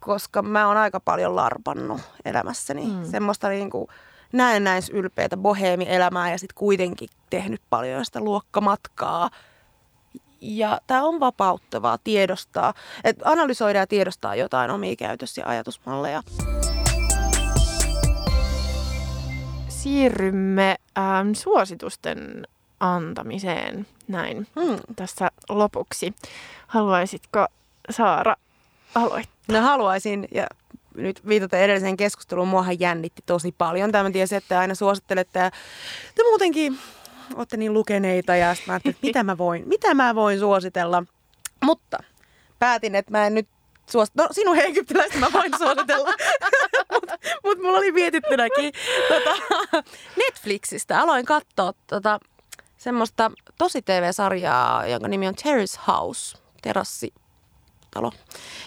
[0.00, 2.86] koska mä oon aika paljon larpannut elämässäni.
[2.86, 3.04] Mm.
[3.04, 3.88] Semmoista niin kuin,
[4.32, 9.30] näennäis ylpeätä boheemielämää ja sitten kuitenkin tehnyt paljon sitä luokkamatkaa.
[10.40, 12.74] Ja tämä on vapauttavaa tiedostaa,
[13.04, 16.22] että analysoida ja tiedostaa jotain omia käytös- ja ajatusmalleja.
[19.68, 22.46] Siirrymme ähm, suositusten
[22.80, 24.78] antamiseen näin hmm.
[24.96, 26.14] tässä lopuksi.
[26.66, 27.46] Haluaisitko
[27.90, 28.36] Saara
[28.94, 29.34] aloittaa?
[29.48, 30.46] No haluaisin ja
[30.94, 33.92] nyt viitaten edelliseen keskusteluun, muahan jännitti tosi paljon.
[33.92, 35.50] Tämä tiesin, että aina suosittelette ja
[36.14, 36.78] te muutenkin
[37.34, 41.04] olette niin lukeneita ja sitten mä että mitä mä voin, mitä mä voin suositella.
[41.64, 41.98] Mutta
[42.58, 43.48] päätin, että mä en nyt
[43.90, 44.28] suositella.
[44.28, 46.12] No sinun egyptiläistä mä voin suositella,
[46.92, 48.72] mutta mut mulla oli mietittynäkin
[49.08, 49.36] tota,
[50.16, 51.00] Netflixistä.
[51.00, 52.20] Aloin katsoa tota,
[52.76, 57.12] semmoista tosi TV-sarjaa, jonka nimi on Terrace House, terassi
[57.94, 58.12] talo.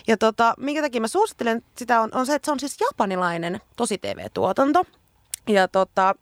[0.07, 3.61] Ja tota, minkä takia mä suosittelen sitä on, on se, että se on siis japanilainen
[3.75, 4.83] tosi TV-tuotanto.
[5.47, 6.15] Ja tota,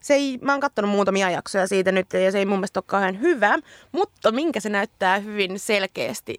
[0.00, 2.84] se ei, mä oon katsonut muutamia jaksoja siitä nyt ja se ei mun mielestä ole
[2.86, 3.58] kauhean hyvä,
[3.92, 6.38] mutta minkä se näyttää hyvin selkeästi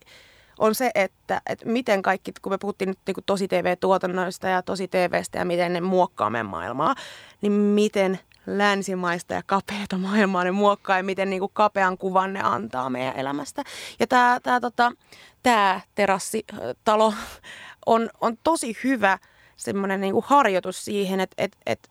[0.60, 4.88] on se, että, että miten kaikki, kun me puhuttiin nyt niin tosi TV-tuotannoista ja tosi
[4.88, 6.96] TVstä ja miten ne muokkaa meidän maailmaa,
[7.42, 12.42] niin miten länsimaista ja kapeata maailmaa ne muokkaa ja miten niin kuin kapean kuvan ne
[12.44, 13.64] antaa meidän elämästä.
[14.00, 14.92] Ja tämä tää, tota,
[15.44, 17.14] tää terassitalo
[17.86, 19.18] on, on tosi hyvä
[19.58, 21.90] semmoinen niin kuin harjoitus siihen, että et, et,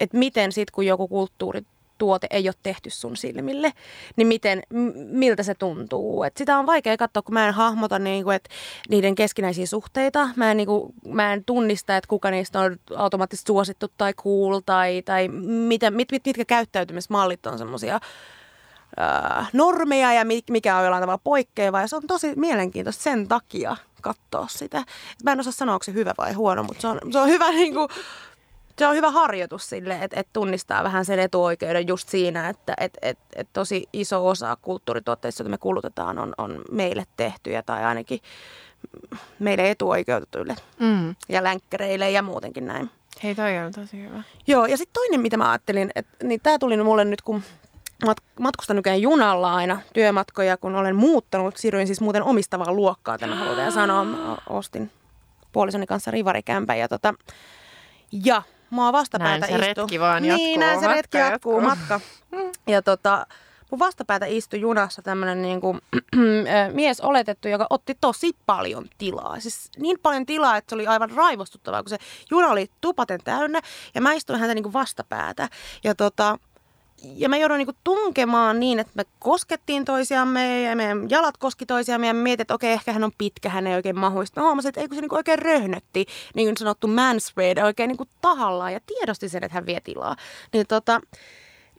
[0.00, 1.62] et miten sitten kun joku kulttuuri
[2.04, 3.72] tuote ei ole tehty sun silmille,
[4.16, 4.62] niin miten,
[4.94, 6.24] miltä se tuntuu.
[6.24, 8.48] Et sitä on vaikea katsoa, kun mä en hahmota niinku, et
[8.88, 10.28] niiden keskinäisiä suhteita.
[10.36, 15.02] Mä en, niinku, mä en tunnista, että kuka niistä on automaattisesti suosittu tai cool tai,
[15.04, 18.00] tai mitä, mit, mit, mitkä käyttäytymismallit on semmoisia
[19.52, 21.80] normeja ja mikä on jollain tavalla poikkeava.
[21.80, 24.84] Ja se on tosi mielenkiintoista sen takia katsoa sitä.
[25.24, 27.50] Mä en osaa sanoa, onko se hyvä vai huono, mutta se on, se on hyvä
[27.50, 27.88] niin kuin,
[28.78, 32.98] se on hyvä harjoitus sille, että, että tunnistaa vähän sen etuoikeuden just siinä, että että
[33.02, 38.20] että että tosi iso osa kulttuurituotteista, joita me kulutetaan, on, on meille tehtyjä tai ainakin
[39.38, 41.14] meille etuoikeutetuille mm.
[41.28, 42.90] ja länkkäreille ja muutenkin näin.
[43.22, 44.22] Hei, toi on tosi hyvä.
[44.46, 47.42] Joo, ja sitten toinen, mitä mä ajattelin, että niin tämä tuli mulle nyt, kun
[48.06, 51.56] mat- matkustan nykyään junalla aina työmatkoja, kun olen muuttanut.
[51.56, 54.04] Siirryin siis muuten omistavaa luokkaa, tämä halutaan sanoa.
[54.04, 54.90] Mä ostin
[55.52, 57.14] puolisoni kanssa rivarikämpän ja tota,
[58.24, 58.42] ja
[58.74, 60.46] mua vastapäätä näin se retki vaan jatkuu.
[60.46, 61.60] Niin, näin se matka retki jatkuu, jatkuu.
[61.60, 62.00] matka.
[62.66, 63.26] Ja tota,
[63.70, 65.80] mun vastapäätä istui junassa tämmöinen niin kuin,
[66.72, 69.40] mies oletettu, joka otti tosi paljon tilaa.
[69.40, 71.98] Siis niin paljon tilaa, että se oli aivan raivostuttavaa, kun se
[72.30, 73.60] juna oli tupaten täynnä
[73.94, 75.48] ja mä istuin häntä niin kuin vastapäätä.
[75.84, 76.38] Ja tota,
[77.04, 82.06] ja mä joudun niinku tunkemaan niin, että me koskettiin toisiamme ja meidän jalat koski toisiamme
[82.06, 84.24] ja mietin, että okei, ehkä hän on pitkä, hän ei oikein mahu.
[84.24, 87.88] Sitten mä huomasin, että ei kun se niinku oikein röhnötti, niin kuin sanottu manspread, oikein
[87.88, 90.16] niinku tahallaan ja tiedosti sen, että hän vie tilaa.
[90.52, 91.00] Niin tota,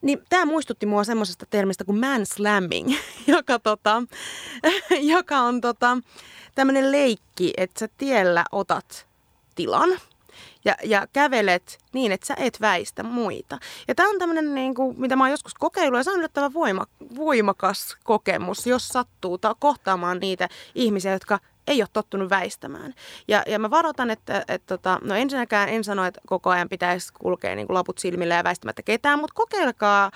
[0.02, 2.96] niin tämä muistutti mua semmoisesta termistä kuin manslamming,
[3.28, 4.04] joka, tota,
[5.16, 5.98] joka on tota,
[6.56, 9.08] tämmöinen leikki, että sä tiellä otat
[9.56, 9.90] tilan
[10.66, 13.58] ja, ja kävelet niin, että sä et väistä muita.
[13.88, 16.86] Ja tämä on tämmöinen, niin mitä mä oon joskus kokeillut, ja se on yllättävän voima,
[17.16, 22.94] voimakas kokemus, jos sattuu ta- kohtaamaan niitä ihmisiä, jotka ei ole tottunut väistämään.
[23.28, 27.14] Ja, ja mä varoitan, että, että tota, no ensinnäkään en sano, että koko ajan pitäisi
[27.14, 30.12] kulkea niin kuin laput silmillä ja väistämättä ketään, mutta kokeilkaa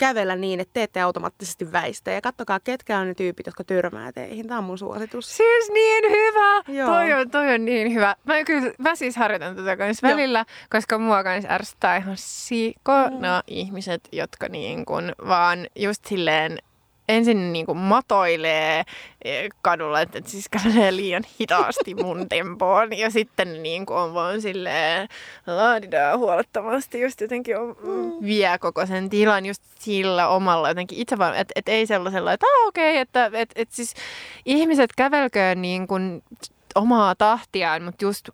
[0.00, 2.10] kävellä niin, että te ette automaattisesti väistä.
[2.10, 4.46] Ja kattokaa, ketkä on ne tyypit, jotka törmää teihin.
[4.46, 5.36] Tämä on mun suositus.
[5.36, 6.78] Siis niin hyvä!
[6.78, 6.90] Joo.
[6.90, 8.16] Toi on, toi on niin hyvä.
[8.24, 10.16] Mä, kyllä, mä siis harjoitan tätä kanssa Joo.
[10.16, 13.42] välillä, koska mua kanssa ärsyttää ihan sikona mm.
[13.46, 16.58] ihmiset, jotka niin kun vaan just silleen
[17.10, 18.82] ensin niin kuin matoilee
[19.24, 22.98] eh, kadulla, että, että siis kävelee liian hitaasti mun tempoon.
[22.98, 25.08] Ja sitten niin kuin on vaan silleen
[25.46, 28.26] laadidaa huolettomasti just jotenkin on, mm.
[28.26, 32.46] vie koko sen tilan just sillä omalla jotenkin itse vaan, että, että ei sellaisella, että
[32.46, 33.94] ah, okei, okay, että, että, että siis
[34.46, 36.22] ihmiset kävelköön niin kuin
[36.74, 38.28] omaa tahtiaan, mutta just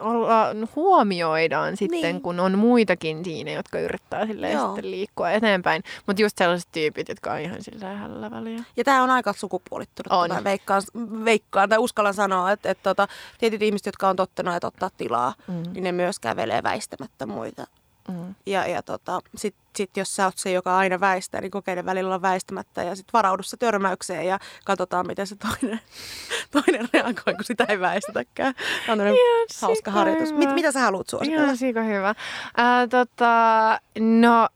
[0.00, 0.46] olla,
[0.76, 2.22] huomioidaan sitten, Niin.
[2.22, 5.82] kun on muitakin siinä, jotka yrittää sitten liikkua eteenpäin.
[6.06, 8.64] Mutta just sellaiset tyypit, jotka on ihan silleen hällä väliä.
[8.76, 10.12] Ja tämä on aika sukupuolittunut.
[10.12, 10.30] On.
[10.30, 10.82] Mä veikkaan,
[11.24, 13.08] veikkaan tai uskallan sanoa, että, että, että
[13.38, 15.62] tietyt ihmiset, jotka on tottuneet ottaa tilaa, mm.
[15.72, 17.66] niin ne myös kävelee väistämättä muita.
[18.08, 18.34] Mm.
[18.46, 22.08] Ja, ja tota, sitten sit jos sä oot se, joka aina väistää, niin kokeile välillä
[22.08, 25.80] olla väistämättä ja sitten varaudu se törmäykseen ja katsotaan, miten se toinen,
[26.52, 28.54] toinen reagoi, kun sitä ei väistetäkään.
[28.86, 29.16] Tämä on
[29.62, 30.28] hauska harjoitus.
[30.28, 30.38] hyvä.
[30.38, 31.44] Mit, mitä sä haluat suositella?
[31.44, 32.14] Ihan sika hyvä.
[32.56, 34.48] Ää, tota, no,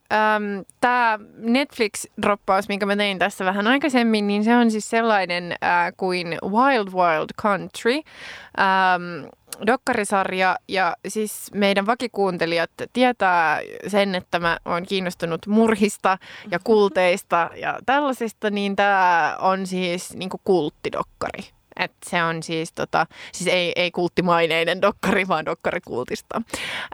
[0.80, 6.38] tämä Netflix-droppaus, minkä mä tein tässä vähän aikaisemmin, niin se on siis sellainen ää, kuin
[6.44, 7.94] Wild Wild Country.
[7.94, 9.28] Ähm,
[9.66, 16.18] dokkarisarja ja siis meidän vakikuuntelijat tietää sen, että mä oon kiinnostunut murhista
[16.50, 21.57] ja kulteista ja tällaisista, niin tämä on siis niinku kulttidokkari.
[21.78, 26.42] Et se on siis, tota, siis ei, ei kulttimaineinen dokkari, vaan dokkarikultista.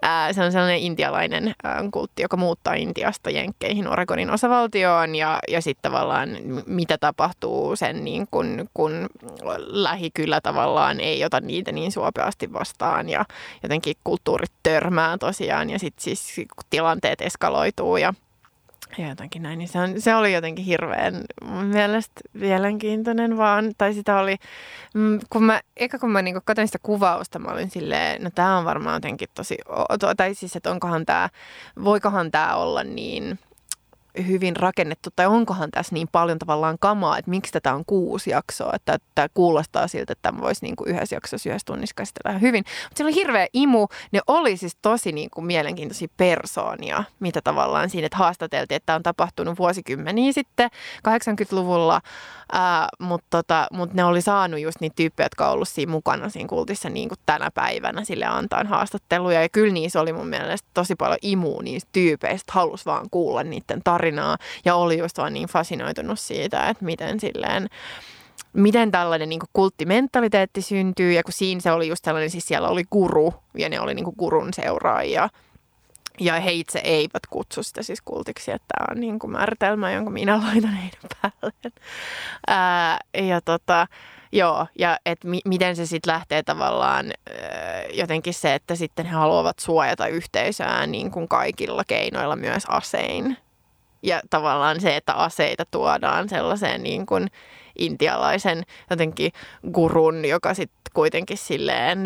[0.02, 5.60] Ää, se on sellainen intialainen ää, kultti, joka muuttaa Intiasta Jenkkeihin, Oregonin osavaltioon ja, ja
[5.60, 6.28] sitten tavallaan
[6.66, 9.06] mitä tapahtuu sen, niin kun, kun
[9.66, 13.24] lähikylä tavallaan ei ota niitä niin suopeasti vastaan ja
[13.62, 16.36] jotenkin kulttuurit törmää tosiaan ja sitten siis
[16.70, 18.14] tilanteet eskaloituu ja
[18.98, 23.94] ja jotenkin näin, niin se, on, se oli jotenkin hirveän mun mielestä mielenkiintoinen vaan, tai
[23.94, 24.36] sitä oli,
[24.94, 28.56] mm, kun mä, eka kun mä niinku katsoin sitä kuvausta, mä olin silleen, no tää
[28.58, 29.58] on varmaan jotenkin tosi,
[30.16, 31.28] tai siis, että onkohan tää,
[31.84, 33.38] voikohan tää olla niin
[34.26, 38.72] hyvin rakennettu, tai onkohan tässä niin paljon tavallaan kamaa, että miksi tätä on kuusi jaksoa,
[38.74, 42.64] että tämä kuulostaa siltä, että tämä voisi niin kuin yhdessä jaksossa, yhdessä tunnissa käsitellä hyvin.
[42.84, 47.90] Mutta siellä oli hirveä imu, ne oli siis tosi niin kuin mielenkiintoisia persoonia, mitä tavallaan
[47.90, 50.70] siinä, että haastateltiin, että tämä on tapahtunut vuosikymmeniä sitten,
[51.08, 52.00] 80-luvulla,
[52.52, 56.28] ää, mutta tota, mut ne oli saanut just niitä tyyppejä, jotka on ollut siinä mukana
[56.28, 60.68] siinä kultissa niin kuin tänä päivänä sille antaa haastatteluja, ja kyllä niissä oli mun mielestä
[60.74, 65.48] tosi paljon imua niistä tyypeistä, halus vaan kuulla niiden tarinaa, ja oli just vaan niin
[65.48, 67.68] fasinoitunut siitä, että miten silleen,
[68.52, 72.84] miten tällainen niin kulttimentaliteetti syntyy, ja kun siinä se oli just sellainen, siis siellä oli
[72.92, 75.28] guru, ja ne oli niin kuin gurun seuraajia,
[76.20, 80.10] ja he itse eivät kutsu sitä siis kultiksi, että tämä on niin kuin määritelmä, jonka
[80.10, 81.72] minä laitan heidän päälleen.
[82.46, 83.86] Ää, ja tota,
[84.32, 89.12] joo, ja et mi- miten se sitten lähtee tavallaan ää, jotenkin se, että sitten he
[89.12, 93.36] haluavat suojata yhteisöään niin kuin kaikilla keinoilla myös asein.
[94.04, 97.26] Ja tavallaan se, että aseita tuodaan sellaiseen niin kuin
[97.78, 99.32] intialaisen jotenkin
[99.72, 101.98] gurun, joka sitten kuitenkin silleen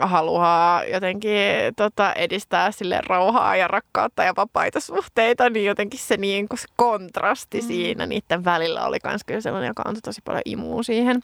[0.00, 1.32] haluaa jotenkin
[1.76, 7.60] tota, edistää sille rauhaa ja rakkautta ja vapaita suhteita, niin jotenkin se, niin se kontrasti
[7.60, 7.66] mm.
[7.66, 11.22] siinä niiden välillä oli myös kyllä sellainen, joka antoi tosi paljon imua siihen.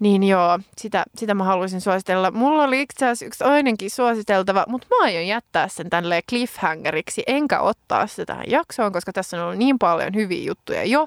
[0.00, 2.30] Niin joo, sitä, sitä mä haluaisin suositella.
[2.30, 7.60] Mulla oli itse asiassa yksi toinenkin suositeltava, mutta mä aion jättää sen tälle cliffhangeriksi, enkä
[7.60, 11.06] ottaa sitä tähän jaksoon, koska tässä on ollut niin paljon hyviä juttuja jo.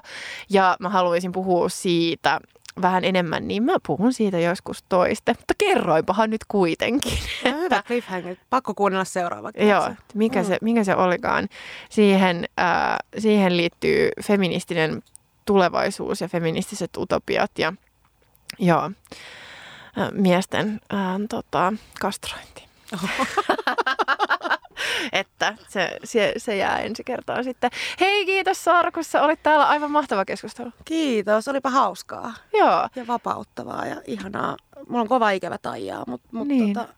[0.50, 2.40] Ja mä haluaisin puhua siitä
[2.82, 5.32] vähän enemmän, niin mä puhun siitä joskus toiste.
[5.32, 7.18] Mutta kerroinpahan nyt kuitenkin.
[7.44, 8.36] No, hyvä cliffhanger.
[8.50, 9.50] Pakko kuunnella seuraava.
[9.56, 10.46] Joo, mikä, mm.
[10.46, 11.48] se, mikä se olikaan.
[11.90, 15.02] Siihen, äh, siihen liittyy feministinen
[15.44, 17.72] tulevaisuus ja feministiset utopiat ja
[18.60, 18.90] joo,
[20.12, 22.70] miesten äh, tota, kastrointi.
[25.12, 27.70] että se, se, se jää ensi kertaa sitten.
[28.00, 30.70] Hei, kiitos Sarkussa, olit täällä aivan mahtava keskustelu.
[30.84, 32.34] Kiitos, olipa hauskaa.
[32.52, 32.88] Joo.
[32.96, 34.56] Ja vapauttavaa ja ihanaa.
[34.88, 36.72] Mulla on kova ikävä taijaa, mutta mut niin.
[36.72, 36.88] tota,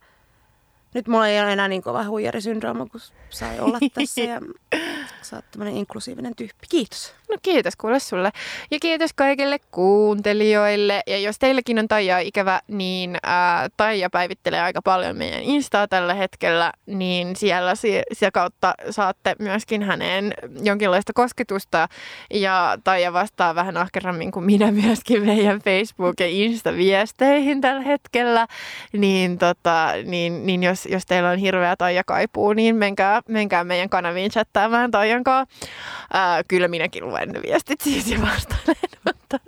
[0.94, 4.40] nyt mulla ei ole enää niin kova huijarisyndrooma kuin sai olla tässä ja
[5.22, 6.66] sä oot tämmönen inklusiivinen tyyppi.
[6.68, 7.14] Kiitos.
[7.32, 8.30] No kiitos kuule sulle.
[8.70, 11.02] Ja kiitos kaikille kuuntelijoille.
[11.06, 16.14] Ja jos teillekin on Taija ikävä, niin ää, Taija päivittelee aika paljon meidän Instaa tällä
[16.14, 17.74] hetkellä, niin siellä
[18.12, 21.88] sitä kautta saatte myöskin häneen jonkinlaista kosketusta.
[22.34, 28.46] Ja Taija vastaa vähän ahkerammin kuin minä myöskin meidän Facebook- ja Insta-viesteihin tällä hetkellä.
[28.92, 33.88] Niin, tota, niin, niin jos, jos teillä on hirveä Taija kaipuu, niin menkää, menkää meidän
[33.88, 35.66] kanaviin chattaamaan Taijan kanssa.
[36.12, 38.76] Ää, kyllä minäkin luen ne viestit siis ja vastailen.
[39.06, 39.38] mutta,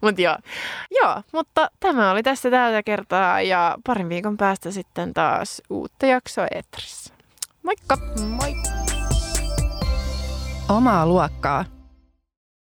[0.00, 0.36] mutta joo.
[0.90, 6.46] joo, mutta tämä oli tässä tällä kertaa ja parin viikon päästä sitten taas uutta jaksoa
[6.50, 7.14] Etrissä.
[7.62, 7.96] Moikka!
[8.26, 8.54] Moi!
[10.68, 11.64] Omaa luokkaa